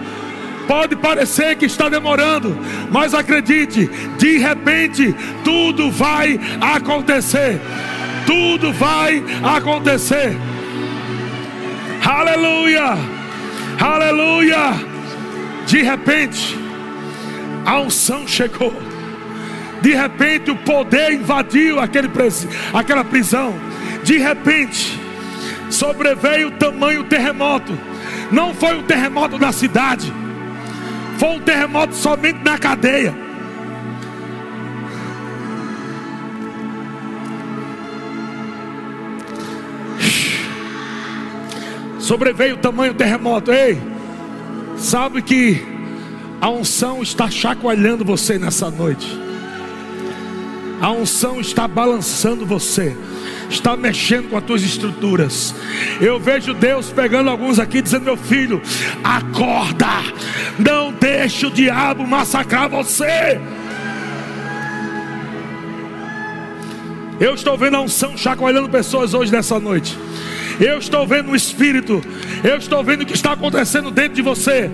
Pode 0.65 0.95
parecer 0.95 1.57
que 1.57 1.65
está 1.65 1.89
demorando, 1.89 2.57
mas 2.89 3.13
acredite, 3.13 3.87
de 4.17 4.37
repente 4.37 5.13
tudo 5.43 5.91
vai 5.91 6.39
acontecer. 6.61 7.59
Tudo 8.25 8.71
vai 8.71 9.21
acontecer. 9.43 10.37
Aleluia! 12.05 12.97
Aleluia! 13.81 14.75
De 15.67 15.81
repente, 15.81 16.57
A 17.65 17.81
unção 17.81 18.25
chegou. 18.25 18.73
De 19.81 19.93
repente 19.93 20.51
o 20.51 20.55
poder 20.55 21.11
invadiu 21.11 21.81
aquele, 21.81 22.09
aquela 22.73 23.03
prisão. 23.03 23.72
De 24.03 24.17
repente 24.17 24.99
sobreveio 25.69 26.49
o 26.49 26.51
tamanho 26.51 27.03
terremoto. 27.03 27.77
Não 28.31 28.53
foi 28.53 28.77
um 28.77 28.83
terremoto 28.83 29.37
na 29.37 29.51
cidade, 29.51 30.13
foi 31.17 31.29
um 31.29 31.39
terremoto 31.39 31.95
somente 31.95 32.39
na 32.43 32.57
cadeia. 32.57 33.13
Sobreveio 41.99 42.55
o 42.55 42.57
tamanho 42.57 42.93
terremoto. 42.93 43.51
Ei, 43.51 43.81
sabe 44.77 45.21
que 45.21 45.65
a 46.41 46.49
unção 46.49 47.01
está 47.01 47.29
chacoalhando 47.31 48.03
você 48.03 48.37
nessa 48.37 48.69
noite. 48.69 49.07
A 50.81 50.91
unção 50.91 51.39
está 51.39 51.65
balançando 51.65 52.45
você 52.45 52.93
está 53.53 53.77
mexendo 53.77 54.29
com 54.29 54.37
as 54.37 54.43
tuas 54.43 54.63
estruturas. 54.63 55.55
Eu 56.01 56.19
vejo 56.19 56.53
Deus 56.53 56.89
pegando 56.89 57.29
alguns 57.29 57.59
aqui 57.59 57.81
dizendo: 57.81 58.05
Meu 58.05 58.17
filho, 58.17 58.61
acorda, 59.03 59.87
não 60.59 60.91
deixe 60.91 61.45
o 61.45 61.51
diabo 61.51 62.05
massacrar 62.05 62.69
você. 62.69 63.39
Eu 67.19 67.35
estou 67.35 67.57
vendo 67.57 67.77
a 67.77 67.81
unção 67.81 68.17
chacoalhando 68.17 68.67
pessoas 68.69 69.13
hoje 69.13 69.31
nessa 69.31 69.59
noite. 69.59 69.97
Eu 70.59 70.77
estou 70.77 71.05
vendo 71.07 71.31
o 71.31 71.35
Espírito. 71.35 72.01
Eu 72.43 72.57
estou 72.57 72.83
vendo 72.83 73.01
o 73.01 73.05
que 73.05 73.13
está 73.13 73.33
acontecendo 73.33 73.91
dentro 73.91 74.13
de 74.13 74.21
você. 74.21 74.69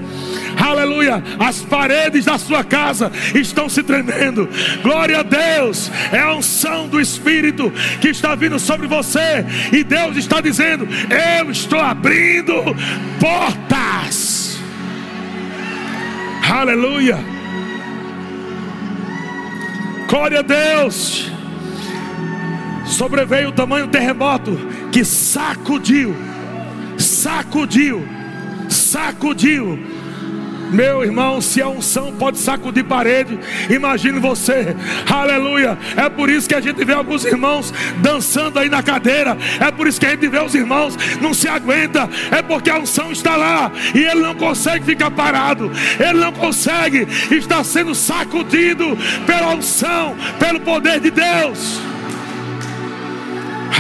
Aleluia. 0.58 1.24
As 1.40 1.62
paredes 1.62 2.26
da 2.26 2.38
sua 2.38 2.64
casa 2.64 3.12
estão 3.34 3.70
se 3.70 3.84
tremendo. 3.84 4.50
Glória 4.82 5.20
a 5.20 5.24
Deus. 5.24 5.92
É 6.12 6.20
a 6.20 6.34
unção 6.34 6.88
do 6.88 7.00
Espírito 7.00 7.72
que 8.02 8.10
está 8.10 8.36
vindo 8.36 8.60
sobre 8.60 8.88
você. 8.88 9.46
E 9.72 9.84
Deus 9.84 10.18
está 10.18 10.42
dizendo: 10.42 10.88
Eu 11.40 11.52
estou 11.52 11.80
abrindo 11.80 12.54
portas. 13.20 14.60
Aleluia. 16.50 17.20
Glória 20.10 20.40
a 20.40 20.42
Deus. 20.42 21.29
Sobreveio 22.90 23.50
o 23.50 23.52
tamanho 23.52 23.88
terremoto 23.88 24.58
que 24.92 25.06
sacudiu, 25.06 26.16
sacudiu, 26.98 28.06
sacudiu. 28.68 29.80
Meu 30.72 31.04
irmão, 31.04 31.42
se 31.42 31.62
a 31.62 31.68
unção 31.68 32.12
pode 32.14 32.38
sacudir 32.38 32.84
parede, 32.84 33.40
imagine 33.70 34.20
você, 34.20 34.76
aleluia. 35.10 35.78
É 35.96 36.08
por 36.10 36.30
isso 36.30 36.48
que 36.48 36.54
a 36.54 36.62
gente 36.62 36.84
vê 36.84 36.94
alguns 36.94 37.26
irmãos 37.26 37.74
dançando 37.98 38.60
aí 38.60 38.70
na 38.70 38.84
cadeira, 38.84 39.38
é 39.60 39.72
por 39.72 39.88
isso 39.88 40.00
que 40.00 40.06
a 40.06 40.12
gente 40.12 40.28
vê 40.28 40.40
os 40.40 40.54
irmãos 40.54 40.96
não 41.22 41.34
se 41.34 41.48
aguenta, 41.48 42.08
é 42.32 42.42
porque 42.42 42.70
a 42.70 42.78
unção 42.78 43.12
está 43.12 43.36
lá 43.36 43.72
e 43.96 44.00
ele 44.00 44.22
não 44.22 44.36
consegue 44.36 44.86
ficar 44.86 45.10
parado, 45.10 45.72
ele 46.00 46.20
não 46.20 46.32
consegue, 46.32 47.08
está 47.32 47.64
sendo 47.64 47.96
sacudido 47.96 48.98
pela 49.26 49.56
unção, 49.56 50.16
pelo 50.38 50.60
poder 50.60 51.00
de 51.00 51.10
Deus. 51.10 51.89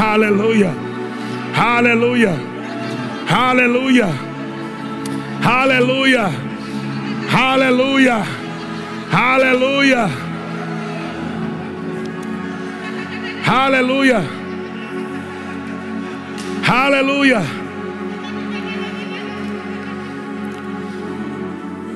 Aleluia. 0.01 0.73
Aleluia. 1.53 2.33
Aleluia. 3.29 4.07
Aleluia. 5.43 6.31
Aleluia. 7.33 8.23
Aleluia. 9.11 10.09
Aleluia. 13.45 14.23
Aleluia. 16.65 17.41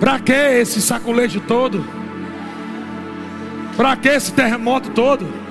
Para 0.01 0.19
que 0.19 0.33
esse 0.33 0.81
sacolejo 0.81 1.39
todo? 1.47 1.85
Para 3.77 3.95
que 3.95 4.09
esse 4.09 4.33
terremoto 4.33 4.89
todo? 4.89 5.42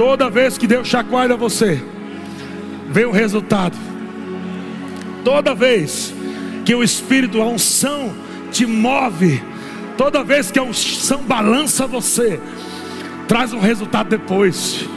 Toda 0.00 0.30
vez 0.30 0.56
que 0.56 0.66
Deus 0.66 0.88
chacoalha 0.88 1.36
você, 1.36 1.78
vem 2.88 3.04
o 3.04 3.10
resultado. 3.10 3.76
Toda 5.22 5.54
vez 5.54 6.14
que 6.64 6.74
o 6.74 6.82
Espírito, 6.82 7.42
a 7.42 7.46
unção, 7.46 8.10
te 8.50 8.64
move, 8.64 9.42
toda 9.98 10.24
vez 10.24 10.50
que 10.50 10.58
a 10.58 10.62
unção 10.62 11.22
balança 11.24 11.86
você, 11.86 12.40
traz 13.28 13.52
um 13.52 13.60
resultado 13.60 14.08
depois. 14.08 14.88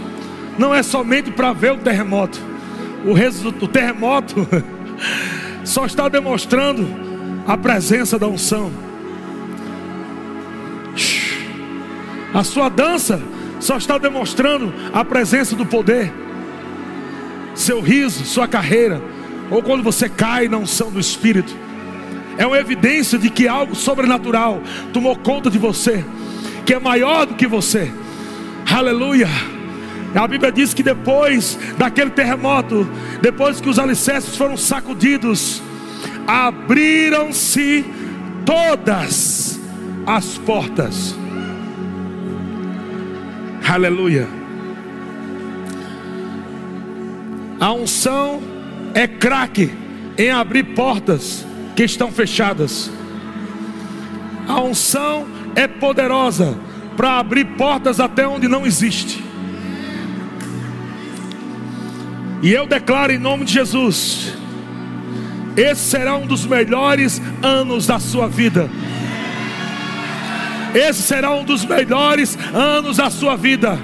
Não 0.58 0.74
é 0.74 0.82
somente 0.82 1.32
para 1.32 1.52
ver 1.52 1.74
o 1.74 1.80
terremoto. 1.80 2.40
O, 3.04 3.12
o 3.12 3.68
terremoto 3.68 4.48
só 5.66 5.86
está 5.86 6.08
demonstrando 6.08 6.88
a 7.46 7.58
presença 7.58 8.18
da 8.18 8.30
unção. 8.30 8.72
A 12.34 12.42
sua 12.42 12.70
dança 12.70 13.22
só 13.64 13.78
está 13.78 13.98
demonstrando 13.98 14.74
a 14.94 15.06
presença 15.06 15.56
do 15.56 15.66
poder 15.66 16.12
seu 17.56 17.80
riso, 17.82 18.26
sua 18.26 18.48
carreira, 18.48 19.02
ou 19.50 19.62
quando 19.62 19.84
você 19.84 20.10
cai 20.10 20.48
na 20.48 20.58
unção 20.58 20.92
do 20.92 21.00
Espírito, 21.00 21.56
é 22.38 22.46
uma 22.46 22.58
evidência 22.58 23.18
de 23.18 23.30
que 23.30 23.48
algo 23.48 23.76
sobrenatural 23.76 24.62
tomou 24.92 25.16
conta 25.16 25.50
de 25.50 25.58
você, 25.58 26.04
que 26.66 26.74
é 26.74 26.80
maior 26.80 27.26
do 27.26 27.36
que 27.36 27.46
você. 27.46 27.92
Aleluia. 28.70 29.28
A 30.16 30.28
Bíblia 30.28 30.52
diz 30.52 30.74
que 30.74 30.84
depois 30.84 31.58
daquele 31.78 32.10
terremoto, 32.10 32.90
depois 33.22 33.62
que 33.62 33.70
os 33.70 33.80
alicerces 33.80 34.36
foram 34.36 34.58
sacudidos, 34.58 35.62
abriram-se 36.28 37.86
todas 38.46 39.60
as 40.06 40.38
portas. 40.40 41.23
Aleluia. 43.68 44.28
A 47.60 47.72
unção 47.72 48.42
é 48.94 49.08
craque 49.08 49.72
em 50.18 50.30
abrir 50.32 50.64
portas 50.76 51.46
que 51.76 51.84
estão 51.84 52.12
fechadas. 52.12 52.92
A 54.48 54.62
unção 54.62 55.26
é 55.56 55.68
poderosa 55.68 56.58
para 56.98 57.20
abrir 57.20 57.46
portas 57.58 58.00
até 58.00 58.28
onde 58.28 58.48
não 58.48 58.66
existe. 58.66 59.24
E 62.42 62.52
eu 62.52 62.68
declaro 62.68 63.14
em 63.14 63.18
nome 63.18 63.46
de 63.46 63.54
Jesus: 63.54 64.34
esse 65.56 65.82
será 65.82 66.18
um 66.18 66.28
dos 66.28 66.46
melhores 66.46 67.22
anos 67.42 67.88
da 67.88 68.00
sua 68.00 68.28
vida. 68.28 68.70
Esse 70.74 71.02
será 71.02 71.32
um 71.32 71.44
dos 71.44 71.66
melhores 71.66 72.38
anos 72.54 72.98
da 72.98 73.10
sua 73.10 73.36
vida. 73.36 73.80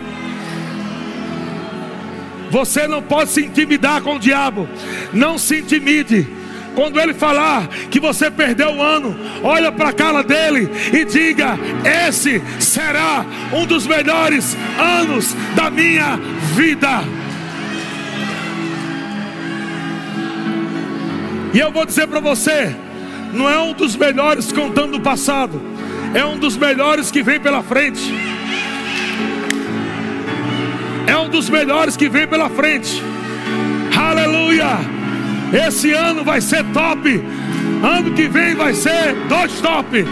Você 2.50 2.88
não 2.88 3.02
pode 3.02 3.30
se 3.30 3.46
intimidar 3.46 4.02
com 4.02 4.16
o 4.16 4.20
diabo. 4.20 4.68
Não 5.14 5.38
se 5.38 5.60
intimide. 5.60 6.28
Quando 6.76 7.00
ele 7.00 7.14
falar 7.14 7.68
que 7.90 8.00
você 8.00 8.32
perdeu 8.32 8.70
o 8.76 8.82
ano, 8.82 9.18
olha 9.44 9.72
para 9.72 9.90
a 9.90 9.94
cara 9.94 10.24
dele 10.24 10.70
e 10.94 11.04
diga: 11.06 11.58
Esse 12.08 12.42
será 12.60 13.26
um 13.52 13.66
dos 13.66 13.86
melhores 13.86 14.56
anos 14.78 15.36
da 15.56 15.70
minha 15.70 16.18
vida. 16.56 17.04
E 21.54 21.60
eu 21.60 21.72
vou 21.72 21.86
dizer 21.86 22.08
para 22.08 22.20
você: 22.20 22.76
não 23.34 23.50
é 23.50 23.60
um 23.60 23.74
dos 23.74 23.96
melhores 23.96 24.52
contando 24.52 24.98
o 24.98 25.02
passado, 25.02 25.62
é 26.14 26.26
um 26.26 26.38
dos 26.38 26.58
melhores 26.58 27.12
que 27.12 27.22
vem 27.22 27.40
pela 27.40 27.62
frente 27.62 28.14
é 31.10 31.18
um 31.18 31.28
dos 31.28 31.50
melhores 31.50 31.98
que 31.98 32.08
vem 32.08 32.28
pela 32.28 32.50
frente. 32.52 33.02
Aleluia! 33.98 34.68
Esse 35.68 35.92
ano 35.92 36.24
vai 36.24 36.40
ser 36.40 36.64
top. 36.66 37.24
Ano 37.82 38.12
que 38.14 38.28
vem 38.28 38.54
vai 38.54 38.76
ser 38.76 39.16
dois 39.28 39.60
top. 39.60 40.06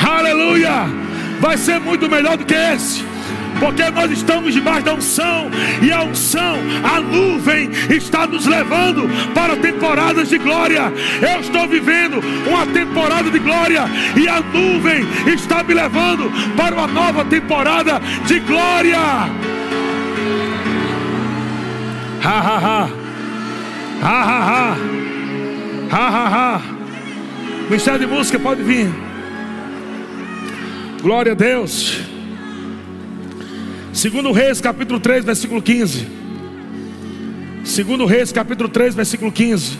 Aleluia! 0.00 0.86
Vai 1.40 1.56
ser 1.56 1.80
muito 1.80 2.08
melhor 2.08 2.36
do 2.36 2.44
que 2.44 2.54
esse 2.54 3.11
porque 3.62 3.88
nós 3.90 4.10
estamos 4.10 4.52
debaixo 4.52 4.86
da 4.86 4.94
unção, 4.94 5.48
e 5.80 5.92
a 5.92 6.02
unção, 6.02 6.56
a 6.82 7.00
nuvem, 7.00 7.70
está 7.88 8.26
nos 8.26 8.44
levando 8.44 9.08
para 9.32 9.54
temporadas 9.54 10.28
de 10.28 10.36
glória. 10.36 10.92
Eu 11.22 11.40
estou 11.40 11.68
vivendo 11.68 12.20
uma 12.44 12.66
temporada 12.66 13.30
de 13.30 13.38
glória, 13.38 13.84
e 14.20 14.26
a 14.26 14.40
nuvem 14.40 15.06
está 15.32 15.62
me 15.62 15.74
levando 15.74 16.28
para 16.56 16.74
uma 16.74 16.88
nova 16.88 17.24
temporada 17.24 18.00
de 18.26 18.40
glória. 18.40 18.98
Ha 22.24 22.38
ha 22.38 22.58
ha, 22.58 22.90
ha 24.02 24.22
ha 24.22 24.40
ha, 24.42 24.76
ha 25.92 26.08
ha 26.08 26.28
ha. 26.28 26.60
Ministério 27.68 28.00
de 28.00 28.06
música 28.08 28.40
pode 28.40 28.62
vir. 28.64 28.90
Glória 31.00 31.30
a 31.30 31.34
Deus. 31.36 32.11
Segundo 33.92 34.32
Reis, 34.32 34.58
capítulo 34.58 34.98
3, 34.98 35.22
versículo 35.22 35.60
15. 35.60 36.08
Segundo 37.62 38.06
Reis, 38.06 38.32
capítulo 38.32 38.70
3, 38.70 38.94
versículo 38.94 39.30
15. 39.30 39.78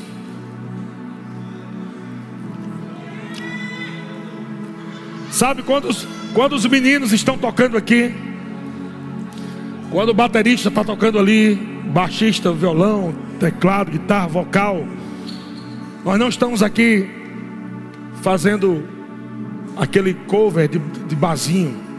Sabe 5.31 5.63
quantos, 5.63 6.07
quando 6.35 6.53
os 6.53 6.67
meninos 6.67 7.11
estão 7.15 7.39
tocando 7.39 7.79
aqui? 7.79 8.15
Quando 9.91 10.11
o 10.11 10.15
baterista 10.15 10.69
está 10.69 10.85
tocando 10.85 11.19
ali, 11.19 11.55
baixista, 11.87 12.53
violão, 12.53 13.15
teclado, 13.41 13.91
guitarra, 13.91 14.29
vocal. 14.29 14.87
Nós 16.05 16.19
não 16.19 16.29
estamos 16.29 16.63
aqui 16.63 17.09
fazendo 18.21 18.87
aquele 19.75 20.13
cover 20.13 20.69
de, 20.69 20.79
de 20.79 21.17
basinho. 21.17 21.92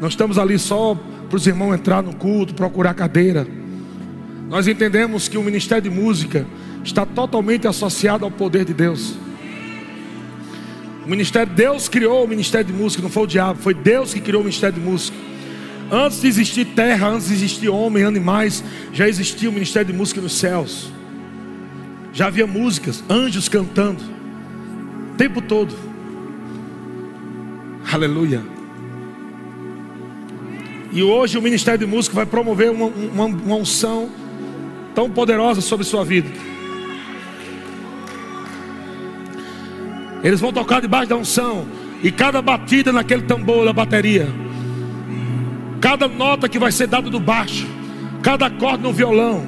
Nós 0.00 0.12
estamos 0.12 0.38
ali 0.38 0.58
só 0.58 0.96
para 1.28 1.36
os 1.36 1.46
irmãos 1.46 1.74
entrar 1.74 2.02
no 2.02 2.14
culto, 2.14 2.54
procurar 2.54 2.94
cadeira. 2.94 3.46
Nós 4.48 4.66
entendemos 4.66 5.28
que 5.28 5.36
o 5.36 5.42
ministério 5.42 5.90
de 5.90 5.90
música 5.90 6.46
está 6.84 7.04
totalmente 7.04 7.66
associado 7.66 8.24
ao 8.24 8.30
poder 8.30 8.64
de 8.64 8.72
Deus. 8.72 9.14
O 11.04 11.08
ministério, 11.08 11.52
Deus 11.52 11.88
criou 11.88 12.24
o 12.24 12.28
ministério 12.28 12.66
de 12.66 12.72
música, 12.72 13.02
não 13.02 13.10
foi 13.10 13.24
o 13.24 13.26
diabo, 13.26 13.58
foi 13.60 13.74
Deus 13.74 14.14
que 14.14 14.20
criou 14.20 14.40
o 14.40 14.44
ministério 14.44 14.78
de 14.78 14.86
música. 14.86 15.16
Antes 15.90 16.20
de 16.20 16.28
existir 16.28 16.66
terra, 16.66 17.08
antes 17.08 17.28
de 17.28 17.34
existir 17.34 17.68
homem, 17.68 18.04
animais, 18.04 18.62
já 18.92 19.08
existia 19.08 19.48
o 19.48 19.52
ministério 19.52 19.90
de 19.90 19.98
música 19.98 20.20
nos 20.20 20.34
céus. 20.34 20.92
Já 22.12 22.26
havia 22.26 22.46
músicas, 22.46 23.02
anjos 23.08 23.48
cantando, 23.48 24.02
o 25.12 25.16
tempo 25.16 25.40
todo. 25.40 25.74
Aleluia. 27.90 28.57
E 30.90 31.02
hoje 31.02 31.36
o 31.36 31.42
Ministério 31.42 31.78
de 31.78 31.86
Música 31.86 32.14
vai 32.14 32.24
promover 32.24 32.70
uma, 32.70 32.86
uma, 32.86 33.24
uma 33.26 33.56
unção 33.56 34.08
tão 34.94 35.10
poderosa 35.10 35.60
sobre 35.60 35.84
sua 35.84 36.04
vida. 36.04 36.28
Eles 40.22 40.40
vão 40.40 40.52
tocar 40.52 40.80
debaixo 40.80 41.10
da 41.10 41.16
unção. 41.16 41.66
E 42.02 42.10
cada 42.12 42.40
batida 42.40 42.92
naquele 42.92 43.22
tambor 43.22 43.64
da 43.64 43.72
bateria, 43.72 44.28
cada 45.80 46.06
nota 46.06 46.48
que 46.48 46.58
vai 46.58 46.70
ser 46.70 46.86
dada 46.86 47.10
do 47.10 47.18
baixo, 47.18 47.66
cada 48.22 48.46
acorde 48.46 48.84
no 48.84 48.92
violão, 48.92 49.44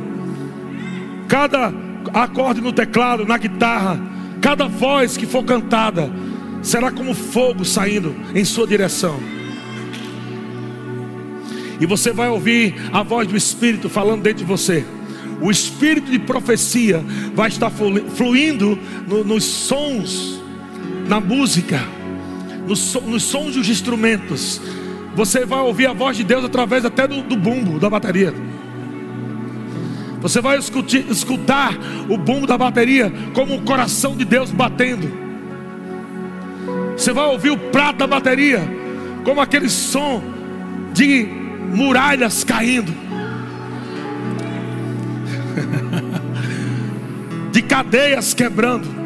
cada 1.28 1.72
acorde 2.12 2.60
no 2.60 2.72
teclado, 2.72 3.24
na 3.24 3.38
guitarra, 3.38 4.00
cada 4.40 4.66
voz 4.66 5.16
que 5.16 5.26
for 5.26 5.44
cantada, 5.44 6.10
será 6.60 6.90
como 6.90 7.14
fogo 7.14 7.64
saindo 7.64 8.16
em 8.34 8.44
sua 8.44 8.66
direção. 8.66 9.39
E 11.80 11.86
você 11.86 12.12
vai 12.12 12.28
ouvir 12.28 12.74
a 12.92 13.02
voz 13.02 13.26
do 13.26 13.36
Espírito 13.36 13.88
falando 13.88 14.22
dentro 14.22 14.40
de 14.40 14.44
você. 14.44 14.84
O 15.40 15.50
espírito 15.50 16.10
de 16.10 16.18
profecia 16.18 17.02
vai 17.34 17.48
estar 17.48 17.70
fluindo 17.70 18.78
no, 19.08 19.24
nos 19.24 19.42
sons 19.42 20.38
na 21.08 21.18
música, 21.18 21.80
nos, 22.68 22.94
nos 22.94 23.22
sons 23.22 23.54
dos 23.54 23.68
instrumentos. 23.68 24.60
Você 25.16 25.46
vai 25.46 25.60
ouvir 25.60 25.86
a 25.86 25.94
voz 25.94 26.16
de 26.16 26.24
Deus 26.24 26.44
através 26.44 26.84
até 26.84 27.08
do, 27.08 27.22
do 27.22 27.36
bumbo 27.36 27.80
da 27.80 27.88
bateria. 27.88 28.34
Você 30.20 30.42
vai 30.42 30.58
escutar, 30.58 30.98
escutar 31.10 31.78
o 32.06 32.18
bumbo 32.18 32.46
da 32.46 32.58
bateria 32.58 33.10
como 33.32 33.54
o 33.54 33.62
coração 33.62 34.14
de 34.14 34.26
Deus 34.26 34.50
batendo. 34.50 35.10
Você 36.94 37.14
vai 37.14 37.24
ouvir 37.24 37.50
o 37.50 37.56
prato 37.56 38.00
da 38.00 38.06
bateria 38.06 38.60
como 39.24 39.40
aquele 39.40 39.70
som 39.70 40.22
de 40.92 41.39
muralhas 41.70 42.44
caindo, 42.44 42.92
de 47.52 47.62
cadeias 47.62 48.34
quebrando. 48.34 49.00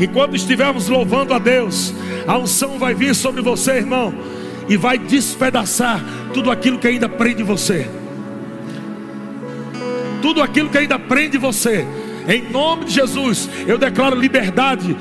Enquanto 0.00 0.36
estivermos 0.36 0.88
louvando 0.88 1.34
a 1.34 1.38
Deus, 1.38 1.94
a 2.26 2.36
unção 2.36 2.78
vai 2.78 2.94
vir 2.94 3.14
sobre 3.14 3.42
você, 3.42 3.72
irmão, 3.72 4.14
e 4.68 4.76
vai 4.76 4.98
despedaçar 4.98 6.04
tudo 6.32 6.50
aquilo 6.50 6.78
que 6.78 6.86
ainda 6.86 7.08
prende 7.08 7.42
você. 7.42 7.88
Tudo 10.20 10.42
aquilo 10.42 10.68
que 10.68 10.78
ainda 10.78 10.98
prende 10.98 11.38
você. 11.38 11.86
Em 12.28 12.50
nome 12.50 12.84
de 12.84 12.92
Jesus, 12.92 13.48
eu 13.66 13.78
declaro 13.78 14.14
liberdade 14.14 14.96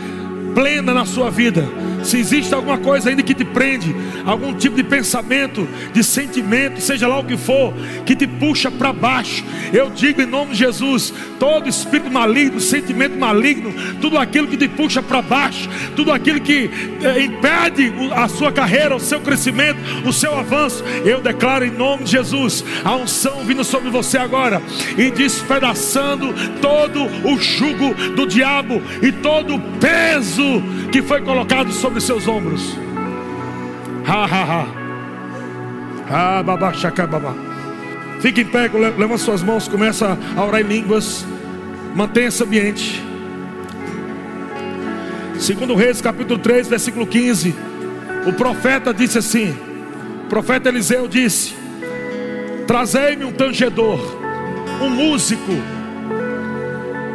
plena 0.56 0.94
na 0.94 1.06
sua 1.06 1.30
vida 1.30 1.68
se 2.08 2.18
existe 2.18 2.54
alguma 2.54 2.78
coisa 2.78 3.10
ainda 3.10 3.22
que 3.22 3.34
te 3.34 3.44
prende, 3.44 3.94
algum 4.26 4.54
tipo 4.54 4.78
de 4.78 4.84
pensamento, 4.84 5.68
de 5.92 6.02
sentimento, 6.02 6.80
seja 6.80 7.06
lá 7.06 7.20
o 7.20 7.26
que 7.26 7.36
for, 7.36 7.74
que 8.06 8.16
te 8.16 8.26
puxa 8.26 8.72
para 8.72 8.94
baixo, 8.94 9.44
eu 9.74 9.90
digo 9.90 10.22
em 10.22 10.26
nome 10.26 10.52
de 10.52 10.60
Jesus: 10.60 11.14
todo 11.38 11.68
espírito 11.68 12.10
maligno, 12.10 12.62
sentimento 12.62 13.18
maligno, 13.18 13.74
tudo 14.00 14.18
aquilo 14.18 14.48
que 14.48 14.56
te 14.56 14.70
puxa 14.70 15.04
para 15.04 15.22
baixo, 15.22 15.70
tudo 15.98 16.14
aquilo 16.14 16.40
que 16.40 16.70
eh, 17.04 17.24
impede 17.24 17.92
a 18.16 18.30
sua 18.30 18.54
carreira, 18.54 18.96
o 18.96 19.00
seu 19.02 19.20
crescimento, 19.20 19.80
o 20.06 20.14
seu 20.14 20.38
avanço, 20.38 20.86
eu 21.04 21.20
declaro 21.20 21.66
em 21.66 21.72
nome 21.72 22.06
de 22.06 22.12
Jesus 22.12 22.64
a 22.86 22.96
unção 22.96 23.44
vindo 23.44 23.66
sobre 23.66 23.90
você 23.90 24.18
agora 24.18 24.62
e 24.98 25.12
despedaçando 25.12 26.34
todo 26.62 27.04
o 27.04 27.38
jugo 27.38 27.94
do 28.16 28.26
diabo 28.26 28.82
e 29.02 29.12
todo 29.12 29.56
o 29.56 29.60
peso 29.80 30.64
que 30.90 31.02
foi 31.02 31.22
colocado 31.22 31.74
sobre 31.74 31.97
sobre 31.98 32.02
seus 32.02 32.28
ombros. 32.28 32.78
Ha, 34.06 34.26
ha, 34.26 34.44
ha. 34.44 34.68
Ah, 36.10 36.44
babá, 36.44 36.72
babá. 37.10 37.34
Fique 38.20 38.42
em 38.42 38.46
pé, 38.46 38.70
leva 38.98 39.18
suas 39.18 39.44
mãos, 39.44 39.68
começa 39.68 40.18
a 40.36 40.44
orar 40.44 40.62
em 40.62 40.64
línguas. 40.64 41.26
Mantenha 41.96 42.28
esse 42.28 42.44
ambiente. 42.44 43.04
Segundo 45.40 45.76
Reis, 45.76 46.02
capítulo 46.02 46.40
3, 46.40 46.68
versículo 46.68 47.06
15. 47.06 47.56
O 48.26 48.34
profeta 48.34 48.94
disse 48.94 49.18
assim: 49.18 49.56
O 50.26 50.30
profeta 50.30 50.70
Eliseu 50.70 51.08
disse: 51.08 51.56
Trazei-me 52.66 53.26
um 53.26 53.32
tangedor, 53.32 54.00
um 54.82 54.90
músico. 54.90 55.52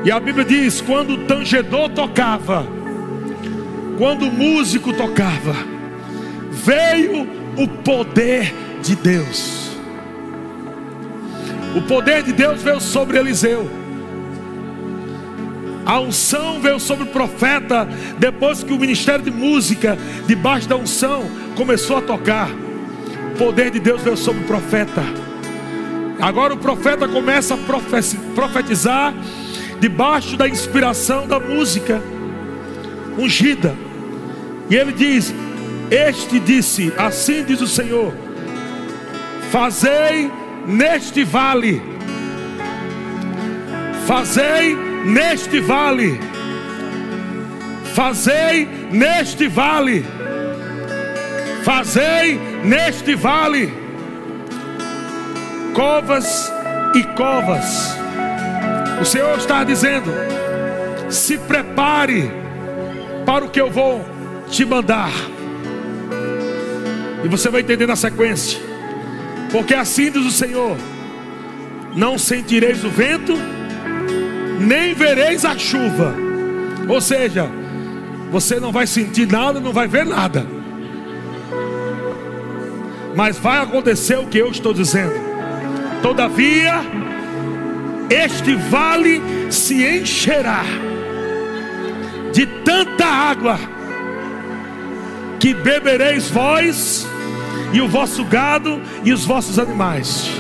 E 0.05 0.11
a 0.11 0.20
Bíblia 0.20 0.45
diz: 0.45 0.80
quando 0.80 1.14
o 1.14 1.18
tangedor 1.26 1.89
tocava, 1.91 2.82
quando 4.03 4.24
o 4.24 4.32
músico 4.32 4.92
tocava, 4.92 5.55
veio 6.50 7.24
o 7.57 7.68
poder 7.68 8.53
de 8.82 8.96
Deus. 8.96 9.76
O 11.76 11.82
poder 11.82 12.24
de 12.24 12.32
Deus 12.32 12.61
veio 12.61 12.80
sobre 12.80 13.16
Eliseu. 13.16 13.70
A 15.86 16.00
unção 16.00 16.61
veio 16.61 16.80
sobre 16.80 17.05
o 17.05 17.12
profeta 17.12 17.88
depois 18.18 18.64
que 18.64 18.72
o 18.72 18.76
ministério 18.76 19.22
de 19.24 19.30
música, 19.30 19.96
debaixo 20.26 20.68
da 20.68 20.74
unção, 20.74 21.22
começou 21.55 21.98
a 21.98 22.03
tocar. 22.03 22.50
O 22.50 23.38
poder 23.38 23.70
de 23.70 23.78
Deus 23.78 24.03
veio 24.03 24.16
sobre 24.16 24.42
o 24.42 24.46
profeta. 24.48 25.05
Agora 26.20 26.55
o 26.55 26.59
profeta 26.59 27.07
começa 27.07 27.55
a 27.55 27.59
profetizar 28.34 29.14
debaixo 29.78 30.36
da 30.36 30.48
inspiração 30.48 31.28
da 31.28 31.38
música 31.38 32.03
ungida. 33.16 33.91
E 34.68 34.76
ele 34.76 34.92
diz: 34.92 35.34
Este 35.90 36.38
disse, 36.38 36.92
assim 36.96 37.44
diz 37.44 37.60
o 37.60 37.66
Senhor: 37.66 38.12
Fazei 39.50 40.30
neste 40.66 41.24
vale, 41.24 41.82
fazei 44.06 44.74
neste 45.04 45.60
vale, 45.60 46.18
fazei 47.94 48.68
neste 48.90 49.48
vale, 49.48 50.04
fazei 51.64 52.40
neste 52.64 53.14
vale, 53.14 53.72
covas 55.74 56.50
e 56.94 57.02
covas. 57.14 57.96
O 59.00 59.04
Senhor 59.04 59.36
está 59.36 59.64
dizendo: 59.64 60.10
se 61.10 61.36
prepare 61.36 62.30
para 63.26 63.44
o 63.44 63.50
que 63.50 63.60
eu 63.60 63.70
vou 63.70 64.11
te 64.53 64.66
mandar. 64.66 65.11
E 67.24 67.28
você 67.28 67.48
vai 67.48 67.62
entender 67.62 67.86
na 67.86 67.96
sequência. 67.96 68.61
Porque 69.50 69.74
assim 69.74 70.11
diz 70.11 70.24
o 70.24 70.30
Senhor: 70.30 70.76
Não 71.96 72.18
sentireis 72.18 72.84
o 72.84 72.90
vento, 72.90 73.32
nem 74.61 74.94
vereis 74.94 75.44
a 75.44 75.59
chuva. 75.59 76.14
Ou 76.86 77.00
seja, 77.00 77.48
você 78.30 78.61
não 78.61 78.70
vai 78.70 78.86
sentir 78.86 79.26
nada, 79.26 79.59
não 79.59 79.72
vai 79.72 79.88
ver 79.88 80.05
nada. 80.05 80.46
Mas 83.16 83.38
vai 83.38 83.59
acontecer 83.59 84.18
o 84.18 84.26
que 84.26 84.38
eu 84.38 84.50
estou 84.50 84.74
dizendo. 84.74 85.14
Todavia, 86.03 86.80
este 88.11 88.55
vale 88.55 89.22
se 89.50 89.84
encherá 89.84 90.64
de 92.32 92.46
tanta 92.46 93.05
água 93.05 93.59
que 95.43 95.53
bebereis 95.53 96.30
vós 96.30 97.05
e 97.72 97.80
o 97.80 97.88
vosso 97.88 98.24
gado 98.24 98.80
e 99.03 99.12
os 99.12 99.24
vossos 99.24 99.59
animais. 99.59 100.30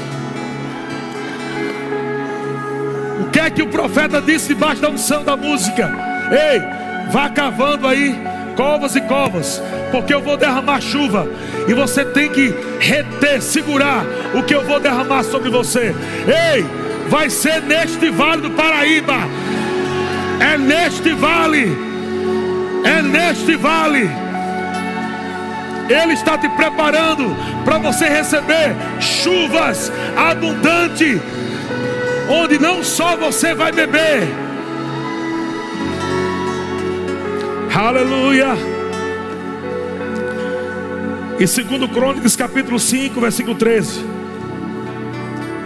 O 3.20 3.28
que 3.28 3.40
é 3.40 3.50
que 3.50 3.62
o 3.62 3.66
profeta 3.66 4.22
disse 4.22 4.54
debaixo 4.54 4.80
da 4.80 4.88
unção 4.88 5.24
da 5.24 5.36
música? 5.36 5.90
Ei, 6.30 7.10
vá 7.10 7.28
cavando 7.28 7.88
aí 7.88 8.16
covas 8.54 8.94
e 8.94 9.00
covas, 9.00 9.60
porque 9.90 10.14
eu 10.14 10.22
vou 10.22 10.36
derramar 10.36 10.80
chuva 10.80 11.28
e 11.66 11.74
você 11.74 12.04
tem 12.04 12.28
que 12.28 12.54
reter, 12.78 13.42
segurar 13.42 14.04
o 14.32 14.44
que 14.44 14.54
eu 14.54 14.64
vou 14.64 14.78
derramar 14.78 15.24
sobre 15.24 15.50
você. 15.50 15.92
Ei, 16.28 16.64
vai 17.08 17.28
ser 17.28 17.60
neste 17.62 18.08
vale 18.08 18.42
do 18.42 18.50
Paraíba, 18.52 19.16
é 20.38 20.56
neste 20.56 21.12
vale, 21.12 21.76
é 22.84 23.02
neste 23.02 23.56
vale. 23.56 24.31
Ele 25.92 26.14
está 26.14 26.38
te 26.38 26.48
preparando 26.48 27.36
para 27.64 27.76
você 27.78 28.08
receber 28.08 28.74
chuvas 28.98 29.92
abundantes, 30.16 31.20
onde 32.30 32.58
não 32.58 32.82
só 32.82 33.14
você 33.14 33.54
vai 33.54 33.70
beber, 33.72 34.26
aleluia. 37.74 38.56
E 41.38 41.46
segundo 41.46 41.88
Crônicas 41.88 42.36
capítulo 42.36 42.78
5, 42.78 43.20
versículo 43.20 43.54
13. 43.54 44.04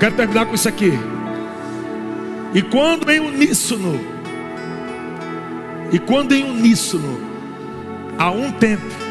Quero 0.00 0.14
terminar 0.14 0.46
com 0.46 0.54
isso 0.54 0.68
aqui. 0.68 0.92
E 2.52 2.62
quando 2.62 3.10
em 3.10 3.20
uníssono, 3.20 4.00
e 5.92 5.98
quando 5.98 6.34
em 6.34 6.42
uníssono, 6.42 7.20
há 8.18 8.30
um 8.30 8.50
tempo, 8.50 9.05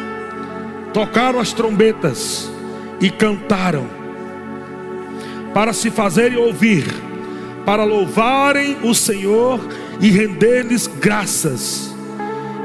tocaram 0.95 1.41
as 1.41 1.51
trombetas 1.51 2.49
e 3.01 3.09
cantaram, 3.09 3.85
para 5.53 5.73
se 5.73 5.91
fazerem 5.91 6.37
ouvir, 6.37 6.85
para 7.65 7.83
louvarem 7.83 8.77
o 8.81 8.95
Senhor 8.95 9.59
e 9.99 10.09
render-lhes 10.09 10.87
graças. 10.87 11.93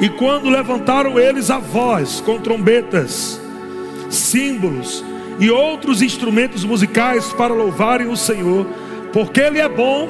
E 0.00 0.08
quando 0.08 0.48
levantaram 0.48 1.18
eles 1.18 1.50
a 1.50 1.58
voz 1.58 2.22
com 2.24 2.38
trombetas, 2.38 3.40
símbolos 4.08 5.04
e 5.40 5.50
outros 5.50 6.00
instrumentos 6.00 6.62
musicais 6.62 7.32
para 7.32 7.52
louvarem 7.52 8.06
o 8.06 8.16
Senhor, 8.16 8.64
porque 9.12 9.40
Ele 9.40 9.58
é 9.58 9.68
bom, 9.68 10.08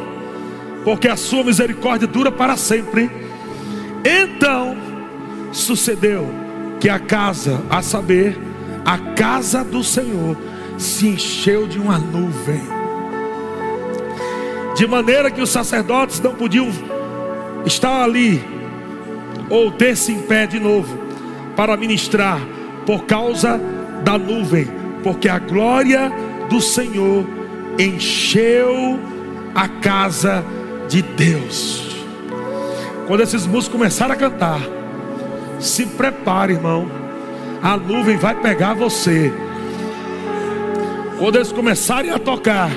porque 0.85 1.09
a 1.09 1.17
sua 1.17 1.43
misericórdia 1.43 2.07
dura 2.07 2.31
para 2.31 2.59
sempre. 2.59 3.11
Então 4.05 4.77
sucedeu 5.53 6.50
que 6.81 6.89
a 6.89 6.99
casa, 6.99 7.63
a 7.69 7.83
saber, 7.83 8.39
a 8.85 8.97
casa 9.15 9.63
do 9.63 9.85
Senhor, 9.85 10.37
se 10.79 11.09
encheu 11.09 11.67
de 11.67 11.79
uma 11.79 11.99
nuvem, 11.99 12.63
de 14.75 14.87
maneira 14.87 15.31
que 15.31 15.43
os 15.43 15.51
sacerdotes 15.51 16.19
não 16.21 16.35
podiam 16.35 16.69
estar 17.67 18.03
ali 18.03 18.43
ou 19.51 19.71
ter-se 19.71 20.11
em 20.11 20.23
pé 20.23 20.47
de 20.47 20.59
novo 20.59 20.99
para 21.55 21.77
ministrar 21.77 22.41
por 22.87 23.05
causa 23.05 23.61
da 24.03 24.17
nuvem, 24.17 24.67
porque 25.03 25.29
a 25.29 25.39
glória 25.39 26.11
do 26.49 26.63
Senhor 26.63 27.27
encheu 27.79 28.99
a 29.55 29.69
casa 29.69 30.43
de 30.89 31.03
Deus. 31.03 32.05
Quando 33.07 33.23
esses 33.23 33.47
músicos 33.47 33.77
começaram 33.77 34.15
a 34.15 34.17
cantar, 34.17 34.61
se 35.61 35.87
prepare, 35.87 36.55
irmão. 36.55 36.91
A 37.63 37.77
nuvem 37.77 38.17
vai 38.17 38.35
pegar 38.35 38.75
você. 38.75 39.33
Quando 41.19 41.37
eles 41.37 41.53
começarem 41.53 42.11
a 42.11 42.19
tocar, 42.19 42.71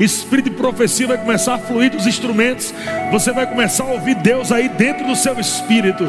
espírito 0.00 0.50
de 0.50 0.56
profecia 0.56 1.06
vai 1.06 1.18
começar 1.18 1.54
a 1.54 1.58
fluir 1.58 1.90
dos 1.90 2.06
instrumentos. 2.06 2.74
Você 3.12 3.32
vai 3.32 3.46
começar 3.46 3.84
a 3.84 3.92
ouvir 3.92 4.16
Deus 4.16 4.50
aí 4.50 4.68
dentro 4.68 5.06
do 5.06 5.14
seu 5.14 5.38
espírito. 5.38 6.04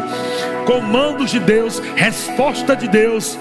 Comandos 0.65 1.29
de 1.29 1.39
Deus, 1.39 1.79
resposta 1.95 2.75
de 2.75 2.87
Deus, 2.87 3.37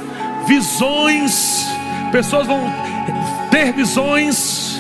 visões. 0.47 1.67
Pessoas 2.13 2.47
vão 2.47 2.71
ter 3.51 3.73
visões. 3.73 4.79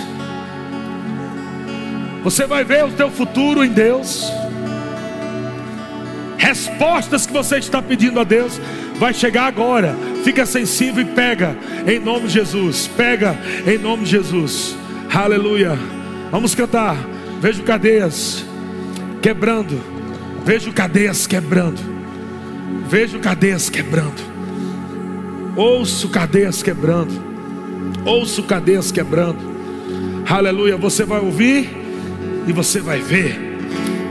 Você 2.23 2.47
vai 2.47 2.65
ver 2.65 2.85
o 2.85 2.93
teu 2.93 3.11
futuro 3.11 3.65
em 3.65 3.71
Deus 3.71 4.31
respostas 6.45 7.25
que 7.27 7.33
você 7.33 7.57
está 7.57 7.81
pedindo 7.81 8.21
a 8.21 8.25
Deus 8.25 8.61
vai 8.99 9.15
chegar 9.15 9.47
agora. 9.47 9.97
Fica 10.23 10.45
sensível 10.45 11.03
e 11.03 11.07
pega 11.07 11.57
em 11.87 11.99
nome 11.99 12.27
de 12.27 12.35
Jesus. 12.35 12.87
Pega 12.87 13.35
em 13.67 13.79
nome 13.79 14.05
de 14.05 14.11
Jesus. 14.11 14.77
Aleluia. 15.13 15.79
Vamos 16.31 16.55
cantar. 16.55 16.97
Vejo 17.41 17.63
cadeias 17.63 18.45
quebrando. 19.23 19.81
Vejo 20.45 20.71
cadeias 20.71 21.27
quebrando. 21.27 21.81
Vejo 22.91 23.19
cadeias 23.21 23.71
quebrando. 23.71 24.23
Ouço 25.57 26.11
cadeias 26.11 26.63
quebrando. 26.63 27.15
Ouço 28.05 28.43
cadeias 28.43 28.93
quebrando. 28.93 29.39
Aleluia. 30.29 30.77
Você 30.77 31.05
vai 31.05 31.21
ouvir 31.21 31.71
e 32.47 32.53
você 32.53 32.81
vai 32.81 33.01
ver. 33.01 33.57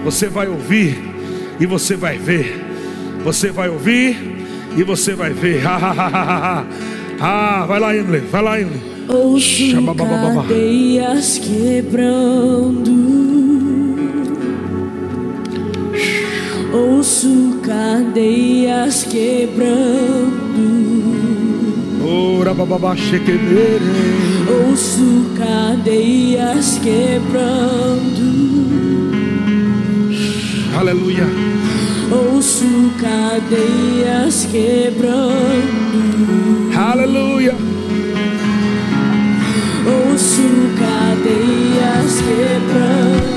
Você 0.04 0.28
vai 0.28 0.48
ouvir 0.48 1.13
e 1.64 1.66
você 1.66 1.96
vai 1.96 2.18
ver. 2.18 2.62
Você 3.24 3.50
vai 3.50 3.70
ouvir 3.70 4.18
e 4.76 4.84
você 4.84 5.16
vai 5.16 5.32
ver. 5.32 5.62
ah, 5.66 6.66
vai 7.66 7.80
lá, 7.80 7.96
Emily. 7.96 8.20
Vai 8.30 8.44
lá, 8.44 8.60
Emily. 8.60 8.82
Ouço 9.08 9.96
cadeias 9.96 11.38
quebrando. 11.38 12.92
Ouço 16.74 17.62
cadeias 17.66 19.04
quebrando. 19.04 20.44
Ora 22.06 22.54
bababá 22.54 22.94
Ouço 24.50 25.32
cadeias 25.38 26.78
quebrando. 26.80 28.24
Aleluia. 30.76 31.28
Ouço 32.12 32.92
cadeias 33.00 34.48
quebrando. 34.52 35.92
Aleluia. 36.76 37.56
Ouço 39.86 40.42
cadeias 40.80 42.22
quebrando. 42.22 43.34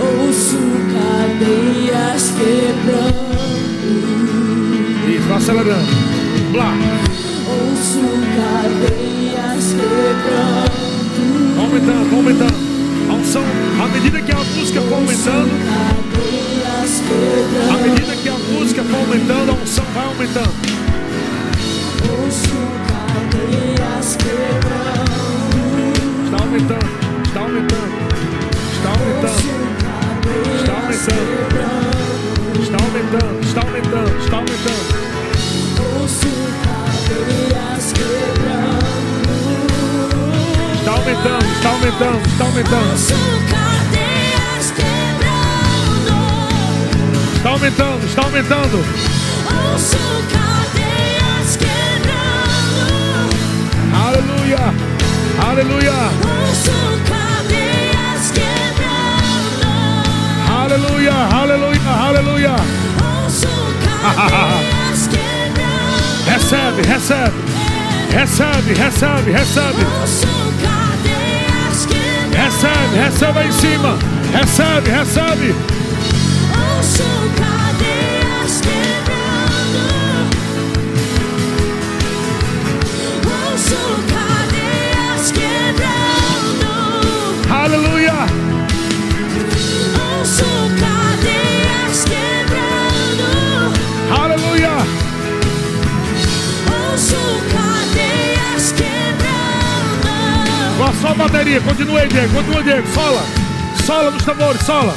Ouço 0.00 0.58
cadeias 0.94 2.32
quebrando. 2.38 3.28
Isso, 5.14 5.32
acelerando. 5.34 5.92
Blá. 6.52 6.72
Ouço 7.46 8.00
cadeias 8.36 9.64
quebrando. 9.74 10.78
Aumentando, 11.60 12.16
aumentando. 12.16 12.77
A 13.08 13.12
unção, 13.12 13.42
à 13.82 13.88
medida 13.88 14.20
que 14.20 14.32
a 14.32 14.36
música 14.36 14.80
for 14.82 14.94
aumentando, 14.94 15.50
à 17.72 17.76
medida 17.82 18.16
que 18.16 18.28
a 18.28 18.38
música 18.38 18.84
for 18.84 18.96
aumentando, 18.96 19.50
a 19.50 19.54
unção 19.54 19.84
vai 19.94 20.04
aumentando. 20.06 20.68
Aumentando, 48.38 48.38
está 48.38 48.38
aumentando. 48.38 48.78
Aleluia, 54.06 54.62
aleluia. 55.44 55.98
Aleluia, 60.48 61.16
aleluia, 61.32 61.90
aleluia. 62.06 62.54
Recebe, 66.28 66.82
recebe, 66.82 67.32
recebe, 68.12 68.74
recebe, 68.74 69.32
recebe. 69.32 69.82
Recebe, 72.32 72.96
recebe 72.96 73.38
aí 73.38 73.48
em 73.48 73.52
cima. 73.52 73.98
Recebe, 74.32 74.90
recebe. 74.90 75.54
Ouço 76.78 77.02
cadeias 77.36 77.57
bateria. 101.18 101.60
Continua 101.60 102.00
aí, 102.00 102.08
Diego. 102.08 102.32
Continua, 102.32 102.62
Diego. 102.62 102.88
Sola. 102.94 103.22
Sola 103.84 104.10
nos 104.12 104.24
tambores. 104.24 104.62
Sola. 104.62 104.94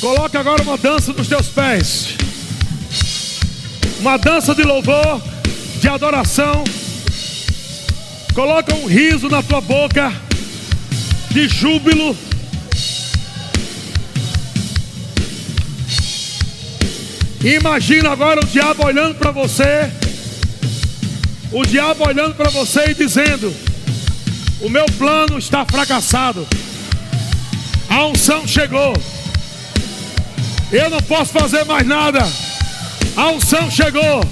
Coloque 0.00 0.36
agora 0.36 0.62
uma 0.62 0.76
dança 0.76 1.12
nos 1.12 1.28
teus 1.28 1.46
pés. 1.48 2.16
Uma 4.00 4.16
dança 4.16 4.54
de 4.54 4.62
louvor, 4.62 5.20
de 5.80 5.88
adoração. 5.88 6.64
Coloca 8.36 8.74
um 8.74 8.84
riso 8.84 9.30
na 9.30 9.42
tua 9.42 9.62
boca 9.62 10.12
de 11.30 11.48
júbilo. 11.48 12.14
Imagina 17.42 18.10
agora 18.12 18.42
o 18.42 18.46
diabo 18.46 18.84
olhando 18.84 19.14
para 19.14 19.30
você. 19.30 19.90
O 21.50 21.64
diabo 21.64 22.06
olhando 22.06 22.34
para 22.34 22.50
você 22.50 22.90
e 22.90 22.94
dizendo: 22.94 23.50
O 24.60 24.68
meu 24.68 24.84
plano 24.98 25.38
está 25.38 25.64
fracassado. 25.64 26.46
A 27.88 28.04
unção 28.04 28.46
chegou. 28.46 28.92
Eu 30.70 30.90
não 30.90 31.00
posso 31.00 31.32
fazer 31.32 31.64
mais 31.64 31.86
nada. 31.86 32.18
A 33.16 33.30
unção 33.30 33.70
chegou. 33.70 34.22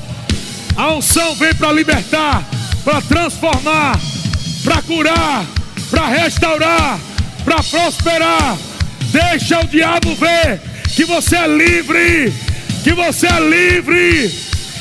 A 0.76 0.92
unção 0.92 1.34
veio 1.36 1.54
para 1.54 1.72
libertar, 1.72 2.44
para 2.84 3.00
transformar, 3.00 3.98
para 4.62 4.82
curar, 4.82 5.46
para 5.90 6.06
restaurar, 6.06 7.00
para 7.44 7.62
prosperar. 7.62 8.56
Deixa 9.10 9.60
o 9.60 9.66
diabo 9.66 10.14
ver 10.14 10.60
que 10.94 11.04
você 11.04 11.36
é 11.36 11.46
livre, 11.46 12.32
que 12.82 12.92
você 12.92 13.26
é 13.26 13.40
livre, 13.40 14.30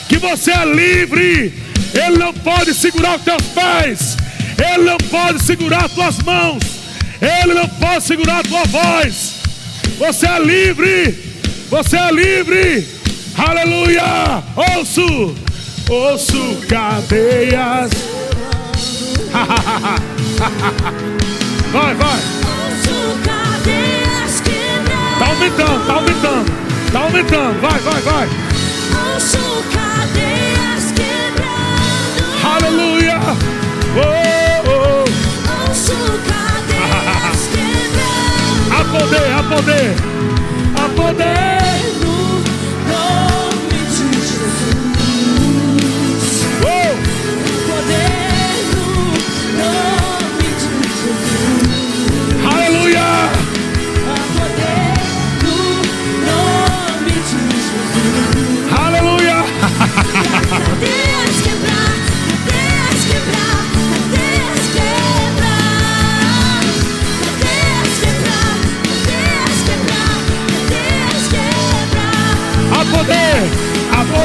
que 0.09 0.17
você 0.17 0.51
é 0.51 0.65
livre. 0.65 1.53
Ele 1.93 2.17
não 2.17 2.33
pode 2.33 2.73
segurar 2.73 3.17
os 3.17 3.23
teus 3.23 3.43
pés, 3.53 4.17
ele 4.57 4.83
não 4.83 4.97
pode 4.97 5.41
segurar 5.43 5.87
tuas 5.89 6.17
mãos, 6.19 6.63
ele 7.21 7.53
não 7.53 7.69
pode 7.69 8.03
segurar 8.03 8.39
a 8.39 8.43
tua 8.43 8.63
voz. 8.65 9.35
Você 9.97 10.27
é 10.27 10.39
livre, 10.39 11.37
você 11.69 11.97
é 11.97 12.11
livre. 12.11 12.87
Aleluia! 13.37 14.43
Ouço, 14.75 15.35
ouço 15.89 16.57
cadeias. 16.67 17.89
vai, 21.71 21.95
vai. 21.95 22.19
Ouço 22.43 23.17
cadeias 23.23 24.41
quebrando. 24.41 25.19
Tá 25.19 25.25
aumentando, 25.27 25.87
tá 25.87 25.93
aumentando, 25.93 26.51
tá 26.91 26.99
aumentando. 26.99 27.61
Vai, 27.61 27.79
vai, 27.79 28.01
vai. 28.01 28.27
Ouço 29.13 29.63
cadeias 29.73 30.91
quebrando. 30.91 32.55
Aleluia! 32.55 33.19
Oh, 33.95 33.99
oh. 34.69 35.05
Ouço 35.69 35.95
cadeias 36.27 37.41
quebrando. 37.51 38.73
Há 38.73 38.83
poder, 38.85 39.31
há 39.31 39.43
poder, 39.43 39.95
há 40.75 40.89
poder. 40.89 41.62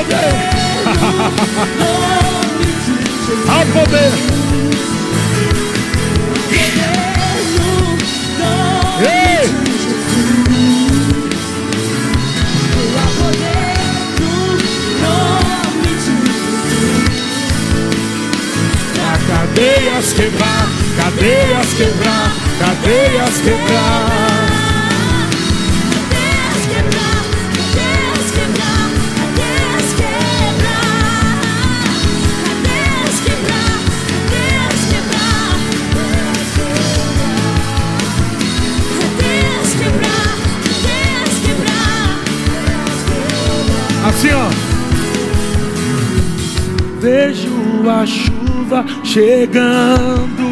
Poder, 0.09 0.33
há 3.49 3.67
poder. 3.73 4.13
Ei! 9.01 9.49
cadeias 19.27 20.13
quebrar, 20.15 20.69
cadeias 20.97 21.75
quebrar, 21.75 22.33
cadeias 22.59 23.41
quebrar. 23.41 24.48
Chegando. 49.05 50.49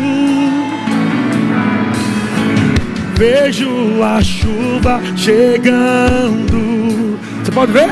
Vejo 3.16 4.02
a 4.02 4.22
chuva 4.22 5.00
chegando. 5.16 7.18
Você 7.42 7.52
pode 7.52 7.72
ver? 7.72 7.90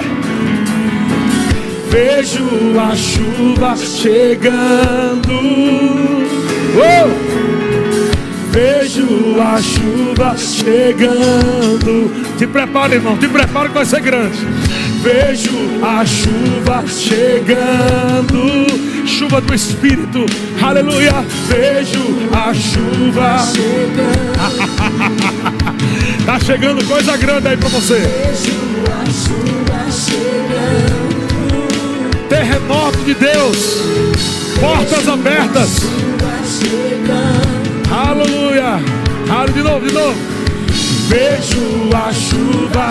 Vejo 1.91 2.45
a 2.79 2.95
chuva 2.95 3.75
chegando. 3.77 5.33
Oh! 6.77 7.09
Vejo 8.51 9.41
a 9.41 9.61
chuva 9.61 10.37
chegando. 10.37 12.13
Te 12.37 12.47
prepara, 12.47 12.95
irmão, 12.95 13.17
te 13.17 13.27
prepara 13.27 13.69
que 13.69 13.75
vai 13.75 13.85
ser 13.85 14.01
grande. 14.01 14.39
Vejo 15.03 15.51
a 15.83 16.05
chuva 16.05 16.85
chegando. 16.87 18.94
Chuva 19.07 19.41
do 19.41 19.55
Espírito, 19.55 20.27
aleluia. 20.63 21.13
Vejo 21.49 22.03
a 22.33 22.53
chuva. 22.55 23.39
Tá 26.25 26.41
chegando 26.41 26.83
coisa 26.87 27.17
grande 27.19 27.49
aí 27.49 27.57
pra 27.57 27.69
você. 27.69 28.01
Chegando, 28.01 29.45
Terremoto 32.29 32.99
de 33.05 33.15
Deus, 33.15 33.83
portas 34.59 35.07
abertas. 35.07 35.81
chegando. 36.59 37.93
Aleluia. 37.93 38.81
Aleluia. 39.29 39.53
De 39.53 39.63
novo, 39.63 39.87
de 39.87 39.93
novo. 39.93 40.17
Vejo 41.09 41.91
a 41.95 42.13
chuva. 42.13 42.89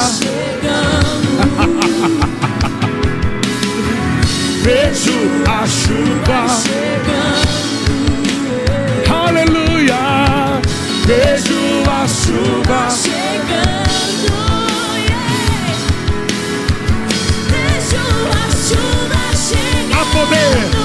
Vejo 4.63 5.11
a 5.45 5.67
chuva. 5.67 6.45
Aleluia. 9.27 10.61
Vejo 11.05 11.83
a 11.85 12.07
chuva. 12.07 12.87
Chegando, 12.89 14.39
yeah. 15.03 15.75
Vejo 17.49 18.05
a 18.31 18.43
chuva 18.65 19.23
chegando. 19.35 19.95
A 19.95 20.05
poder. 20.13 20.82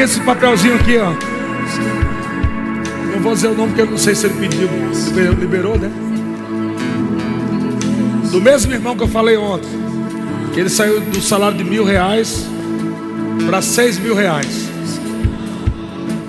Aqui 0.00 0.02
esse 0.02 0.20
papelzinho 0.20 0.76
aqui, 0.76 0.96
ó. 0.96 1.12
Não 3.12 3.20
vou 3.20 3.34
dizer 3.34 3.48
o 3.48 3.54
nome 3.54 3.68
porque 3.68 3.82
eu 3.82 3.90
não 3.90 3.98
sei 3.98 4.14
se 4.14 4.26
ele 4.26 4.34
pediu. 4.34 4.68
Liberou, 5.38 5.78
né? 5.78 5.90
Do 8.30 8.40
mesmo 8.40 8.72
irmão 8.72 8.96
que 8.96 9.02
eu 9.02 9.08
falei 9.08 9.36
ontem. 9.36 9.68
Que 10.54 10.60
ele 10.60 10.70
saiu 10.70 11.00
do 11.00 11.20
salário 11.20 11.58
de 11.58 11.64
mil 11.64 11.84
reais 11.84 12.46
para 13.46 13.60
seis 13.60 13.98
mil 13.98 14.14
reais. 14.14 14.68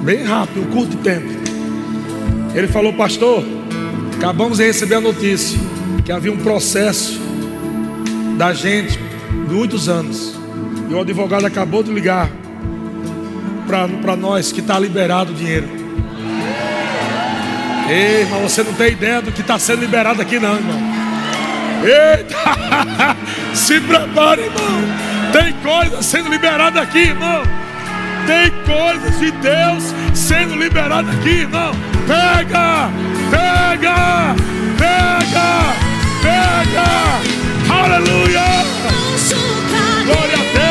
Bem 0.01 0.23
rápido, 0.23 0.61
um 0.61 0.71
curto 0.71 0.97
tempo. 0.97 1.29
Ele 2.53 2.67
falou, 2.67 2.91
pastor, 2.93 3.43
acabamos 4.17 4.57
de 4.57 4.65
receber 4.65 4.95
a 4.95 5.01
notícia 5.01 5.57
que 6.03 6.11
havia 6.11 6.31
um 6.31 6.37
processo 6.37 7.19
da 8.37 8.53
gente 8.53 8.99
de 9.47 9.53
muitos 9.53 9.87
anos. 9.87 10.35
E 10.89 10.93
o 10.93 10.99
advogado 10.99 11.45
acabou 11.45 11.81
de 11.83 11.93
ligar 11.93 12.29
para 14.01 14.15
nós 14.17 14.51
que 14.51 14.59
está 14.59 14.77
liberado 14.77 15.31
o 15.31 15.35
dinheiro. 15.35 15.67
Ei, 17.89 18.21
irmão, 18.21 18.41
você 18.41 18.63
não 18.63 18.73
tem 18.73 18.91
ideia 18.91 19.21
do 19.21 19.31
que 19.31 19.41
está 19.41 19.57
sendo 19.57 19.79
liberado 19.79 20.21
aqui, 20.21 20.39
não, 20.39 20.55
irmão. 20.55 20.79
Eita! 21.83 23.15
Se 23.55 23.79
prepare, 23.79 24.41
irmão. 24.41 24.81
Tem 25.31 25.53
coisa 25.53 26.01
sendo 26.01 26.29
liberada 26.29 26.81
aqui, 26.81 26.99
irmão. 26.99 27.43
Tem 28.27 28.51
coisas 28.65 29.19
de 29.19 29.31
Deus 29.31 29.93
sendo 30.13 30.55
liberada 30.55 31.11
aqui, 31.11 31.29
irmão. 31.29 31.71
Pega! 32.07 32.89
Pega! 33.29 34.35
Pega! 34.77 35.91
Pega! 36.21 37.73
Aleluia! 37.73 38.41
Glória 40.05 40.35
a 40.35 40.57
Deus! 40.57 40.70